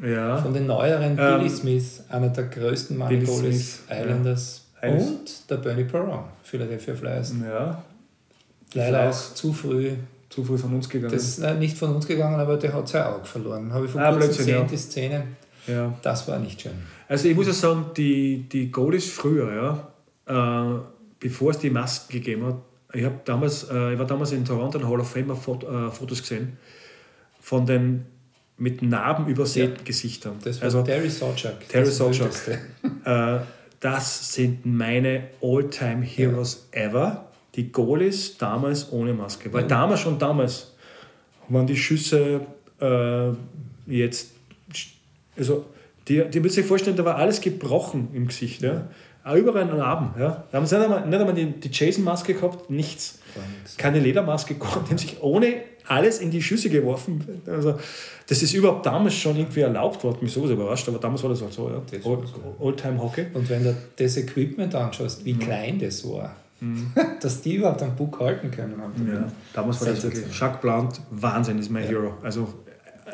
Ja. 0.03 0.39
Von 0.39 0.55
den 0.55 0.67
neueren 0.67 1.19
ähm, 1.19 1.39
Billy 1.39 1.51
Smith, 1.51 2.05
einer 2.09 2.29
der 2.29 2.45
größten 2.45 2.97
Money 2.97 3.25
Islanders. 3.25 4.66
Und 4.93 5.51
der 5.51 5.57
Bernie 5.57 5.85
Perron, 5.85 6.25
Philadelphia 6.43 6.95
Flyers. 6.95 7.35
Ja. 7.43 7.83
Leider 8.75 9.11
auch 9.11 9.35
zu 9.35 9.53
früh 9.53 9.93
zu 10.29 10.45
früh 10.45 10.59
von 10.59 10.75
uns 10.75 10.89
gegangen. 10.89 11.13
Das 11.13 11.23
ist 11.23 11.39
äh, 11.39 11.55
nicht 11.55 11.79
von 11.79 11.95
uns 11.95 12.07
gegangen, 12.07 12.39
aber 12.39 12.57
der 12.57 12.73
hat 12.73 12.89
sein 12.89 13.05
Auge 13.05 13.25
verloren. 13.25 13.73
Habe 13.73 13.87
ich 13.87 13.91
vor 13.91 14.01
ah, 14.01 14.13
kurzem 14.13 14.37
gesehen, 14.37 14.59
ja. 14.59 14.65
die 14.65 14.77
Szene. 14.77 15.25
Ja. 15.67 15.95
Das 16.03 16.29
war 16.29 16.39
nicht 16.39 16.61
schön. 16.61 16.73
Also 17.09 17.29
ich 17.29 17.35
muss 17.35 17.47
ja 17.47 17.53
sagen, 17.53 17.87
die, 17.97 18.49
die 18.49 18.71
Goalies 18.71 19.11
früher, 19.11 19.89
ja, 20.27 20.77
äh, 20.77 20.81
bevor 21.19 21.53
es 21.53 21.59
die 21.59 21.71
Masken 21.71 22.13
gegeben 22.13 22.47
hat, 22.47 22.57
ich, 22.93 23.05
hab 23.05 23.25
damals, 23.25 23.65
äh, 23.71 23.95
ich 23.95 23.99
war 23.99 24.07
damals 24.07 24.33
in 24.33 24.45
Toronto 24.45 24.79
in 24.79 24.89
Hall 24.89 25.01
of 25.01 25.11
Fame 25.11 25.35
Foto, 25.35 25.67
äh, 25.67 25.91
Fotos 25.91 26.21
gesehen 26.21 26.57
von 27.41 27.65
den 27.65 28.07
mit 28.59 28.83
Narben 28.83 29.27
übersäten 29.27 29.77
ja. 29.79 29.85
Gesichtern. 29.85 30.37
Das 30.43 30.59
war 30.59 30.65
also, 30.65 30.83
Terry 30.83 31.11
Sawchuk. 31.11 31.69
Terry 31.69 31.87
Sawchuk. 31.87 32.31
äh, 33.05 33.39
das 33.87 34.33
sind 34.33 34.67
meine 34.67 35.29
All-Time 35.41 36.03
Heroes 36.03 36.67
ja. 36.75 36.87
ever 36.87 37.27
die 37.55 37.71
Goalies 37.71 38.37
damals 38.37 38.91
ohne 38.91 39.15
Maske. 39.15 39.53
Weil 39.53 39.69
damals, 39.69 40.01
schon 40.01 40.19
damals, 40.19 40.75
waren 41.49 41.69
die 41.69 41.77
Schüsse 41.77 42.41
äh, 42.81 43.29
jetzt, 43.87 44.33
also 45.39 45.67
die, 46.09 46.29
die 46.29 46.41
müssen 46.41 46.57
sich 46.57 46.67
vorstellen, 46.67 46.97
da 46.97 47.05
war 47.05 47.15
alles 47.15 47.41
gebrochen 47.41 48.09
im 48.13 48.27
Gesicht. 48.27 48.63
Ja? 48.63 48.89
Überall 49.33 49.63
ein 49.63 49.77
Narben. 49.77 50.21
Ja? 50.21 50.43
Da 50.51 50.59
haben 50.59 50.67
sie 50.67 50.75
nicht 50.75 50.85
einmal, 50.85 51.07
nicht 51.07 51.21
einmal 51.21 51.35
die, 51.35 51.47
die 51.53 51.71
Jason-Maske 51.71 52.35
gehabt, 52.35 52.69
nichts. 52.69 53.21
Keine 53.77 54.01
Ledermaske 54.01 54.55
gehabt. 54.55 54.87
Die 54.87 54.91
haben 54.91 54.99
sich 54.99 55.23
ohne 55.23 55.55
alles 55.87 56.19
in 56.19 56.31
die 56.31 56.43
Schüsse 56.43 56.69
geworfen. 56.71 57.43
Also, 57.47 57.79
das 58.27 58.43
ist 58.43 58.53
überhaupt 58.55 58.87
damals 58.87 59.15
schon 59.15 59.37
irgendwie 59.37 59.61
erlaubt 59.61 60.03
worden, 60.03 60.19
mich 60.23 60.33
sowas 60.33 60.51
überrascht, 60.51 60.89
aber 60.89 60.99
damals 60.99 61.23
war 61.23 61.31
das 61.31 61.43
halt 61.43 61.53
so, 61.53 61.71
ja. 61.71 61.83
Old-Time-Hockey. 62.59 63.27
Und 63.35 63.49
wenn 63.49 63.65
du 63.65 63.77
das 63.97 64.17
Equipment 64.17 64.75
anschaust, 64.75 65.25
wie 65.25 65.35
mhm. 65.35 65.39
klein 65.39 65.79
das 65.79 66.09
war, 66.09 66.35
Mhm. 66.61 66.93
Dass 67.21 67.43
die 67.43 67.57
überhaupt 67.57 67.83
einen 67.83 67.95
Book 67.97 68.19
halten 68.19 68.51
können. 68.51 68.81
Ja, 69.07 69.31
damals 69.53 69.81
war 69.81 69.89
das 69.89 70.03
wirklich. 70.03 70.27
Jacques 70.39 70.61
Plant, 70.61 71.01
Wahnsinn, 71.11 71.59
ist 71.59 71.71
mein 71.71 71.85
ja. 71.85 71.91
Hero. 71.91 72.15
Also 72.23 72.49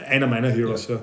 einer 0.08 0.26
meiner 0.26 0.50
Heroes. 0.50 0.88
Ja. 0.88 1.00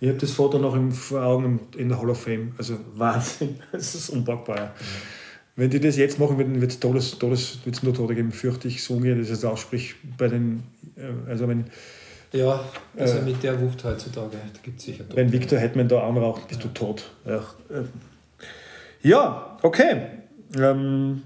Ich 0.00 0.08
habe 0.08 0.18
das 0.18 0.32
Foto 0.32 0.58
noch 0.58 0.74
im, 0.74 0.92
vor 0.92 1.22
Augen 1.22 1.60
in 1.76 1.88
der 1.88 2.00
Hall 2.00 2.10
of 2.10 2.22
Fame. 2.22 2.52
Also 2.58 2.78
Wahnsinn, 2.94 3.60
das 3.72 3.94
ist 3.94 4.10
unpackbar. 4.10 4.56
Ja. 4.56 4.72
Wenn 5.56 5.70
die 5.70 5.80
das 5.80 5.96
jetzt 5.96 6.18
machen 6.18 6.38
würden, 6.38 6.60
wird 6.60 6.72
es 6.72 6.80
Todes, 6.80 7.18
wird's 7.64 7.82
nur 7.82 7.92
Tote 7.92 8.14
geben, 8.14 8.32
fürchte 8.32 8.68
ich, 8.68 8.82
so 8.82 8.98
dass 9.00 9.30
es 9.30 9.44
auch 9.44 9.58
sprich 9.58 9.96
bei 10.16 10.28
den, 10.28 10.62
äh, 10.96 11.30
also 11.30 11.48
wenn 11.48 11.64
ja, 12.32 12.60
also 12.96 13.18
äh, 13.18 13.22
mit 13.22 13.42
der 13.42 13.60
Wucht 13.60 13.82
heutzutage, 13.82 14.36
da 14.36 14.60
gibt 14.62 14.78
es 14.78 14.84
sicher 14.84 15.04
Tote. 15.04 15.16
Wenn 15.16 15.32
Victor 15.32 15.58
Hetman 15.58 15.88
da 15.88 16.06
anraucht, 16.06 16.46
bist 16.48 16.60
ja. 16.62 16.68
du 16.68 16.72
tot. 16.74 17.10
Ja, 17.26 17.38
äh, 17.70 17.82
ja 19.02 19.58
okay. 19.62 20.02
Ähm, 20.56 21.22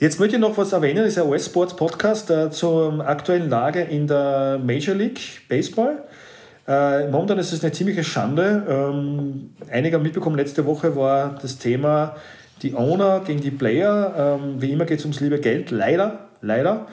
Jetzt 0.00 0.18
möchte 0.18 0.36
ich 0.36 0.40
noch 0.40 0.56
was 0.56 0.72
erwähnen, 0.72 1.04
das 1.04 1.08
ist 1.08 1.18
ein 1.18 1.28
US 1.28 1.44
Sports 1.44 1.76
Podcast 1.76 2.30
äh, 2.30 2.50
zur 2.50 3.06
aktuellen 3.06 3.50
Lage 3.50 3.82
in 3.82 4.06
der 4.06 4.58
Major 4.58 4.94
League 4.94 5.20
Baseball. 5.46 6.04
Äh, 6.66 7.08
momentan 7.08 7.38
ist 7.38 7.52
es 7.52 7.62
eine 7.62 7.72
ziemliche 7.72 8.02
Schande. 8.02 8.64
Ähm, 8.66 9.50
einige 9.70 9.96
haben 9.96 10.02
mitbekommen, 10.02 10.36
letzte 10.36 10.64
Woche 10.64 10.96
war 10.96 11.38
das 11.42 11.58
Thema 11.58 12.16
die 12.62 12.74
Owner 12.74 13.20
gegen 13.20 13.40
die 13.40 13.50
Player. 13.50 14.38
Ähm, 14.40 14.60
wie 14.60 14.72
immer 14.72 14.84
geht 14.84 14.98
es 14.98 15.04
ums 15.04 15.20
liebe 15.20 15.38
Geld, 15.40 15.70
leider, 15.70 16.30
leider. 16.42 16.86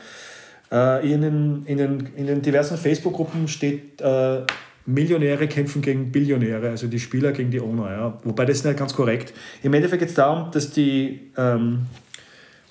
Äh, 0.71 1.11
in, 1.11 1.21
den, 1.21 1.63
in, 1.65 1.77
den, 1.77 2.09
in 2.15 2.27
den 2.27 2.41
diversen 2.41 2.77
Facebook-Gruppen 2.77 3.47
steht 3.47 4.01
äh, 4.01 4.41
Millionäre 4.85 5.47
kämpfen 5.47 5.81
gegen 5.81 6.11
Billionäre, 6.11 6.69
also 6.69 6.87
die 6.87 6.99
Spieler 6.99 7.33
gegen 7.33 7.51
die 7.51 7.59
Owner. 7.59 7.91
Ja. 7.91 8.17
Wobei 8.23 8.45
das 8.45 8.57
ist 8.57 8.65
nicht 8.65 8.79
ganz 8.79 8.93
korrekt. 8.93 9.33
Im 9.61 9.73
Endeffekt 9.73 9.99
geht 9.99 10.09
es 10.09 10.15
darum, 10.15 10.49
dass 10.51 10.71
die 10.71 11.31
ähm, 11.37 11.87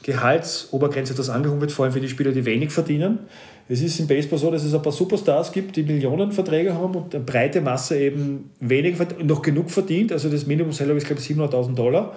Gehaltsobergrenze 0.02 1.12
etwas 1.12 1.28
angehoben 1.28 1.60
wird, 1.60 1.72
vor 1.72 1.84
allem 1.84 1.92
für 1.92 2.00
die 2.00 2.08
Spieler, 2.08 2.32
die 2.32 2.44
wenig 2.44 2.70
verdienen. 2.70 3.20
Es 3.68 3.82
ist 3.82 3.98
im 3.98 4.06
Baseball 4.06 4.38
so, 4.38 4.50
dass 4.50 4.62
es 4.62 4.72
ein 4.72 4.80
paar 4.80 4.92
Superstars 4.92 5.50
gibt, 5.50 5.76
die 5.76 5.82
Millionenverträge 5.82 6.74
haben 6.74 6.94
und 6.94 7.14
eine 7.14 7.24
breite 7.24 7.60
Masse 7.60 7.98
eben 7.98 8.50
wenig, 8.60 8.96
noch 9.24 9.42
genug 9.42 9.70
verdient. 9.70 10.12
Also 10.12 10.30
das 10.30 10.46
Minimum 10.46 10.72
selber 10.72 10.94
ist, 10.94 11.06
glaube 11.06 11.20
ich, 11.20 11.28
700.000 11.28 11.74
Dollar. 11.74 12.14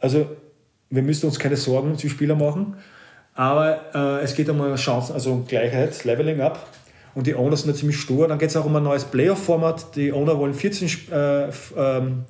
Also 0.00 0.26
wir 0.90 1.02
müssen 1.02 1.26
uns 1.26 1.38
keine 1.38 1.56
Sorgen 1.56 1.92
um 1.92 1.96
die 1.96 2.08
Spieler 2.08 2.34
machen. 2.34 2.76
Aber 3.34 3.80
äh, 3.94 4.24
es 4.24 4.34
geht 4.34 4.48
um 4.48 4.60
eine 4.60 4.74
Chance, 4.74 5.14
also 5.14 5.32
um 5.32 5.46
Gleichheit, 5.46 6.04
Leveling 6.04 6.40
up. 6.40 6.66
Und 7.14 7.26
die 7.26 7.34
Owners 7.34 7.62
sind 7.62 7.70
ja 7.70 7.76
ziemlich 7.76 7.98
stur. 7.98 8.28
Dann 8.28 8.38
geht 8.38 8.50
es 8.50 8.56
auch 8.56 8.64
um 8.64 8.74
ein 8.76 8.82
neues 8.82 9.04
Playoff-Format. 9.04 9.96
Die 9.96 10.12
Owner 10.12 10.38
wollen 10.38 10.54
14 10.54 10.88
äh, 11.12 11.48
ähm, 11.76 12.24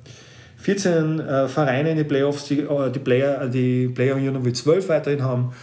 14 0.57 1.19
äh, 1.19 1.47
Vereine 1.47 1.91
in 1.91 1.97
die 1.97 2.03
Playoffs, 2.03 2.45
die, 2.45 2.59
äh, 2.59 2.91
die 2.91 2.99
Player, 2.99 3.47
die 3.47 3.87
Player 3.87 4.15
Union 4.15 4.43
will 4.45 4.53
12 4.53 4.89
weiterhin 4.89 5.23
haben. 5.23 5.53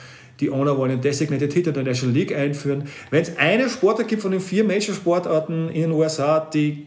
Die 0.40 0.50
Owner 0.50 0.76
wollen 0.76 0.92
einen 0.92 1.00
Designated 1.00 1.52
Hit 1.52 1.68
in 1.68 1.74
der 1.74 1.82
National 1.84 2.14
League 2.14 2.34
einführen. 2.34 2.84
Wenn 3.10 3.22
es 3.22 3.36
eine 3.38 3.68
Sportart 3.68 4.08
gibt 4.08 4.22
von 4.22 4.30
den 4.30 4.40
vier 4.40 4.64
Major-Sportarten 4.64 5.68
in 5.68 5.82
den 5.82 5.92
USA, 5.92 6.40
die 6.40 6.86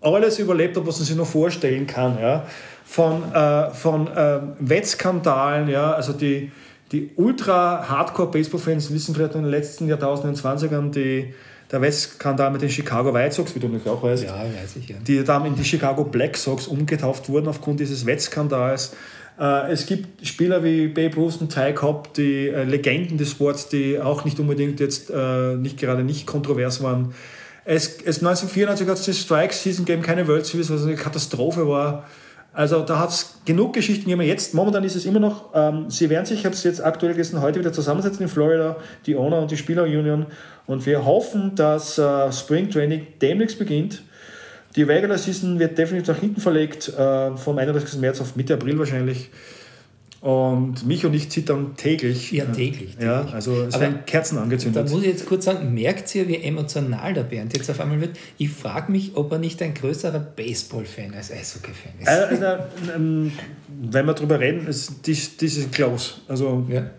alles 0.00 0.38
überlebt 0.38 0.76
hat, 0.76 0.86
was 0.86 0.98
man 0.98 1.06
sich 1.06 1.16
noch 1.16 1.26
vorstellen 1.26 1.86
kann, 1.86 2.18
ja, 2.20 2.46
von, 2.86 3.32
äh, 3.32 3.70
von 3.70 4.06
äh, 4.06 4.38
Wettskandalen, 4.60 5.68
ja, 5.68 5.92
also 5.92 6.12
die, 6.12 6.52
die 6.92 7.10
ultra-Hardcore-Baseball-Fans 7.16 8.92
wissen 8.92 9.14
vielleicht 9.14 9.34
in 9.34 9.42
den 9.42 9.50
letzten 9.50 9.88
Jahrtausenden, 9.88 10.36
20ern, 10.36 10.92
die 10.92 11.34
der 11.70 11.80
Westskandal 11.80 12.52
mit 12.52 12.62
den 12.62 12.70
Chicago 12.70 13.12
White 13.12 13.34
Sox, 13.34 13.52
wie 13.56 13.58
du 13.58 13.66
natürlich 13.66 13.90
auch 13.90 14.00
weißt, 14.00 14.22
ja, 14.22 14.34
weiß 14.34 14.76
ich, 14.76 14.88
ja. 14.88 14.96
die 15.04 15.24
dann 15.24 15.46
in 15.46 15.56
die 15.56 15.64
Chicago 15.64 16.04
Black 16.04 16.36
Sox 16.36 16.68
umgetauft 16.68 17.28
wurden 17.28 17.48
aufgrund 17.48 17.80
dieses 17.80 18.06
Wettskandals. 18.06 18.94
Äh, 19.36 19.72
es 19.72 19.86
gibt 19.86 20.24
Spieler 20.24 20.62
wie 20.62 20.86
Babe 20.86 21.16
Ruth 21.16 21.40
und 21.40 21.52
Ty 21.52 21.74
Cobb, 21.74 22.14
die 22.14 22.46
äh, 22.46 22.62
Legenden 22.62 23.18
des 23.18 23.32
Sports, 23.32 23.68
die 23.68 24.00
auch 24.00 24.24
nicht 24.24 24.38
unbedingt 24.38 24.78
jetzt 24.78 25.10
äh, 25.10 25.56
nicht 25.56 25.76
gerade 25.76 26.04
nicht 26.04 26.24
kontrovers 26.24 26.84
waren. 26.84 27.14
Es, 27.64 27.98
es 27.98 28.18
1994 28.18 28.88
hat 28.88 28.96
es 28.96 29.04
die 29.04 29.12
Strike 29.12 29.52
Season 29.52 29.84
gegeben, 29.84 30.02
keine 30.02 30.28
World 30.28 30.46
Series, 30.46 30.70
was 30.70 30.84
eine 30.84 30.94
Katastrophe 30.94 31.66
war. 31.66 32.04
Also 32.56 32.80
da 32.80 32.98
hat 32.98 33.10
es 33.10 33.34
genug 33.44 33.74
Geschichten 33.74 34.06
gegeben. 34.06 34.22
Jetzt, 34.22 34.54
momentan 34.54 34.82
ist 34.82 34.96
es 34.96 35.04
immer 35.04 35.20
noch, 35.20 35.50
ähm, 35.54 35.90
sie 35.90 36.08
werden 36.08 36.24
sich, 36.24 36.38
ich 36.38 36.46
habe 36.46 36.54
es 36.54 36.64
jetzt 36.64 36.82
aktuell 36.82 37.12
gestern 37.12 37.42
heute 37.42 37.58
wieder 37.60 37.70
zusammensetzen 37.70 38.22
in 38.22 38.28
Florida, 38.28 38.76
die 39.04 39.14
Owner 39.14 39.40
und 39.40 39.50
die 39.50 39.58
Spielerunion. 39.58 40.24
Und 40.66 40.86
wir 40.86 41.04
hoffen, 41.04 41.54
dass 41.54 41.98
äh, 41.98 42.32
Spring 42.32 42.70
Training 42.70 43.08
demnächst 43.20 43.58
beginnt. 43.58 44.02
Die 44.74 44.84
Regular 44.84 45.18
Season 45.18 45.58
wird 45.58 45.76
definitiv 45.76 46.08
nach 46.08 46.18
hinten 46.18 46.40
verlegt, 46.40 46.88
äh, 46.88 47.36
vom 47.36 47.58
31. 47.58 48.00
März 48.00 48.22
auf 48.22 48.36
Mitte 48.36 48.54
April 48.54 48.78
wahrscheinlich. 48.78 49.28
Und 50.26 50.84
mich 50.84 51.06
und 51.06 51.14
ich 51.14 51.30
zittern 51.30 51.76
täglich. 51.76 52.32
Ja, 52.32 52.46
täglich. 52.46 52.96
täglich. 52.96 52.96
Ja, 53.00 53.26
also 53.26 53.62
es 53.62 53.78
werden 53.78 54.04
Kerzen 54.06 54.38
angezündet. 54.38 54.84
Da 54.84 54.90
muss 54.90 55.02
ich 55.02 55.06
jetzt 55.06 55.24
kurz 55.24 55.44
sagen, 55.44 55.72
merkt 55.72 56.12
ihr, 56.16 56.26
wie 56.26 56.42
emotional 56.42 57.14
der 57.14 57.22
Bernd 57.22 57.56
jetzt 57.56 57.70
auf 57.70 57.78
einmal 57.78 58.00
wird? 58.00 58.18
Ich 58.36 58.50
frage 58.50 58.90
mich, 58.90 59.12
ob 59.14 59.30
er 59.30 59.38
nicht 59.38 59.62
ein 59.62 59.72
größerer 59.72 60.18
Baseball-Fan 60.18 61.14
als 61.14 61.30
Eishockey-Fan 61.30 61.92
ist. 62.00 62.08
Also, 62.08 62.44
ähm, 62.96 63.30
wenn 63.68 64.04
wir 64.04 64.14
darüber 64.14 64.40
reden, 64.40 64.66
ist 64.66 64.94
das, 65.06 65.36
das 65.36 65.56
ist 65.58 65.70
close. 65.70 66.14
Also 66.26 66.66
ja. 66.70 66.90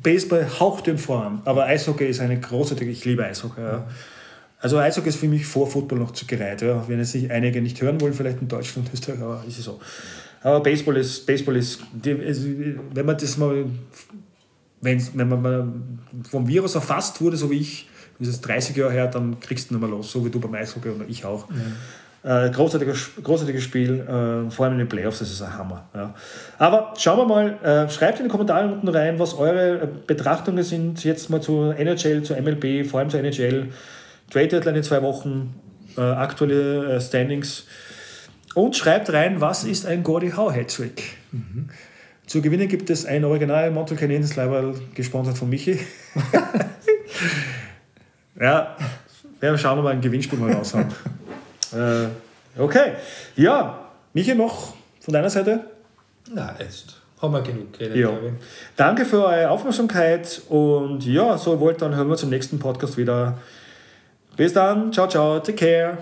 Baseball 0.00 0.46
haucht 0.60 0.86
den 0.86 0.98
voran, 0.98 1.42
aber 1.46 1.64
Eishockey 1.64 2.06
ist 2.06 2.20
eine 2.20 2.38
großartige, 2.38 2.92
ich 2.92 3.04
liebe 3.06 3.24
Eishockey. 3.24 3.60
Ja. 3.60 3.88
Also 4.60 4.78
Eishockey 4.78 5.08
ist 5.08 5.18
für 5.18 5.26
mich 5.26 5.46
vor 5.46 5.68
Football 5.68 5.98
noch 5.98 6.12
zu 6.12 6.26
gereiht. 6.26 6.62
Ja. 6.62 6.86
Wenn 6.86 7.00
jetzt 7.00 7.16
nicht 7.16 7.32
einige 7.32 7.60
nicht 7.60 7.82
hören 7.82 8.00
wollen, 8.00 8.14
vielleicht 8.14 8.40
in 8.40 8.46
Deutschland, 8.46 8.88
Österreich, 8.94 9.20
aber 9.20 9.42
ist 9.48 9.58
es 9.58 9.64
so. 9.64 9.80
Aber 10.42 10.60
Baseball 10.60 10.96
ist, 10.96 11.26
Baseball 11.26 11.56
ist, 11.56 11.80
wenn 11.92 13.06
man 13.06 13.16
das 13.16 13.36
mal, 13.36 13.66
wenn, 14.80 15.02
wenn 15.14 15.28
man 15.28 15.42
mal 15.42 15.68
vom 16.30 16.46
Virus 16.46 16.74
erfasst 16.74 17.20
wurde, 17.20 17.36
so 17.36 17.50
wie 17.50 17.58
ich, 17.58 17.88
das 18.18 18.28
ist 18.28 18.40
30 18.42 18.76
Jahre 18.76 18.92
her, 18.92 19.06
dann 19.06 19.38
kriegst 19.40 19.70
du 19.70 19.74
nicht 19.74 19.80
mehr 19.80 19.90
los, 19.90 20.10
so 20.10 20.24
wie 20.24 20.30
du 20.30 20.40
beim 20.40 20.54
Eishockey 20.54 20.88
und 20.88 21.08
ich 21.08 21.24
auch. 21.24 21.48
Ja. 21.50 21.56
Äh, 22.46 22.50
großartiges, 22.50 23.12
großartiges 23.22 23.62
Spiel, 23.62 24.00
äh, 24.00 24.50
vor 24.50 24.64
allem 24.64 24.72
in 24.74 24.80
den 24.80 24.88
Playoffs, 24.88 25.20
das 25.20 25.30
ist 25.30 25.40
ein 25.40 25.56
Hammer. 25.56 25.88
Ja. 25.94 26.14
Aber 26.58 26.92
schauen 26.98 27.18
wir 27.18 27.26
mal, 27.26 27.86
äh, 27.86 27.88
schreibt 27.90 28.18
in 28.18 28.24
die 28.24 28.30
Kommentare 28.30 28.66
unten 28.66 28.88
rein, 28.88 29.20
was 29.20 29.34
eure 29.34 29.82
äh, 29.82 29.88
Betrachtungen 30.06 30.64
sind, 30.64 31.04
jetzt 31.04 31.30
mal 31.30 31.40
zu 31.40 31.70
NHL, 31.70 32.24
zu 32.24 32.34
MLB, 32.34 32.84
vor 32.86 33.00
allem 33.00 33.08
zu 33.08 33.18
NHL. 33.18 33.68
Trade 34.30 34.48
Deadline 34.48 34.76
in 34.76 34.82
zwei 34.82 35.00
Wochen, 35.00 35.54
äh, 35.96 36.00
aktuelle 36.00 36.96
äh, 36.96 37.00
Standings. 37.00 37.66
Und 38.54 38.76
schreibt 38.76 39.12
rein, 39.12 39.40
was 39.40 39.64
ist 39.64 39.86
ein 39.86 40.02
Gordy 40.02 40.30
Howe 40.30 40.52
Hattrick? 40.52 41.16
Mhm. 41.32 41.68
Zu 42.26 42.42
gewinnen 42.42 42.68
gibt 42.68 42.90
es 42.90 43.06
ein 43.06 43.24
Original 43.24 43.70
Montreal 43.70 43.98
Canadiens 43.98 44.36
Leiberl, 44.36 44.74
gesponsert 44.94 45.38
von 45.38 45.48
Michi. 45.48 45.80
ja, 48.40 48.76
wir 49.40 49.56
schauen, 49.56 49.78
ob 49.78 49.86
wir 49.86 49.90
ein 49.90 50.00
Gewinnspiel 50.00 50.38
mal 50.38 50.52
raus 50.52 50.74
haben. 50.74 50.92
äh, 51.72 52.60
okay, 52.60 52.92
ja, 53.36 53.78
Michi 54.12 54.34
noch 54.34 54.74
von 55.00 55.14
deiner 55.14 55.30
Seite? 55.30 55.64
Na, 56.30 56.54
jetzt 56.58 57.00
haben 57.22 57.32
wir 57.32 57.40
genug 57.40 57.72
geredet. 57.72 57.96
Ja. 57.96 58.10
Danke 58.76 59.04
für 59.04 59.24
eure 59.24 59.50
Aufmerksamkeit 59.50 60.42
und 60.48 61.06
ja, 61.06 61.38
so 61.38 61.58
wollt, 61.60 61.80
dann 61.80 61.94
hören 61.94 62.08
wir 62.08 62.16
zum 62.16 62.30
nächsten 62.30 62.58
Podcast 62.58 62.96
wieder. 62.96 63.38
Bis 64.36 64.52
dann, 64.52 64.92
ciao, 64.92 65.08
ciao, 65.08 65.40
take 65.40 65.54
care. 65.54 65.98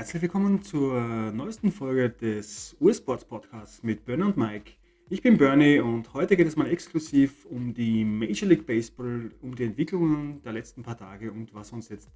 Herzlich 0.00 0.22
willkommen 0.22 0.62
zur 0.62 0.98
neuesten 1.30 1.70
Folge 1.70 2.08
des 2.08 2.74
Ursports 2.80 3.22
Podcasts 3.22 3.82
mit 3.82 4.06
Bernie 4.06 4.22
und 4.22 4.38
Mike. 4.38 4.72
Ich 5.10 5.20
bin 5.20 5.36
Bernie 5.36 5.78
und 5.78 6.14
heute 6.14 6.38
geht 6.38 6.46
es 6.46 6.56
mal 6.56 6.70
exklusiv 6.70 7.44
um 7.44 7.74
die 7.74 8.02
Major 8.06 8.48
League 8.48 8.64
Baseball, 8.64 9.30
um 9.42 9.54
die 9.54 9.64
Entwicklungen 9.64 10.40
der 10.42 10.54
letzten 10.54 10.82
paar 10.82 10.96
Tage 10.96 11.30
und 11.30 11.52
was 11.52 11.70
uns 11.72 11.90
jetzt 11.90 12.08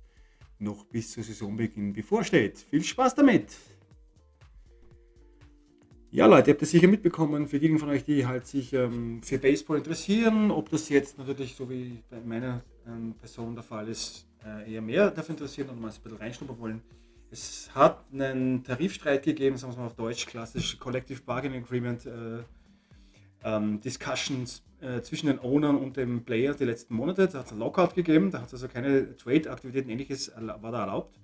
noch 0.59 0.87
bis 0.87 1.13
zur 1.13 1.25
Saisonbeginn 1.25 1.93
bevorsteht. 1.93 2.61
Viel 2.71 2.83
Spaß 2.83 3.17
damit! 3.17 3.55
Ja, 6.11 6.25
Leute, 6.25 6.53
ihr 6.53 6.55
habt 6.55 6.63
es 6.63 6.71
sicher 6.71 6.89
mitbekommen, 6.89 7.47
für 7.49 7.59
diejenigen 7.59 7.81
von 7.81 7.91
euch, 7.91 8.07
die 8.07 8.27
halt 8.27 8.47
sich 8.47 8.73
ähm, 8.73 9.23
für 9.23 9.37
Baseball 9.37 9.77
interessieren, 9.77 10.51
ob 10.51 10.71
das 10.71 10.89
jetzt 10.89 11.19
natürlich 11.19 11.55
so 11.55 11.69
wie 11.69 12.03
bei 12.09 12.19
meiner 12.23 12.63
ähm, 12.87 13.15
Person 13.21 13.55
der 13.55 13.63
Fall 13.63 13.89
ist, 13.89 14.27
äh, 14.43 14.73
eher 14.73 14.81
mehr 14.81 15.11
dafür 15.11 15.35
interessieren 15.35 15.69
und 15.69 15.83
mal 15.83 15.91
ein 15.91 16.03
bisschen 16.03 16.17
reinschnuppern 16.17 16.59
wollen 16.59 16.83
es 17.35 17.69
hat 17.75 18.05
einen 18.13 18.63
Tarifstreit 18.63 19.25
gegeben, 19.25 19.57
sagen 19.57 19.73
wir 19.73 19.81
mal 19.81 19.87
auf 19.87 19.97
Deutsch, 19.97 20.25
klassisch 20.27 20.79
Collective 20.79 21.21
Bargaining 21.23 21.65
Agreement 21.65 22.07
äh, 22.07 22.45
ähm, 23.43 23.81
Discussions 23.81 24.63
äh, 24.81 25.01
zwischen 25.03 25.27
den 25.27 25.41
Ownern 25.41 25.77
und 25.77 25.97
dem 25.97 26.25
Player 26.25 26.55
die 26.55 26.65
letzten 26.65 26.95
Monate. 26.95 27.27
Da 27.27 27.41
hat 27.41 27.47
es 27.47 27.53
ein 27.53 27.59
Lockout 27.59 27.95
gegeben, 27.95 28.31
da 28.31 28.39
hat 28.39 28.47
es 28.47 28.55
also 28.55 28.69
keine 28.69 29.17
Trade-Aktivitäten 29.17 29.91
ähnliches 29.91 30.33
war 30.37 30.71
da 30.71 30.83
erlaubt. 30.83 31.19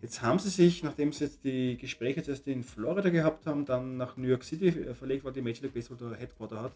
Jetzt 0.00 0.22
haben 0.22 0.38
sie 0.38 0.48
sich, 0.48 0.82
nachdem 0.82 1.12
sie 1.12 1.24
jetzt 1.24 1.44
die 1.44 1.76
Gespräche 1.76 2.22
zuerst 2.22 2.48
in 2.48 2.64
Florida 2.64 3.10
gehabt 3.10 3.44
haben, 3.44 3.66
dann 3.66 3.98
nach 3.98 4.16
New 4.16 4.28
York 4.28 4.44
City 4.44 4.68
äh, 4.68 4.94
verlegt, 4.94 5.24
weil 5.26 5.32
die 5.32 5.42
Major 5.42 5.64
League 5.64 5.74
Baseball 5.74 5.98
der 5.98 6.18
Headquarter 6.18 6.62
hat, 6.62 6.72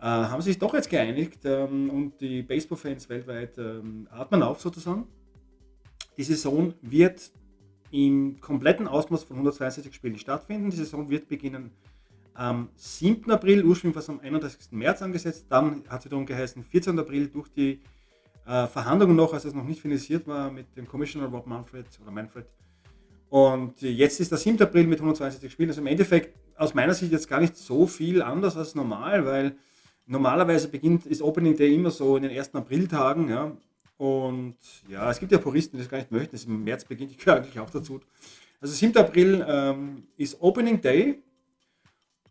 äh, 0.00 0.02
haben 0.02 0.42
sich 0.42 0.58
doch 0.58 0.74
jetzt 0.74 0.90
geeinigt 0.90 1.44
ähm, 1.44 1.90
und 1.90 2.20
die 2.20 2.42
Baseball-Fans 2.42 3.08
weltweit 3.08 3.56
ähm, 3.58 4.08
atmen 4.10 4.42
auf 4.42 4.60
sozusagen. 4.60 5.06
Die 6.16 6.24
Saison 6.24 6.74
wird 6.82 7.30
im 7.90 8.40
kompletten 8.40 8.86
Ausmaß 8.86 9.24
von 9.24 9.36
162 9.36 9.94
Spielen 9.94 10.18
stattfinden. 10.18 10.70
Die 10.70 10.76
Saison 10.76 11.08
wird 11.08 11.28
beginnen 11.28 11.70
am 12.34 12.68
7. 12.76 13.30
April, 13.32 13.64
ursprünglich 13.64 13.96
war 13.96 14.02
es 14.02 14.08
am 14.08 14.20
31. 14.20 14.70
März 14.70 15.02
angesetzt, 15.02 15.46
dann 15.48 15.82
hat 15.88 16.04
es 16.04 16.10
darum 16.10 16.24
geheißen, 16.24 16.62
14. 16.62 16.96
April 16.98 17.26
durch 17.26 17.48
die 17.48 17.80
äh, 18.46 18.66
Verhandlungen 18.68 19.16
noch, 19.16 19.34
als 19.34 19.44
es 19.44 19.54
noch 19.54 19.64
nicht 19.64 19.80
finalisiert 19.80 20.26
war, 20.28 20.50
mit 20.50 20.76
dem 20.76 20.86
Commissioner 20.86 21.26
Rob 21.26 21.46
Manfred 21.46 21.86
oder 22.00 22.12
Manfred. 22.12 22.46
Und 23.28 23.82
jetzt 23.82 24.20
ist 24.20 24.30
der 24.30 24.38
7. 24.38 24.62
April 24.62 24.86
mit 24.86 25.00
162 25.00 25.52
Spielen. 25.52 25.68
Also 25.68 25.80
im 25.80 25.86
Endeffekt 25.86 26.34
aus 26.56 26.74
meiner 26.74 26.94
Sicht 26.94 27.12
jetzt 27.12 27.28
gar 27.28 27.40
nicht 27.40 27.56
so 27.56 27.86
viel 27.86 28.22
anders 28.22 28.56
als 28.56 28.74
normal, 28.74 29.26
weil 29.26 29.56
normalerweise 30.06 30.68
beginnt, 30.68 31.06
ist 31.06 31.20
Opening 31.20 31.56
Day 31.56 31.74
immer 31.74 31.90
so 31.90 32.16
in 32.16 32.22
den 32.22 32.32
ersten 32.32 32.56
Apriltagen, 32.56 33.28
ja, 33.28 33.52
und 33.98 34.56
ja, 34.88 35.10
es 35.10 35.18
gibt 35.18 35.32
ja 35.32 35.38
Puristen, 35.38 35.76
die 35.76 35.82
das 35.82 35.90
gar 35.90 35.98
nicht 35.98 36.10
möchten, 36.10 36.32
dass 36.32 36.44
im 36.44 36.64
März 36.64 36.84
beginnt, 36.84 37.10
ich 37.10 37.18
gehöre 37.18 37.36
eigentlich 37.36 37.58
auch 37.58 37.68
dazu. 37.68 38.00
Also 38.60 38.74
7. 38.74 38.96
April 38.96 39.44
ähm, 39.46 40.04
ist 40.16 40.40
Opening 40.40 40.80
Day 40.80 41.22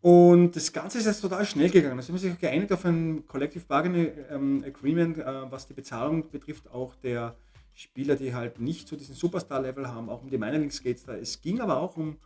und 0.00 0.56
das 0.56 0.72
Ganze 0.72 0.98
ist 0.98 1.06
jetzt 1.06 1.20
total 1.20 1.44
schnell 1.44 1.68
gegangen. 1.70 1.98
Also 1.98 2.12
haben 2.12 2.18
sich 2.18 2.38
geeinigt 2.38 2.72
auf 2.72 2.84
ein 2.84 3.26
Collective 3.26 3.64
Bargaining 3.66 4.10
ähm, 4.30 4.64
Agreement, 4.66 5.18
äh, 5.18 5.50
was 5.50 5.66
die 5.66 5.74
Bezahlung 5.74 6.30
betrifft, 6.30 6.70
auch 6.70 6.94
der 6.96 7.36
Spieler, 7.74 8.16
die 8.16 8.34
halt 8.34 8.60
nicht 8.60 8.88
so 8.88 8.96
diesen 8.96 9.14
Superstar-Level 9.14 9.88
haben, 9.88 10.08
auch 10.08 10.22
um 10.22 10.30
die 10.30 10.38
Minor 10.38 10.58
Leagues 10.58 10.82
geht 10.82 10.96
es 10.96 11.04
da. 11.04 11.16
Es 11.16 11.40
ging 11.40 11.60
aber 11.60 11.80
auch 11.80 11.96
um 11.96 12.16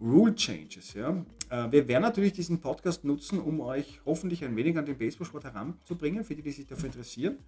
Rule 0.00 0.34
Changes. 0.34 0.94
Ja. 0.94 1.24
Äh, 1.50 1.72
wir 1.72 1.88
werden 1.88 2.02
natürlich 2.02 2.32
diesen 2.32 2.60
Podcast 2.60 3.04
nutzen, 3.04 3.40
um 3.40 3.60
euch 3.60 4.00
hoffentlich 4.04 4.44
ein 4.44 4.54
wenig 4.54 4.76
an 4.78 4.86
den 4.86 4.96
Baseballsport 4.96 5.44
heranzubringen, 5.44 6.24
für 6.24 6.34
die, 6.34 6.42
die 6.42 6.52
sich 6.52 6.66
dafür 6.66 6.86
interessieren. 6.86 7.38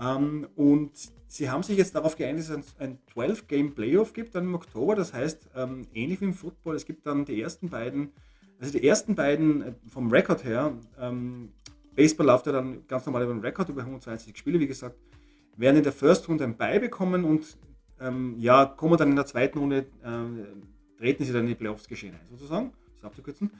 Ähm, 0.00 0.48
und 0.56 0.92
sie 1.26 1.50
haben 1.50 1.62
sich 1.62 1.76
jetzt 1.76 1.94
darauf 1.94 2.16
geeinigt, 2.16 2.48
dass 2.48 2.58
es 2.58 2.76
ein 2.78 2.98
12-Game-Playoff 3.14 4.12
gibt 4.12 4.34
dann 4.34 4.44
im 4.44 4.54
Oktober. 4.54 4.94
Das 4.94 5.12
heißt, 5.12 5.50
ähm, 5.54 5.86
ähnlich 5.94 6.20
wie 6.20 6.26
im 6.26 6.34
Football, 6.34 6.76
es 6.76 6.86
gibt 6.86 7.06
dann 7.06 7.24
die 7.24 7.40
ersten 7.40 7.68
beiden, 7.68 8.10
also 8.58 8.76
die 8.76 8.86
ersten 8.86 9.14
beiden 9.14 9.62
äh, 9.62 9.72
vom 9.88 10.10
Rekord 10.10 10.44
her, 10.44 10.72
ähm, 10.98 11.52
Baseball 11.94 12.26
läuft 12.26 12.46
ja 12.46 12.52
dann 12.52 12.86
ganz 12.86 13.04
normal 13.04 13.24
über 13.24 13.34
den 13.34 13.40
Rekord, 13.40 13.68
über 13.68 13.82
120 13.82 14.36
Spiele, 14.36 14.60
wie 14.60 14.66
gesagt, 14.66 14.96
werden 15.56 15.76
in 15.76 15.82
der 15.82 15.92
First 15.92 16.28
Runde 16.28 16.44
ein 16.44 16.56
Bye 16.56 16.80
bekommen 16.80 17.24
und 17.24 17.58
ähm, 18.00 18.36
ja, 18.38 18.64
kommen 18.64 18.96
dann 18.96 19.10
in 19.10 19.16
der 19.16 19.26
zweiten 19.26 19.58
Runde, 19.58 19.86
äh, 20.02 20.98
treten 20.98 21.24
sie 21.24 21.32
dann 21.32 21.42
in 21.42 21.48
die 21.48 21.54
Playoffs 21.54 21.88
geschehen 21.88 22.14
ein, 22.14 22.26
sozusagen, 22.26 22.72
das 22.96 23.04
abzukürzen. 23.04 23.50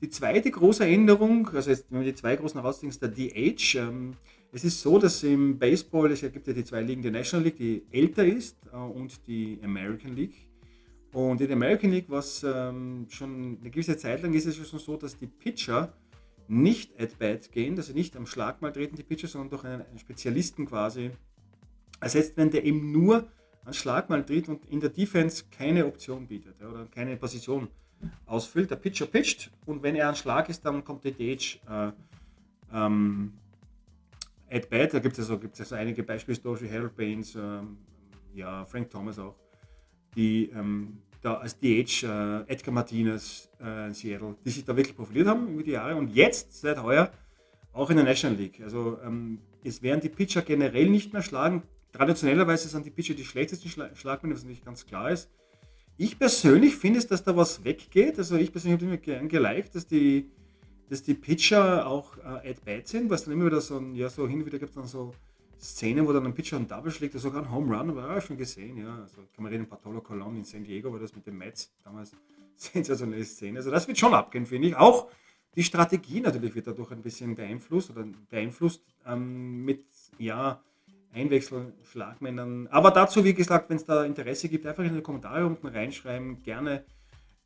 Die 0.00 0.08
zweite 0.08 0.50
große 0.50 0.86
Änderung, 0.86 1.48
also 1.48 1.68
jetzt, 1.68 1.86
wenn 1.90 2.00
wir 2.00 2.12
die 2.12 2.14
zwei 2.14 2.36
großen 2.36 2.58
herausziehen, 2.58 2.88
ist 2.88 3.02
der 3.02 3.10
DH. 3.10 3.74
Ähm, 3.74 4.14
es 4.52 4.64
ist 4.64 4.80
so, 4.80 4.98
dass 4.98 5.22
im 5.22 5.58
Baseball, 5.58 6.10
es 6.10 6.20
gibt 6.20 6.46
ja 6.46 6.52
die 6.52 6.64
zwei 6.64 6.82
Ligen, 6.82 7.02
die 7.02 7.10
National 7.10 7.44
League, 7.44 7.56
die 7.56 7.84
älter 7.90 8.24
ist, 8.24 8.56
äh, 8.72 8.76
und 8.76 9.26
die 9.26 9.58
American 9.62 10.14
League. 10.14 10.48
Und 11.12 11.40
in 11.40 11.48
der 11.48 11.56
American 11.56 11.90
League, 11.90 12.06
was 12.08 12.44
ähm, 12.44 13.06
schon 13.08 13.58
eine 13.60 13.70
gewisse 13.70 13.96
Zeit 13.96 14.22
lang 14.22 14.32
ist, 14.32 14.46
ist 14.46 14.60
es 14.60 14.68
schon 14.68 14.78
so, 14.78 14.96
dass 14.96 15.16
die 15.16 15.26
Pitcher 15.26 15.92
nicht 16.46 17.00
at 17.00 17.18
bat 17.18 17.50
gehen, 17.52 17.76
dass 17.76 17.86
sie 17.86 17.94
nicht 17.94 18.16
am 18.16 18.26
Schlag 18.26 18.60
mal 18.62 18.72
treten, 18.72 18.96
die 18.96 19.02
Pitcher, 19.02 19.28
sondern 19.28 19.50
durch 19.50 19.64
einen, 19.64 19.82
einen 19.82 19.98
Spezialisten 19.98 20.66
quasi 20.66 21.10
ersetzt 22.00 22.36
werden, 22.36 22.50
der 22.50 22.64
eben 22.64 22.92
nur 22.92 23.28
an 23.64 23.74
Schlag 23.74 24.08
mal 24.08 24.24
tritt 24.24 24.48
und 24.48 24.64
in 24.66 24.80
der 24.80 24.90
Defense 24.90 25.44
keine 25.50 25.86
Option 25.86 26.26
bietet 26.26 26.56
ja, 26.60 26.68
oder 26.68 26.86
keine 26.86 27.16
Position 27.16 27.68
ausfüllt. 28.26 28.70
Der 28.70 28.76
Pitcher 28.76 29.06
pitcht 29.06 29.50
und 29.66 29.82
wenn 29.82 29.94
er 29.94 30.08
an 30.08 30.16
Schlag 30.16 30.48
ist, 30.48 30.64
dann 30.64 30.84
kommt 30.84 31.04
der 31.04 31.12
DH 31.12 31.58
äh, 31.68 31.92
ähm, 32.72 33.32
at 34.50 34.68
bat, 34.68 34.94
da 34.94 34.98
gibt 34.98 35.18
es 35.18 35.20
also, 35.20 35.38
gibt's 35.38 35.60
also 35.60 35.74
einige 35.76 36.02
Beispiele, 36.02 36.38
wie 36.60 36.70
Harold 36.70 36.96
Baines, 36.96 37.34
ähm, 37.34 37.78
ja, 38.34 38.64
Frank 38.64 38.90
Thomas 38.90 39.18
auch, 39.18 39.36
die 40.16 40.50
ähm, 40.50 40.98
da 41.22 41.34
als 41.34 41.58
DH, 41.58 42.02
äh, 42.02 42.52
Edgar 42.52 42.74
Martinez 42.74 43.48
äh, 43.62 43.88
in 43.88 43.94
Seattle, 43.94 44.36
die 44.44 44.50
sich 44.50 44.64
da 44.64 44.76
wirklich 44.76 44.96
profiliert 44.96 45.28
haben 45.28 45.48
über 45.48 45.62
die 45.62 45.72
Jahre 45.72 45.96
und 45.96 46.14
jetzt, 46.14 46.60
seit 46.60 46.82
heuer, 46.82 47.10
auch 47.72 47.90
in 47.90 47.96
der 47.96 48.04
National 48.04 48.36
League. 48.36 48.60
Also 48.62 48.98
ähm, 49.04 49.38
es 49.62 49.82
werden 49.82 50.00
die 50.00 50.08
Pitcher 50.08 50.42
generell 50.42 50.88
nicht 50.88 51.12
mehr 51.12 51.22
schlagen. 51.22 51.62
Traditionellerweise 51.92 52.68
sind 52.68 52.86
die 52.86 52.90
Pitcher 52.90 53.14
die 53.14 53.24
schlechtesten 53.24 53.68
Schla 53.68 53.94
Schlagmänner, 53.94 54.34
was 54.34 54.44
nicht 54.44 54.64
ganz 54.64 54.86
klar 54.86 55.10
ist. 55.10 55.30
Ich 55.96 56.18
persönlich 56.18 56.76
finde 56.76 56.98
es, 56.98 57.06
dass 57.06 57.22
da 57.22 57.36
was 57.36 57.62
weggeht. 57.62 58.18
Also 58.18 58.36
ich 58.36 58.50
persönlich 58.50 58.80
habe 58.80 58.90
mir 58.90 58.98
gern 58.98 59.28
geliked, 59.28 59.74
dass 59.74 59.86
die 59.86 60.30
dass 60.90 61.02
die 61.02 61.14
Pitcher 61.14 61.86
auch 61.86 62.18
äh, 62.18 62.50
at 62.50 62.64
bat 62.64 62.88
sind, 62.88 63.08
was 63.08 63.24
dann 63.24 63.34
immer 63.34 63.46
wieder 63.46 63.60
so, 63.60 63.78
ein, 63.78 63.94
ja, 63.94 64.10
so 64.10 64.26
hin 64.26 64.40
und 64.40 64.46
wieder 64.46 64.58
gibt 64.58 64.70
es 64.70 64.74
dann 64.74 64.86
so 64.86 65.14
Szenen, 65.58 66.06
wo 66.06 66.12
dann 66.12 66.26
ein 66.26 66.34
Pitcher 66.34 66.56
ein 66.56 66.66
Double 66.66 66.90
schlägt, 66.90 67.14
oder 67.14 67.22
sogar 67.22 67.42
ein 67.42 67.50
Home 67.50 67.76
Run, 67.76 67.90
aber 67.90 68.08
ja, 68.08 68.20
schon 68.20 68.36
gesehen, 68.36 68.76
ja. 68.76 68.98
Also 69.02 69.18
kann 69.34 69.44
man 69.44 69.52
reden, 69.52 69.68
Bartolo 69.68 70.00
Colon 70.00 70.36
in 70.36 70.44
San 70.44 70.64
Diego 70.64 70.92
war 70.92 70.98
das 70.98 71.14
mit 71.14 71.26
den 71.26 71.38
Mets 71.38 71.72
damals 71.84 72.12
sensationelle 72.56 73.24
Szene. 73.24 73.58
Also 73.58 73.70
das 73.70 73.86
wird 73.86 73.98
schon 73.98 74.14
abgehen, 74.14 74.46
finde 74.46 74.68
ich. 74.68 74.76
Auch 74.76 75.08
die 75.54 75.62
Strategie 75.62 76.20
natürlich 76.20 76.54
wird 76.54 76.66
dadurch 76.66 76.90
ein 76.90 77.02
bisschen 77.02 77.34
beeinflusst 77.36 77.90
oder 77.90 78.04
beeinflusst 78.28 78.82
ähm, 79.06 79.64
mit, 79.64 79.84
ja, 80.18 80.60
Einwechsel, 81.12 81.72
Schlagmännern. 81.84 82.68
Aber 82.68 82.90
dazu, 82.90 83.24
wie 83.24 83.34
gesagt, 83.34 83.68
wenn 83.68 83.76
es 83.76 83.84
da 83.84 84.04
Interesse 84.04 84.48
gibt, 84.48 84.66
einfach 84.66 84.84
in 84.84 84.94
die 84.94 85.02
Kommentare 85.02 85.44
unten 85.44 85.66
reinschreiben. 85.66 86.42
Gerne 86.42 86.84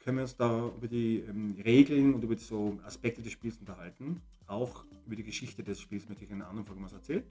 können 0.05 0.19
wir 0.19 0.23
uns 0.23 0.37
da 0.37 0.71
über 0.77 0.87
die 0.87 1.25
ähm, 1.29 1.57
Regeln 1.65 2.15
und 2.15 2.23
über 2.23 2.37
die 2.37 2.45
so 2.45 2.79
Aspekte 2.85 3.23
des 3.23 3.33
Spiels 3.33 3.57
unterhalten. 3.59 4.21
Auch 4.47 4.85
über 5.07 5.17
die 5.17 5.25
Geschichte 5.25 5.63
des 5.63 5.81
Spiels 5.81 6.09
möchte 6.09 6.25
ich 6.25 6.31
in 6.31 6.37
einer 6.37 6.49
anderen 6.49 6.67
Folge 6.67 6.83
was 6.83 6.93
erzählen. 6.93 7.25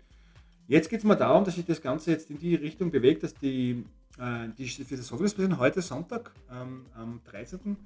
Jetzt 0.68 0.90
geht 0.90 1.00
es 1.00 1.06
mal 1.06 1.16
darum, 1.16 1.44
dass 1.44 1.56
sich 1.56 1.66
das 1.66 1.82
Ganze 1.82 2.12
jetzt 2.12 2.32
in 2.32 2.40
die 2.40 2.56
Richtung 2.56 2.90
bewegt, 2.90 3.22
dass 3.22 3.36
die, 3.36 3.86
äh, 4.18 4.48
die 4.58 4.68
für 4.68 4.98
das 4.98 5.08
Sonntagspresident 5.08 5.60
heute 5.60 5.82
Sonntag 5.82 6.32
ähm, 6.52 6.86
am 6.96 7.22
13. 7.26 7.78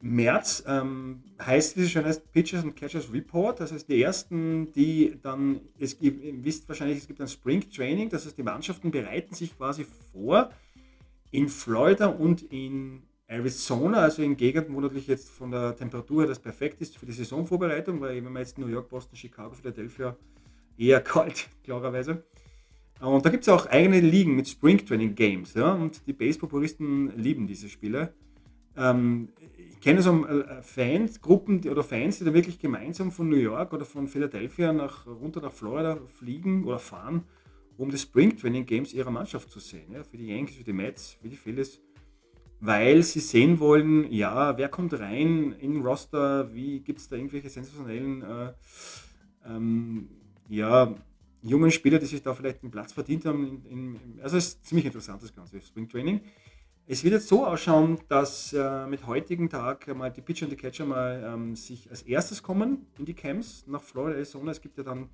März 0.00 0.64
ähm, 0.66 1.24
heißt 1.40 1.76
es 1.78 1.90
schon 1.90 2.04
als 2.04 2.20
Pitchers 2.20 2.62
and 2.62 2.76
Catchers 2.76 3.12
Report. 3.12 3.58
Das 3.58 3.72
heißt, 3.72 3.88
die 3.88 4.02
ersten, 4.02 4.70
die 4.72 5.18
dann, 5.22 5.60
es 5.78 5.98
gibt, 5.98 6.22
ihr 6.22 6.44
wisst 6.44 6.68
wahrscheinlich, 6.68 6.98
es 6.98 7.06
gibt 7.06 7.20
ein 7.20 7.28
Spring 7.28 7.68
Training, 7.70 8.08
das 8.10 8.26
heißt, 8.26 8.36
die 8.36 8.42
Mannschaften 8.42 8.90
bereiten 8.90 9.34
sich 9.34 9.56
quasi 9.56 9.86
vor 10.12 10.50
in 11.30 11.48
Florida 11.48 12.06
und 12.06 12.42
in 12.42 13.02
Arizona, 13.28 13.98
also 13.98 14.22
in 14.22 14.36
Gegenden, 14.36 14.74
wo 14.74 14.80
natürlich 14.80 15.06
jetzt 15.06 15.28
von 15.28 15.50
der 15.50 15.76
Temperatur 15.76 16.22
her 16.22 16.28
das 16.28 16.38
perfekt 16.38 16.80
ist 16.80 16.96
für 16.96 17.04
die 17.04 17.12
Saisonvorbereitung, 17.12 18.00
weil 18.00 18.16
wenn 18.16 18.32
man 18.32 18.42
jetzt 18.42 18.58
New 18.58 18.66
York, 18.66 18.88
Boston, 18.88 19.16
Chicago, 19.16 19.54
Philadelphia 19.54 20.16
eher 20.78 21.00
kalt, 21.02 21.48
klarerweise. 21.62 22.24
Und 23.00 23.24
da 23.24 23.30
gibt 23.30 23.42
es 23.42 23.48
auch 23.48 23.66
eigene 23.66 24.00
Ligen 24.00 24.34
mit 24.34 24.48
Spring 24.48 24.84
Training 24.84 25.14
Games. 25.14 25.54
Ja? 25.54 25.72
Und 25.74 26.06
die 26.06 26.12
Baseball-Puristen 26.12 27.16
lieben 27.16 27.46
diese 27.46 27.68
Spiele. 27.68 28.14
Ähm, 28.76 29.28
ich 29.56 29.80
kenne 29.80 30.02
so 30.02 30.26
äh, 30.26 30.62
Fans, 30.62 31.20
Gruppen 31.20 31.60
oder 31.68 31.84
Fans, 31.84 32.18
die 32.18 32.24
da 32.24 32.32
wirklich 32.32 32.58
gemeinsam 32.58 33.12
von 33.12 33.28
New 33.28 33.36
York 33.36 33.72
oder 33.72 33.84
von 33.84 34.08
Philadelphia 34.08 34.72
nach, 34.72 35.06
runter 35.06 35.40
nach 35.40 35.52
Florida 35.52 35.98
fliegen 36.18 36.64
oder 36.64 36.78
fahren, 36.78 37.24
um 37.76 37.90
die 37.90 37.98
Spring 37.98 38.36
Training 38.36 38.66
Games 38.66 38.92
ihrer 38.94 39.10
Mannschaft 39.10 39.50
zu 39.50 39.60
sehen. 39.60 39.92
Ja? 39.92 40.02
Für 40.02 40.16
die 40.16 40.26
Yankees, 40.26 40.56
für 40.56 40.64
die 40.64 40.72
Mets, 40.72 41.18
für 41.20 41.28
die 41.28 41.36
Phillies. 41.36 41.80
Weil 42.60 43.02
sie 43.04 43.20
sehen 43.20 43.60
wollen, 43.60 44.10
ja, 44.12 44.58
wer 44.58 44.68
kommt 44.68 44.98
rein 44.98 45.54
in 45.60 45.80
Roster, 45.80 46.52
wie 46.52 46.80
gibt 46.80 46.98
es 46.98 47.08
da 47.08 47.16
irgendwelche 47.16 47.48
sensationellen 47.48 48.22
äh, 48.22 48.52
ähm, 49.46 50.08
ja, 50.48 50.94
jungen 51.42 51.70
Spieler, 51.70 51.98
die 51.98 52.06
sich 52.06 52.22
da 52.22 52.34
vielleicht 52.34 52.62
einen 52.62 52.72
Platz 52.72 52.92
verdient 52.92 53.24
haben. 53.24 53.46
In, 53.46 53.64
in, 53.66 54.20
also 54.22 54.36
es 54.36 54.48
ist 54.48 54.66
ziemlich 54.66 54.86
interessant, 54.86 55.22
das 55.22 55.34
ganze 55.34 55.60
Spring 55.60 55.88
Training. 55.88 56.20
Es 56.90 57.04
wird 57.04 57.12
jetzt 57.12 57.28
so 57.28 57.44
ausschauen, 57.44 57.98
dass 58.08 58.52
äh, 58.54 58.86
mit 58.86 59.06
heutigen 59.06 59.50
Tag 59.50 59.94
mal 59.94 60.10
die 60.10 60.22
Pitcher 60.22 60.46
und 60.46 60.52
die 60.52 60.56
Catcher 60.56 60.86
mal 60.86 61.22
ähm, 61.22 61.54
sich 61.54 61.90
als 61.90 62.02
erstes 62.02 62.42
kommen 62.42 62.86
in 62.98 63.04
die 63.04 63.12
Camps 63.12 63.66
nach 63.66 63.82
Florida, 63.82 64.16
Arizona. 64.16 64.52
Es 64.52 64.60
gibt 64.60 64.78
ja 64.78 64.84
dann 64.84 65.10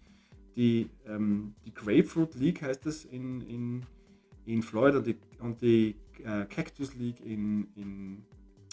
die, 0.54 0.88
ähm, 1.06 1.54
die 1.66 1.74
Grapefruit 1.74 2.36
League, 2.36 2.62
heißt 2.62 2.86
das, 2.86 3.04
in, 3.04 3.40
in, 3.40 3.86
in 4.46 4.62
Florida 4.62 5.00
die, 5.00 5.16
und 5.40 5.60
die 5.60 5.96
äh, 6.24 6.44
Cactus 6.46 6.94
League 6.94 7.20
in, 7.24 7.68
in 7.76 8.24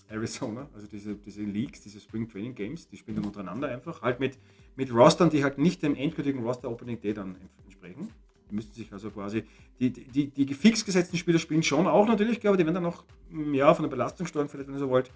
Arizona. 0.10 0.70
Also 0.74 0.88
diese, 0.88 1.16
diese 1.16 1.44
Leagues, 1.44 1.82
diese 1.82 2.00
Spring 2.00 2.28
Training 2.28 2.56
Games, 2.56 2.88
die 2.88 2.98
spielen 2.98 3.18
dann 3.18 3.26
untereinander 3.26 3.70
einfach. 3.70 4.02
Halt 4.02 4.20
mit 4.20 4.38
mit 4.76 4.94
Rostern, 4.94 5.30
die 5.30 5.44
halt 5.44 5.58
nicht 5.58 5.84
dem 5.84 5.96
endgültigen 5.96 6.44
Roster 6.44 6.70
Opening 6.70 7.00
Day 7.00 7.14
dann 7.14 7.36
entsprechen. 7.66 8.10
Die 8.50 8.56
müssten 8.56 8.74
sich 8.74 8.92
also 8.92 9.10
quasi, 9.10 9.44
die, 9.80 9.92
die, 9.92 10.28
die 10.28 10.54
fix 10.54 10.84
gesetzten 10.84 11.18
Spieler 11.18 11.40
spielen 11.40 11.64
schon 11.64 11.88
auch 11.88 12.08
natürlich, 12.08 12.34
ich, 12.34 12.40
die 12.40 12.48
werden 12.48 12.74
dann 12.74 12.94
mm, 13.30 13.54
ja, 13.54 13.74
von 13.74 13.84
der 13.84 13.90
Belastungssteuer 13.90 14.48
vielleicht, 14.48 14.68
wenn 14.68 14.76
ihr 14.76 14.80
so 14.80 14.90
wollt, 14.90 15.12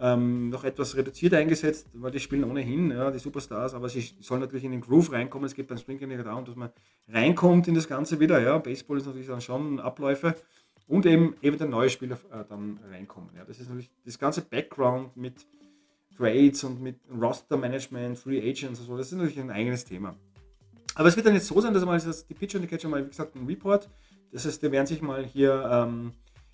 ähm, 0.00 0.48
noch 0.50 0.64
etwas 0.64 0.96
reduziert 0.96 1.34
eingesetzt, 1.34 1.88
weil 1.94 2.10
die 2.10 2.20
spielen 2.20 2.44
ohnehin, 2.44 2.90
ja, 2.90 3.10
die 3.10 3.18
Superstars, 3.18 3.74
aber 3.74 3.88
sie 3.88 4.12
sollen 4.20 4.40
natürlich 4.40 4.64
in 4.64 4.72
den 4.72 4.80
Groove 4.80 5.12
reinkommen. 5.12 5.46
Es 5.46 5.54
geht 5.54 5.66
beim 5.66 5.78
Spring 5.78 5.98
ja 5.98 6.22
darum, 6.22 6.44
dass 6.44 6.56
man 6.56 6.70
reinkommt 7.08 7.68
in 7.68 7.74
das 7.74 7.88
Ganze 7.88 8.20
wieder. 8.20 8.40
Ja. 8.40 8.58
Baseball 8.58 8.98
ist 8.98 9.06
natürlich 9.06 9.26
dann 9.26 9.40
schon 9.40 9.80
Abläufe 9.80 10.34
und 10.86 11.04
eben 11.06 11.34
eben 11.42 11.58
der 11.58 11.66
neue 11.66 11.90
Spieler 11.90 12.18
äh, 12.30 12.44
dann 12.48 12.78
reinkommen. 12.90 13.30
Ja. 13.36 13.44
Das 13.44 13.58
ist 13.58 13.68
natürlich 13.68 13.90
das 14.04 14.18
ganze 14.18 14.42
Background 14.42 15.16
mit 15.16 15.46
Trades 16.16 16.64
und 16.64 16.82
mit 16.82 16.96
Roster-Management, 17.10 18.18
Free 18.18 18.40
Agents 18.40 18.80
und 18.80 18.86
so, 18.86 18.96
das 18.96 19.12
ist 19.12 19.18
natürlich 19.18 19.40
ein 19.40 19.50
eigenes 19.50 19.84
Thema. 19.84 20.16
Aber 20.96 21.08
es 21.08 21.14
wird 21.14 21.26
dann 21.26 21.34
jetzt 21.34 21.46
so 21.46 21.60
sein, 21.60 21.72
dass 21.72 21.84
mal 21.84 22.00
die 22.00 22.34
Pitcher 22.34 22.58
und 22.58 22.62
die 22.62 22.68
Catcher 22.68 22.88
mal, 22.88 23.04
wie 23.04 23.08
gesagt, 23.08 23.36
einen 23.36 23.46
Report. 23.46 23.88
Das 24.32 24.44
heißt, 24.44 24.60
die 24.60 24.72
werden 24.72 24.86
sich 24.86 25.00
mal 25.00 25.24
hier, 25.24 25.68
ähm, 25.70 26.12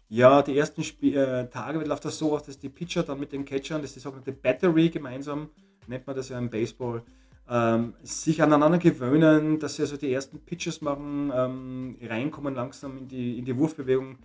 ja, 0.09 0.43
die 0.43 0.57
ersten 0.57 0.83
Sp 0.85 1.15
äh, 1.15 1.47
Tage 1.49 1.79
läuft 1.81 2.05
das 2.05 2.19
so 2.19 2.35
aus, 2.35 2.45
dass 2.45 2.59
die 2.59 2.69
Pitcher 2.69 3.03
dann 3.03 3.21
mit 3.21 3.33
den 3.33 3.45
Catchern, 3.45 3.81
das 3.81 3.91
ist 3.91 3.97
die 3.97 4.01
sogenannte 4.01 4.33
Battery 4.33 4.91
gemeinsam, 4.91 5.49
nennt 5.87 6.07
man 6.07 6.15
das 6.17 6.29
ja 6.29 6.39
im 6.39 6.51
Baseball, 6.51 7.03
ähm, 7.49 7.95
sich 8.03 8.43
aneinander 8.43 8.79
gewöhnen, 8.79 9.59
dass 9.59 9.77
sie 9.77 9.83
also 9.83 9.97
die 9.97 10.13
ersten 10.13 10.39
Pitches 10.39 10.81
machen, 10.81 11.33
ähm, 11.35 11.97
reinkommen 12.03 12.55
langsam 12.55 12.99
in 12.99 13.09
die, 13.09 13.39
in 13.39 13.45
die 13.45 13.57
Wurfbewegung. 13.57 14.19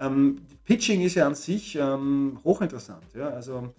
Ähm, 0.00 0.38
Pitching 0.64 1.02
ist 1.02 1.14
ja 1.14 1.26
an 1.26 1.34
sich 1.34 1.76
ähm, 1.76 2.38
hochinteressant. 2.42 3.04
Ja? 3.14 3.28
Also 3.28 3.72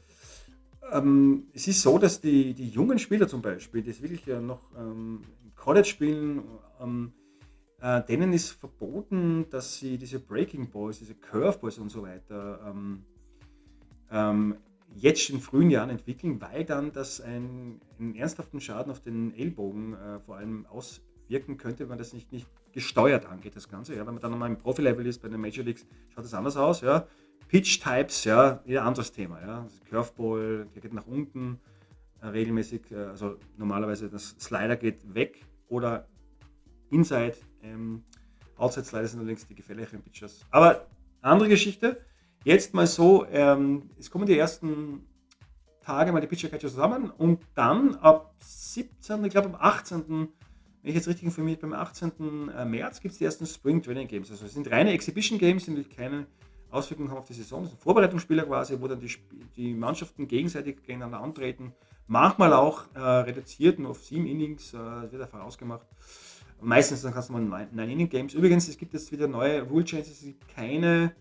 ähm, 0.91 1.47
es 1.53 1.67
ist 1.67 1.81
so, 1.81 1.97
dass 1.97 2.21
die, 2.21 2.53
die 2.53 2.69
jungen 2.69 2.99
Spieler 2.99 3.27
zum 3.27 3.41
Beispiel, 3.41 3.81
die 3.81 3.99
wirklich 4.01 4.25
ja 4.25 4.39
noch 4.39 4.61
ähm, 4.77 5.21
im 5.43 5.55
College 5.55 5.87
spielen, 5.87 6.43
äh, 7.85 8.03
denen 8.03 8.33
ist 8.33 8.49
verboten, 8.49 9.45
dass 9.51 9.77
sie 9.77 9.99
diese 9.99 10.19
Breaking 10.19 10.71
Balls, 10.71 10.97
diese 10.97 11.13
Curveballs 11.13 11.77
und 11.77 11.89
so 11.89 12.01
weiter 12.01 12.59
ähm, 12.67 13.03
ähm, 14.09 14.55
jetzt 14.95 15.29
in 15.29 15.39
frühen 15.39 15.69
Jahren 15.69 15.91
entwickeln, 15.91 16.41
weil 16.41 16.65
dann 16.65 16.91
das 16.91 17.21
einen, 17.21 17.79
einen 17.99 18.15
ernsthaften 18.15 18.59
Schaden 18.59 18.91
auf 18.91 19.01
den 19.01 19.35
Ellbogen 19.35 19.93
äh, 19.93 20.19
vor 20.19 20.37
allem 20.37 20.65
auswirken 20.65 21.57
könnte, 21.57 21.83
wenn 21.83 21.89
man 21.89 21.97
das 21.99 22.13
nicht, 22.13 22.31
nicht 22.31 22.47
gesteuert 22.71 23.27
angeht, 23.27 23.55
das 23.55 23.69
Ganze. 23.69 23.93
Ja, 23.93 23.99
wenn 24.07 24.15
man 24.15 24.21
dann 24.21 24.31
nochmal 24.31 24.49
im 24.49 24.57
Profi-Level 24.57 25.05
ist, 25.05 25.21
bei 25.21 25.27
den 25.27 25.39
Major 25.39 25.63
Leagues, 25.63 25.85
schaut 26.09 26.25
das 26.25 26.33
anders 26.33 26.57
aus. 26.57 26.81
Ja. 26.81 27.05
Pitch-Types, 27.49 28.23
ja, 28.23 28.63
ein 28.65 28.77
anderes 28.77 29.11
Thema. 29.11 29.39
Ja. 29.41 29.67
Curveball, 29.87 30.65
der 30.73 30.81
geht 30.81 30.93
nach 30.93 31.05
unten 31.05 31.59
äh, 32.21 32.27
regelmäßig, 32.29 32.91
äh, 32.91 32.95
also 32.95 33.37
normalerweise 33.57 34.09
das 34.09 34.35
Slider 34.39 34.75
geht 34.75 35.13
weg 35.13 35.45
oder 35.67 36.07
Inside. 36.89 37.35
Ähm, 37.65 38.03
Outside 38.57 38.85
Slider 38.85 39.07
sind 39.07 39.19
allerdings 39.19 39.45
die 39.47 39.55
gefährlicheren 39.55 40.01
Pitchers. 40.01 40.45
Aber 40.49 40.87
andere 41.21 41.49
Geschichte. 41.49 42.01
Jetzt 42.43 42.73
mal 42.73 42.87
so, 42.87 43.25
ähm, 43.31 43.89
es 43.99 44.09
kommen 44.11 44.27
die 44.27 44.37
ersten 44.37 45.05
Tage 45.81 46.11
mal 46.11 46.21
die 46.21 46.27
Pitcher 46.27 46.49
Catcher 46.49 46.69
zusammen 46.69 47.09
und 47.09 47.41
dann 47.55 47.95
ab 47.95 48.35
17., 48.39 49.25
ich 49.25 49.31
glaube 49.31 49.49
am 49.49 49.55
18., 49.55 50.03
wenn 50.07 50.29
ich 50.83 50.95
jetzt 50.95 51.07
richtig 51.07 51.25
informiert 51.25 51.63
am 51.63 51.73
18. 51.73 52.49
Äh, 52.49 52.65
März 52.65 53.01
gibt 53.01 53.13
es 53.13 53.17
die 53.17 53.25
ersten 53.25 53.47
Spring 53.47 53.81
Training 53.81 54.07
Games. 54.07 54.29
Also 54.29 54.45
es 54.45 54.53
sind 54.53 54.69
reine 54.69 54.91
Exhibition 54.91 55.39
Games, 55.39 55.65
sind 55.65 55.89
keine 55.89 56.27
Auswirkungen 56.69 57.09
haben 57.09 57.17
auf 57.17 57.27
die 57.27 57.33
Saison. 57.33 57.63
Das 57.63 57.71
sind 57.71 57.81
Vorbereitungsspiele 57.81 58.45
quasi, 58.45 58.79
wo 58.79 58.87
dann 58.87 58.99
die, 58.99 59.11
die 59.55 59.73
Mannschaften 59.73 60.27
gegenseitig 60.27 60.77
gegeneinander 60.77 61.21
antreten. 61.21 61.73
Manchmal 62.07 62.53
auch 62.53 62.83
äh, 62.93 62.99
reduziert, 62.99 63.79
nur 63.79 63.91
auf 63.91 64.03
sieben 64.03 64.27
Innings, 64.27 64.73
äh, 64.73 64.77
wird 65.11 65.21
einfach 65.21 65.41
ausgemacht. 65.41 65.87
Meistens 66.61 67.01
dann 67.01 67.13
kannst 67.13 67.29
du 67.29 67.33
mal 67.33 67.67
Nine 67.71 67.91
Inning 67.91 68.09
Games. 68.09 68.33
Übrigens, 68.33 68.67
es 68.67 68.77
gibt 68.77 68.93
jetzt 68.93 69.11
wieder 69.11 69.27
neue 69.27 69.61
Rule 69.63 69.85
Changes, 69.85 70.11
es 70.11 70.21
gibt 70.21 70.47
keine 70.47 71.13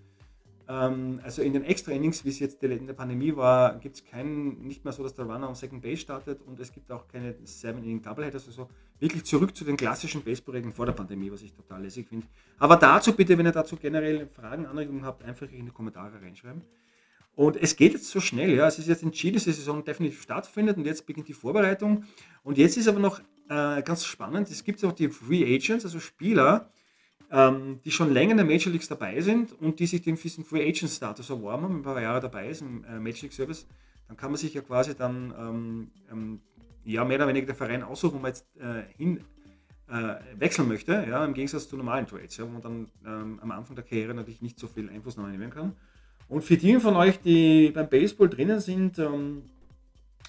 ähm, 0.67 1.21
also 1.23 1.43
in 1.43 1.53
den 1.53 1.65
Extra 1.65 1.93
Innings, 1.93 2.25
wie 2.25 2.31
es 2.31 2.39
jetzt 2.39 2.63
in 2.63 2.87
der 2.87 2.95
Pandemie 2.95 3.37
war, 3.37 3.79
gibt 3.79 3.97
es 3.97 4.05
keinen, 4.05 4.67
nicht 4.67 4.85
mehr 4.85 4.93
so, 4.93 5.03
dass 5.03 5.15
der 5.15 5.27
Runner 5.27 5.47
am 5.47 5.55
Second 5.55 5.83
Base 5.83 5.99
startet 5.99 6.41
und 6.43 6.59
es 6.59 6.73
gibt 6.73 6.91
auch 6.91 7.07
keine 7.07 7.35
Seven 7.45 7.83
Inning 7.83 8.01
Doubleheaders, 8.01 8.47
also 8.47 8.69
wirklich 8.99 9.25
zurück 9.25 9.55
zu 9.55 9.65
den 9.65 9.77
klassischen 9.77 10.23
Baseballregeln 10.23 10.73
vor 10.73 10.87
der 10.87 10.95
Pandemie, 10.95 11.31
was 11.31 11.43
ich 11.43 11.53
total 11.53 11.83
lässig 11.83 12.09
finde. 12.09 12.27
Aber 12.59 12.77
dazu 12.77 13.13
bitte, 13.13 13.37
wenn 13.37 13.47
ihr 13.47 13.53
dazu 13.53 13.77
generell 13.77 14.27
Fragen, 14.29 14.65
Anregungen 14.65 15.05
habt, 15.05 15.23
einfach 15.23 15.51
in 15.53 15.67
die 15.67 15.73
Kommentare 15.73 16.21
reinschreiben. 16.23 16.63
Und 17.37 17.57
es 17.57 17.75
geht 17.75 17.93
jetzt 17.93 18.09
so 18.09 18.21
schnell, 18.21 18.55
ja. 18.55 18.69
Es 18.69 18.79
ist 18.79 18.87
jetzt 18.87 19.03
entschieden, 19.03 19.35
dass 19.35 19.45
die 19.45 19.53
Saison 19.53 19.85
definitiv 19.85 20.23
stattfindet 20.23 20.77
und 20.77 20.87
jetzt 20.87 21.05
beginnt 21.05 21.27
die 21.27 21.33
Vorbereitung. 21.33 22.05
Und 22.45 22.59
jetzt 22.59 22.77
ist 22.77 22.87
aber 22.87 23.01
noch 23.01 23.21
äh, 23.49 23.83
ganz 23.83 24.05
spannend, 24.05 24.51
es 24.51 24.65
gibt 24.65 24.85
auch 24.85 24.93
die 24.93 25.09
Free 25.09 25.45
Agents, 25.55 25.85
also 25.85 26.01
Spieler, 26.01 26.71
ähm, 27.31 27.81
die 27.85 27.91
schon 27.91 28.13
länger 28.13 28.33
in 28.33 28.37
der 28.39 28.47
Major 28.47 28.73
Leagues 28.73 28.89
dabei 28.89 29.21
sind 29.21 29.53
und 29.61 29.81
die 29.81 29.87
sich 29.87 30.03
den 30.03 30.17
diesen 30.17 30.45
Free 30.45 30.63
Agent 30.63 30.91
Status 30.91 31.31
erworben 31.31 31.65
haben, 31.65 31.77
ein 31.77 31.83
paar 31.83 32.01
Jahre 32.01 32.21
dabei 32.21 32.49
ist 32.49 32.63
im 32.63 32.85
äh, 32.85 32.99
Major 32.99 33.23
League 33.23 33.33
Service, 33.33 33.67
dann 34.09 34.17
kann 34.17 34.31
man 34.31 34.39
sich 34.39 34.55
ja 34.55 34.63
quasi 34.63 34.95
dann 34.95 35.35
ähm, 35.39 35.91
ähm, 36.11 36.41
ja, 36.85 37.05
mehr 37.05 37.17
oder 37.17 37.29
weniger 37.29 37.47
der 37.47 37.55
Verein 37.55 37.83
aussuchen, 37.83 38.15
wo 38.15 38.19
man 38.19 38.31
jetzt 38.31 38.47
äh, 38.57 38.83
hin 38.97 39.21
äh, 39.89 40.17
wechseln 40.39 40.69
möchte, 40.69 40.93
ja, 40.93 41.25
im 41.25 41.35
Gegensatz 41.35 41.69
zu 41.69 41.77
normalen 41.77 42.07
Trades, 42.07 42.37
ja, 42.37 42.45
wo 42.45 42.51
man 42.51 42.63
dann 42.63 42.89
ähm, 43.07 43.39
am 43.43 43.51
Anfang 43.51 43.77
der 43.77 43.85
Karriere 43.85 44.15
natürlich 44.15 44.43
nicht 44.43 44.59
so 44.59 44.67
viel 44.67 44.89
Einfluss 44.89 45.17
nehmen 45.17 45.51
kann. 45.51 45.75
Und 46.29 46.43
für 46.43 46.57
die 46.57 46.79
von 46.81 46.97
euch, 46.97 47.21
die 47.21 47.71
beim 47.71 47.89
Baseball 47.89 48.29
drinnen 48.29 48.61
sind, 48.61 48.99
ähm, 48.99 49.43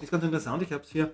ist 0.01 0.11
ganz 0.11 0.23
interessant, 0.23 0.61
ich 0.63 0.71
habe 0.71 0.83
es 0.83 0.89
hier 0.89 1.11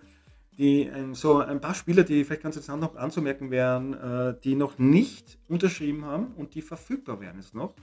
die, 0.57 0.89
ein, 0.89 1.13
so 1.13 1.37
ein 1.37 1.61
paar 1.61 1.73
Spieler, 1.73 2.03
die 2.03 2.23
vielleicht 2.23 2.43
ganz 2.43 2.55
interessant 2.55 2.81
noch 2.81 2.95
anzumerken 2.95 3.51
wären, 3.51 3.93
äh, 3.93 4.35
die 4.43 4.55
noch 4.55 4.77
nicht 4.77 5.39
unterschrieben 5.47 6.05
haben 6.05 6.33
und 6.35 6.55
die 6.55 6.61
verfügbar 6.61 7.21
wären 7.21 7.37
jetzt 7.37 7.55
noch. 7.55 7.73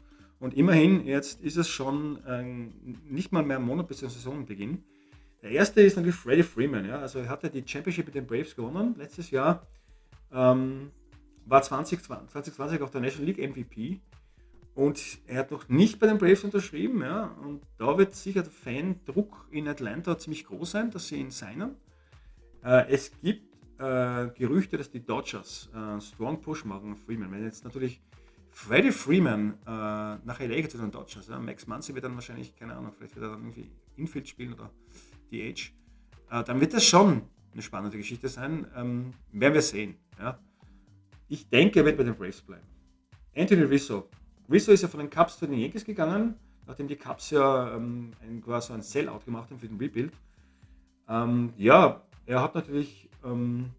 Und 0.40 0.54
immerhin, 0.54 1.04
jetzt 1.04 1.40
ist 1.40 1.56
es 1.56 1.68
schon 1.68 2.18
ähm, 2.26 2.72
nicht 3.08 3.32
mal 3.32 3.42
mehr 3.42 3.58
ein 3.58 3.64
Monat 3.64 3.88
bis 3.88 3.98
zum 3.98 4.08
Saisonbeginn. 4.08 4.84
Der 5.42 5.50
erste 5.50 5.80
ist 5.80 5.96
natürlich 5.96 6.16
Freddie 6.16 6.42
Freeman. 6.42 6.84
Ja? 6.84 6.98
Also 7.00 7.18
er 7.20 7.28
hatte 7.28 7.50
die 7.50 7.66
Championship 7.66 8.06
mit 8.06 8.14
den 8.14 8.26
Braves 8.26 8.54
gewonnen 8.54 8.94
letztes 8.96 9.30
Jahr. 9.30 9.66
Ähm, 10.32 10.90
war 11.46 11.62
2020, 11.62 12.30
2020 12.30 12.82
auch 12.82 12.90
der 12.90 13.00
National 13.00 13.26
League 13.26 13.50
MVP. 13.50 14.00
Und 14.74 15.18
er 15.26 15.40
hat 15.40 15.50
noch 15.50 15.68
nicht 15.68 15.98
bei 15.98 16.06
den 16.06 16.18
Braves 16.18 16.44
unterschrieben. 16.44 17.00
Ja? 17.02 17.36
Und 17.42 17.62
da 17.78 17.98
wird 17.98 18.14
sicher 18.14 18.42
der 18.42 18.52
Fan-Druck 18.52 19.48
in 19.50 19.66
Atlanta 19.66 20.18
ziemlich 20.18 20.44
groß 20.44 20.70
sein, 20.70 20.90
dass 20.92 21.08
sie 21.08 21.16
ihn 21.16 21.32
signen. 21.32 21.74
Äh, 22.64 22.90
es 22.90 23.12
gibt 23.20 23.48
äh, 23.78 24.28
Gerüchte, 24.36 24.76
dass 24.76 24.90
die 24.90 25.04
Dodgers 25.04 25.70
äh, 25.74 26.00
Strong 26.00 26.40
Push 26.40 26.64
machen 26.64 26.92
auf 26.92 26.98
Freeman. 27.04 27.30
Wenn 27.30 27.44
jetzt 27.44 27.64
natürlich 27.64 28.00
Freddie 28.50 28.90
Freeman 28.90 29.54
äh, 29.66 29.70
nach 29.70 30.40
LA 30.40 30.68
zu 30.68 30.78
den 30.78 30.90
Dodgers. 30.90 31.28
Ja. 31.28 31.38
Max 31.38 31.66
Muncy 31.66 31.94
wird 31.94 32.04
dann 32.04 32.14
wahrscheinlich, 32.16 32.56
keine 32.56 32.74
Ahnung, 32.74 32.92
vielleicht 32.96 33.14
wird 33.14 33.24
er 33.24 33.30
dann 33.30 33.40
irgendwie 33.40 33.70
Infield 33.96 34.28
spielen 34.28 34.54
oder 34.54 34.70
DH. 35.30 35.70
Äh, 36.30 36.44
dann 36.44 36.60
wird 36.60 36.74
das 36.74 36.84
schon 36.84 37.22
eine 37.52 37.62
spannende 37.62 37.96
Geschichte 37.96 38.28
sein. 38.28 38.66
Ähm, 38.76 39.12
werden 39.32 39.54
wir 39.54 39.62
sehen. 39.62 39.96
Ja. 40.18 40.38
Ich 41.28 41.48
denke, 41.48 41.80
er 41.80 41.84
wird 41.86 41.98
bei 41.98 42.04
den 42.04 42.16
Braves 42.16 42.42
bleiben. 42.42 42.66
Anthony 43.36 43.62
Rizzo. 43.62 44.08
Rizzo 44.50 44.72
ist 44.72 44.82
ja 44.82 44.88
von 44.88 45.00
den 45.00 45.10
Cubs 45.10 45.38
zu 45.38 45.46
den 45.46 45.58
Yankees 45.58 45.84
gegangen, 45.84 46.34
nachdem 46.66 46.88
die 46.88 46.96
Cubs 46.96 47.30
ja 47.30 47.76
ähm, 47.76 48.10
ein, 48.22 48.42
quasi 48.42 48.72
ein 48.72 48.82
Sellout 48.82 49.20
gemacht 49.24 49.50
haben 49.50 49.58
für 49.60 49.68
den 49.68 49.78
Rebuild. 49.78 50.12
Ähm, 51.08 51.52
ja, 51.56 52.02
er 52.28 52.42
hat 52.42 52.54
natürlich 52.54 53.08
ähm, 53.24 53.70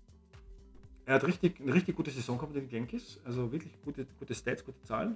er 1.06 1.16
hat 1.16 1.26
richtig, 1.26 1.60
eine 1.60 1.74
richtig 1.74 1.96
gute 1.96 2.12
Saison 2.12 2.38
gehabt 2.38 2.56
in 2.56 2.68
den 2.68 2.70
Yankees, 2.70 3.20
also 3.26 3.52
wirklich 3.52 3.74
gute, 3.84 4.06
gute 4.20 4.36
Stats, 4.36 4.64
gute 4.64 4.82
Zahlen. 4.84 5.16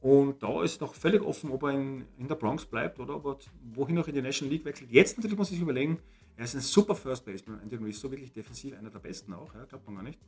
Und 0.00 0.42
da 0.42 0.64
ist 0.64 0.80
noch 0.80 0.94
völlig 0.94 1.22
offen, 1.22 1.52
ob 1.52 1.62
er 1.62 1.70
in, 1.70 2.04
in 2.18 2.26
der 2.26 2.34
Bronx 2.34 2.64
bleibt 2.64 2.98
oder 2.98 3.14
ob 3.14 3.26
er 3.26 3.36
wohin 3.74 3.98
auch 3.98 4.08
in 4.08 4.16
die 4.16 4.22
National 4.22 4.52
League 4.52 4.64
wechselt. 4.64 4.90
Jetzt 4.90 5.16
natürlich 5.16 5.38
muss 5.38 5.48
ich 5.48 5.54
sich 5.54 5.62
überlegen, 5.62 5.98
er 6.36 6.44
ist 6.44 6.54
ein 6.54 6.60
super 6.60 6.96
First 6.96 7.24
Baseman, 7.24 7.60
Anthony 7.60 7.84
Rizzo, 7.84 8.10
wirklich 8.10 8.32
defensiv, 8.32 8.76
einer 8.76 8.90
der 8.90 8.98
besten 8.98 9.32
auch, 9.32 9.54
ja, 9.54 9.64
glaubt 9.64 9.86
man 9.86 9.94
gar 9.94 10.02
nicht. 10.02 10.18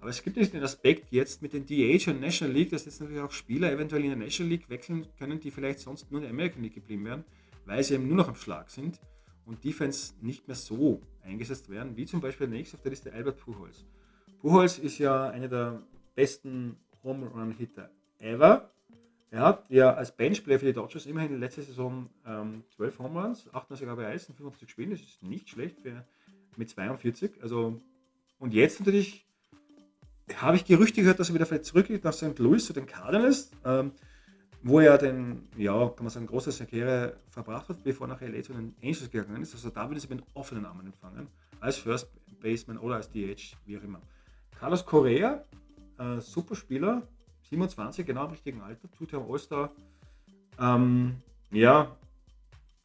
Aber 0.00 0.10
es 0.10 0.22
gibt 0.22 0.36
nicht 0.36 0.52
den 0.52 0.62
Aspekt 0.62 1.10
jetzt 1.10 1.40
mit 1.40 1.54
den 1.54 1.64
DH 1.64 2.10
und 2.10 2.20
National 2.20 2.54
League, 2.54 2.68
dass 2.68 2.84
jetzt 2.84 3.00
natürlich 3.00 3.22
auch 3.22 3.32
Spieler 3.32 3.72
eventuell 3.72 4.02
in 4.04 4.10
der 4.10 4.18
National 4.18 4.50
League 4.50 4.68
wechseln 4.68 5.06
können, 5.18 5.40
die 5.40 5.50
vielleicht 5.50 5.80
sonst 5.80 6.10
nur 6.10 6.20
in 6.20 6.24
der 6.24 6.32
American 6.32 6.62
League 6.62 6.74
geblieben 6.74 7.06
wären, 7.06 7.24
weil 7.64 7.82
sie 7.82 7.94
eben 7.94 8.08
nur 8.08 8.18
noch 8.18 8.28
am 8.28 8.36
Schlag 8.36 8.68
sind 8.68 9.00
und 9.48 9.64
Defense 9.64 10.12
nicht 10.20 10.46
mehr 10.46 10.54
so 10.54 11.00
eingesetzt 11.24 11.70
werden, 11.70 11.96
wie 11.96 12.04
zum 12.04 12.20
Beispiel 12.20 12.46
der 12.46 12.58
nächste 12.58 12.76
auf 12.76 12.82
der 12.82 12.90
Liste 12.90 13.12
Albert 13.12 13.38
Pujols. 13.38 13.86
Pujols 14.40 14.78
ist 14.78 14.98
ja 14.98 15.30
einer 15.30 15.48
der 15.48 15.82
besten 16.14 16.76
Home 17.02 17.26
Run 17.26 17.52
Hitter 17.52 17.90
ever. 18.18 18.70
Er 19.30 19.40
hat 19.40 19.70
ja 19.70 19.94
als 19.94 20.14
Benchplayer 20.14 20.58
für 20.58 20.66
die 20.66 20.72
Dodgers 20.74 21.06
immerhin 21.06 21.32
in 21.32 21.40
letzter 21.40 21.62
Saison 21.62 22.08
ähm, 22.26 22.62
12 22.76 22.98
Home 22.98 23.20
Runs, 23.20 23.48
98 23.52 23.88
RBIs 23.88 24.28
in 24.28 24.34
55 24.34 24.70
Spielen. 24.70 24.90
Das 24.90 25.00
ist 25.00 25.22
nicht 25.22 25.48
schlecht 25.48 25.80
für, 25.80 26.04
mit 26.56 26.68
42. 26.68 27.42
Also, 27.42 27.80
und 28.38 28.52
jetzt 28.52 28.80
natürlich 28.80 29.26
habe 30.36 30.56
ich 30.56 30.66
Gerüchte 30.66 31.00
gehört, 31.00 31.18
dass 31.18 31.30
er 31.30 31.34
wieder 31.34 31.46
vielleicht 31.46 31.64
zurückgeht 31.64 32.04
nach 32.04 32.12
St. 32.12 32.38
Louis 32.38 32.66
zu 32.66 32.74
den 32.74 32.86
Cardinals, 32.86 33.50
ähm, 33.64 33.92
wo 34.68 34.80
er 34.80 34.98
den, 34.98 35.48
ja, 35.56 35.88
kann 35.88 36.04
man 36.04 36.10
sagen, 36.10 36.26
große 36.26 36.64
Karriere 36.66 37.16
verbracht 37.30 37.68
hat, 37.68 37.82
bevor 37.82 38.06
nach 38.06 38.20
LA 38.20 38.42
zu 38.42 38.52
den 38.52 38.74
Angels 38.82 39.10
gegangen 39.10 39.42
ist. 39.42 39.54
Also 39.54 39.70
da 39.70 39.88
würde 39.88 40.00
sie 40.00 40.08
mit 40.08 40.22
offenen 40.34 40.66
Armen 40.66 40.86
empfangen, 40.86 41.28
als 41.60 41.78
First 41.78 42.08
Baseman 42.40 42.78
oder 42.78 42.96
als 42.96 43.10
DH, 43.10 43.56
wie 43.64 43.78
auch 43.78 43.82
immer. 43.82 44.00
Carlos 44.58 44.84
Correa, 44.84 45.44
äh, 45.98 46.20
super 46.20 46.54
Spieler, 46.54 47.02
27, 47.48 48.06
genau 48.06 48.24
im 48.26 48.32
richtigen 48.32 48.60
Alter, 48.60 48.90
tut 48.90 49.12
ja 49.12 49.18
All-Star. 49.18 49.70
Ähm, 50.60 51.16
ja, 51.50 51.96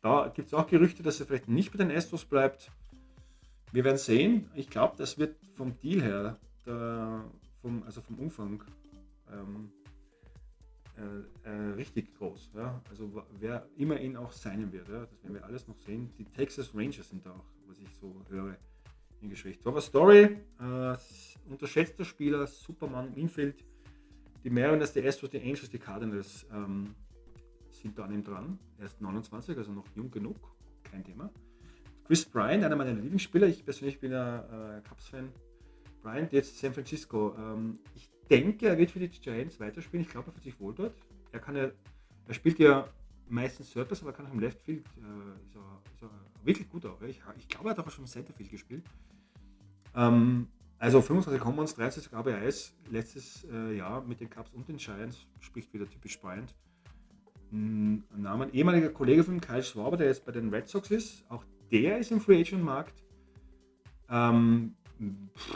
da 0.02 0.32
gibt 0.34 0.48
es 0.48 0.54
auch 0.54 0.68
Gerüchte, 0.68 1.04
dass 1.04 1.20
er 1.20 1.26
vielleicht 1.26 1.48
nicht 1.48 1.72
bei 1.72 1.78
den 1.78 1.92
Astros 1.92 2.26
bleibt. 2.26 2.72
Wir 3.72 3.84
werden 3.84 3.98
sehen. 3.98 4.50
Ich 4.54 4.70
glaube, 4.70 4.96
das 4.98 5.18
wird 5.18 5.36
vom 5.56 5.78
Deal 5.80 6.02
her, 6.02 6.38
der, 6.66 7.24
vom, 7.62 7.84
also 7.84 8.02
vom 8.02 8.20
Umfang, 8.20 8.64
ähm, 9.32 9.72
äh, 10.96 11.50
äh, 11.50 11.74
richtig 11.74 12.14
groß. 12.16 12.52
Ja? 12.56 12.82
Also 12.90 13.24
wer 13.40 13.68
immer 13.78 14.00
ihn 14.00 14.16
auch 14.16 14.32
sein 14.32 14.72
wird, 14.72 14.88
ja? 14.88 15.06
das 15.06 15.24
werden 15.24 15.34
wir 15.34 15.46
alles 15.46 15.68
noch 15.68 15.78
sehen. 15.80 16.12
Die 16.18 16.26
Texas 16.26 16.74
Rangers 16.76 17.10
sind 17.10 17.26
da 17.26 17.32
auch, 17.32 17.46
was 17.68 17.80
ich 17.80 17.90
so 17.96 18.24
höre, 18.30 18.58
in 19.22 19.30
Geschwächt. 19.30 19.66
Aber 19.66 19.82
Story, 19.82 20.38
äh, 20.60 20.96
unterschätzter 21.50 22.06
Spieler, 22.06 22.46
Superman 22.46 23.08
im 23.08 23.16
Infield. 23.16 23.64
Die 24.44 24.50
Mariners, 24.50 24.94
die 24.94 25.08
Astros, 25.08 25.32
die 25.32 25.40
Angels, 25.40 25.70
die 25.70 25.80
Cardinals 25.80 26.46
ähm, 26.52 26.94
sind 27.72 27.98
da 27.98 28.06
an 28.06 28.14
ihm 28.14 28.24
dran. 28.24 28.60
Er 28.78 28.86
ist 28.86 29.02
29, 29.02 29.58
also 29.58 29.72
noch 29.72 29.88
jung 29.96 30.12
genug, 30.12 30.38
kein 30.84 31.04
Thema. 31.04 31.32
Chris 32.06 32.26
Bryant, 32.26 32.64
einer 32.64 32.76
meiner 32.76 32.94
Lieblingsspieler, 32.94 33.48
ich 33.48 33.64
persönlich 33.64 34.00
bin 34.00 34.12
ja 34.12 34.78
äh, 34.78 34.82
Cubs-Fan. 34.82 35.30
Bryant 36.02 36.34
jetzt 36.34 36.60
San 36.60 36.74
Francisco. 36.74 37.34
Ähm, 37.38 37.80
ich 37.96 38.13
denke, 38.30 38.68
er 38.68 38.78
wird 38.78 38.92
für 38.92 39.00
die 39.00 39.10
Giants 39.10 39.60
weiterspielen. 39.60 40.06
Ich 40.06 40.12
glaube, 40.12 40.30
er 40.30 40.34
fühlt 40.34 40.44
sich 40.44 40.60
wohl 40.60 40.74
dort. 40.74 40.96
Er 41.32 41.40
kann 41.40 41.56
ja, 41.56 41.70
er 42.28 42.34
spielt 42.34 42.60
ja 42.60 42.88
meistens 43.30 43.72
Circus, 43.72 44.02
aber 44.02 44.14
kann 44.14 44.28
auch 44.28 44.34
im 44.34 44.40
Left 44.40 44.62
Field. 44.62 44.86
Äh, 44.98 45.46
ist, 45.46 45.56
er, 45.56 45.82
ist 45.94 46.04
er 46.04 46.46
wirklich 46.46 46.70
gut 46.70 46.86
auch. 46.86 47.02
Ich, 47.02 47.22
ich 47.38 47.48
glaube, 47.48 47.70
er 47.70 47.78
hat 47.78 47.86
auch 47.86 47.92
schon 47.92 48.04
im 48.04 48.10
Center 48.10 48.34
Field 48.34 48.50
gespielt. 48.50 48.84
Ähm, 49.96 50.48
also 50.80 51.02
25 51.02 51.42
Commons, 51.42 51.76
30 51.76 52.14
ABIs 52.14 52.74
letztes 52.92 53.46
äh, 53.46 53.78
Jahr 53.78 54.04
mit 54.04 54.20
den 54.20 54.30
Cups 54.30 54.52
und 54.54 54.68
den 54.68 54.78
Giants, 54.78 55.26
spricht 55.40 55.74
wieder 55.74 55.90
typisch 55.90 56.20
Bryant. 56.20 56.54
Hm, 57.52 58.04
Namen 58.18 58.54
ehemaliger 58.54 58.90
Kollege 58.90 59.24
von 59.24 59.40
Kyle 59.40 59.64
Schwaber, 59.64 59.98
der 59.98 60.08
jetzt 60.08 60.26
bei 60.26 60.32
den 60.32 60.50
Red 60.50 60.68
Sox 60.68 60.92
ist, 60.92 61.24
auch 61.30 61.46
der 61.72 62.00
ist 62.00 62.12
im 62.12 62.20
Free 62.20 62.42
Agent 62.42 62.64
Markt. 62.64 63.04
Ähm, 64.10 64.76
also 65.00 65.54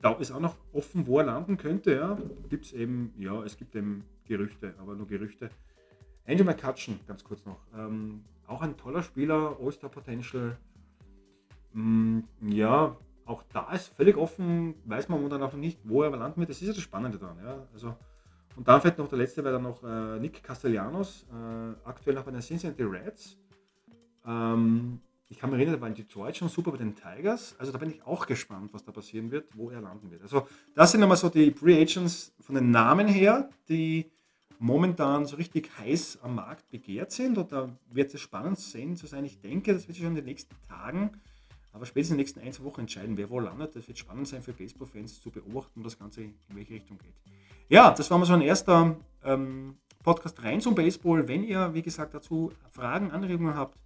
da 0.00 0.12
ist 0.14 0.30
auch 0.30 0.40
noch 0.40 0.56
offen, 0.72 1.06
wo 1.06 1.18
er 1.18 1.26
landen 1.26 1.56
könnte. 1.56 1.94
Ja. 1.94 2.18
Gibt 2.48 2.66
es 2.66 2.72
eben, 2.72 3.12
ja, 3.18 3.42
es 3.42 3.56
gibt 3.56 3.74
eben 3.74 4.04
Gerüchte, 4.24 4.74
aber 4.78 4.94
nur 4.94 5.06
Gerüchte. 5.06 5.50
Andrew 6.26 6.44
McCutcheon, 6.44 7.00
ganz 7.06 7.24
kurz 7.24 7.44
noch. 7.46 7.58
Ähm, 7.74 8.22
auch 8.46 8.60
ein 8.60 8.76
toller 8.76 9.02
Spieler, 9.02 9.56
All-Star 9.60 9.90
Potential. 9.90 10.56
Mm, 11.72 12.20
ja, 12.42 12.96
auch 13.24 13.42
da 13.52 13.72
ist 13.72 13.88
völlig 13.88 14.16
offen, 14.16 14.74
weiß 14.84 15.08
man 15.08 15.18
momentan 15.18 15.42
auch 15.42 15.52
noch 15.52 15.58
nicht, 15.58 15.80
wo 15.84 16.02
er 16.02 16.10
landen 16.10 16.40
wird. 16.40 16.50
Das 16.50 16.60
ist 16.60 16.68
ja 16.68 16.74
das 16.74 16.82
Spannende 16.82 17.18
daran. 17.18 17.38
Ja? 17.42 17.66
Also, 17.72 17.94
und 18.56 18.66
dann 18.66 18.80
fällt 18.80 18.98
noch 18.98 19.08
der 19.08 19.18
letzte, 19.18 19.44
wäre 19.44 19.54
dann 19.54 19.62
noch 19.62 19.82
äh, 19.84 20.18
Nick 20.18 20.42
Castellanos, 20.42 21.26
äh, 21.30 21.88
aktuell 21.88 22.16
noch 22.16 22.24
bei 22.24 22.30
den 22.30 22.40
Cincinnati 22.40 22.82
Reds. 22.82 23.38
Ähm, 24.26 25.00
ich 25.28 25.38
kann 25.38 25.50
mich 25.50 25.58
erinnern, 25.58 25.74
der 25.74 25.80
war 25.80 25.88
in 25.88 25.94
Detroit 25.94 26.36
schon 26.36 26.48
super 26.48 26.72
bei 26.72 26.78
den 26.78 26.94
Tigers. 26.94 27.54
Also 27.58 27.72
da 27.72 27.78
bin 27.78 27.90
ich 27.90 28.02
auch 28.06 28.26
gespannt, 28.26 28.72
was 28.72 28.84
da 28.84 28.92
passieren 28.92 29.30
wird, 29.30 29.56
wo 29.56 29.70
er 29.70 29.80
landen 29.80 30.10
wird. 30.10 30.22
Also 30.22 30.48
das 30.74 30.92
sind 30.92 31.02
einmal 31.02 31.18
so 31.18 31.28
die 31.28 31.50
Free 31.50 31.80
Agents 31.80 32.32
von 32.40 32.54
den 32.54 32.70
Namen 32.70 33.08
her, 33.08 33.50
die 33.68 34.10
momentan 34.58 35.26
so 35.26 35.36
richtig 35.36 35.70
heiß 35.78 36.20
am 36.22 36.36
Markt 36.36 36.70
begehrt 36.70 37.12
sind. 37.12 37.36
Und 37.36 37.52
da 37.52 37.68
wird 37.90 38.14
es 38.14 38.20
spannend 38.20 38.58
sehen 38.58 38.96
zu 38.96 39.06
sein. 39.06 39.24
Ich 39.24 39.40
denke, 39.40 39.74
das 39.74 39.86
wird 39.86 39.96
sich 39.96 40.04
schon 40.04 40.12
in 40.12 40.16
den 40.16 40.24
nächsten 40.24 40.56
Tagen 40.66 41.10
aber 41.72 41.86
spätestens 41.86 42.12
in 42.12 42.16
den 42.16 42.22
nächsten 42.22 42.40
ein, 42.40 42.52
zwei 42.52 42.64
Wochen 42.64 42.80
entscheiden, 42.80 43.16
wer 43.16 43.30
wo 43.30 43.38
landet. 43.38 43.76
Das 43.76 43.86
wird 43.86 43.98
spannend 43.98 44.26
sein 44.26 44.42
für 44.42 44.52
Baseball-Fans 44.52 45.20
zu 45.20 45.30
beobachten, 45.30 45.82
das 45.82 45.98
Ganze 45.98 46.22
in 46.22 46.34
welche 46.48 46.74
Richtung 46.74 46.98
geht. 46.98 47.14
Ja, 47.68 47.92
das 47.92 48.10
war 48.10 48.18
mal 48.18 48.24
so 48.24 48.32
ein 48.32 48.40
erster 48.40 48.96
ähm, 49.22 49.76
Podcast 50.02 50.42
rein 50.42 50.60
zum 50.60 50.74
Baseball. 50.74 51.28
Wenn 51.28 51.44
ihr, 51.44 51.72
wie 51.74 51.82
gesagt, 51.82 52.14
dazu 52.14 52.52
Fragen, 52.70 53.10
Anregungen 53.10 53.54
habt, 53.54 53.78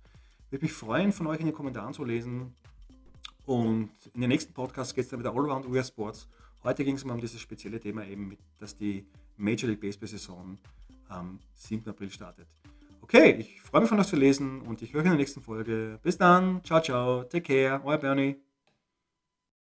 würde 0.52 0.64
mich 0.64 0.72
freuen, 0.72 1.12
von 1.12 1.26
euch 1.26 1.40
in 1.40 1.46
den 1.46 1.54
Kommentaren 1.54 1.94
zu 1.94 2.04
lesen. 2.04 2.54
Und 3.46 3.90
in 4.14 4.20
den 4.20 4.28
nächsten 4.28 4.52
Podcast 4.52 4.94
geht 4.94 5.04
es 5.04 5.10
dann 5.10 5.18
wieder 5.18 5.32
Allround 5.32 5.66
US 5.66 5.88
Sports. 5.88 6.28
Heute 6.62 6.84
ging 6.84 6.94
es 6.94 7.04
mal 7.04 7.14
um 7.14 7.20
dieses 7.20 7.40
spezielle 7.40 7.80
Thema 7.80 8.06
eben, 8.06 8.36
dass 8.60 8.76
die 8.76 9.04
Major 9.36 9.68
League 9.68 9.80
Baseball 9.80 10.08
Saison 10.08 10.58
am 11.08 11.40
7. 11.54 11.88
April 11.88 12.10
startet. 12.10 12.46
Okay, 13.00 13.32
ich 13.32 13.60
freue 13.62 13.80
mich 13.80 13.90
von 13.90 13.98
euch 13.98 14.06
zu 14.06 14.16
lesen 14.16 14.60
und 14.60 14.80
ich 14.82 14.92
höre 14.92 15.00
in 15.00 15.08
der 15.08 15.16
nächsten 15.16 15.40
Folge. 15.40 15.98
Bis 16.02 16.18
dann, 16.18 16.62
ciao, 16.62 16.80
ciao, 16.80 17.24
take 17.24 17.42
care, 17.42 17.84
euer 17.84 17.98
Bernie. 17.98 18.36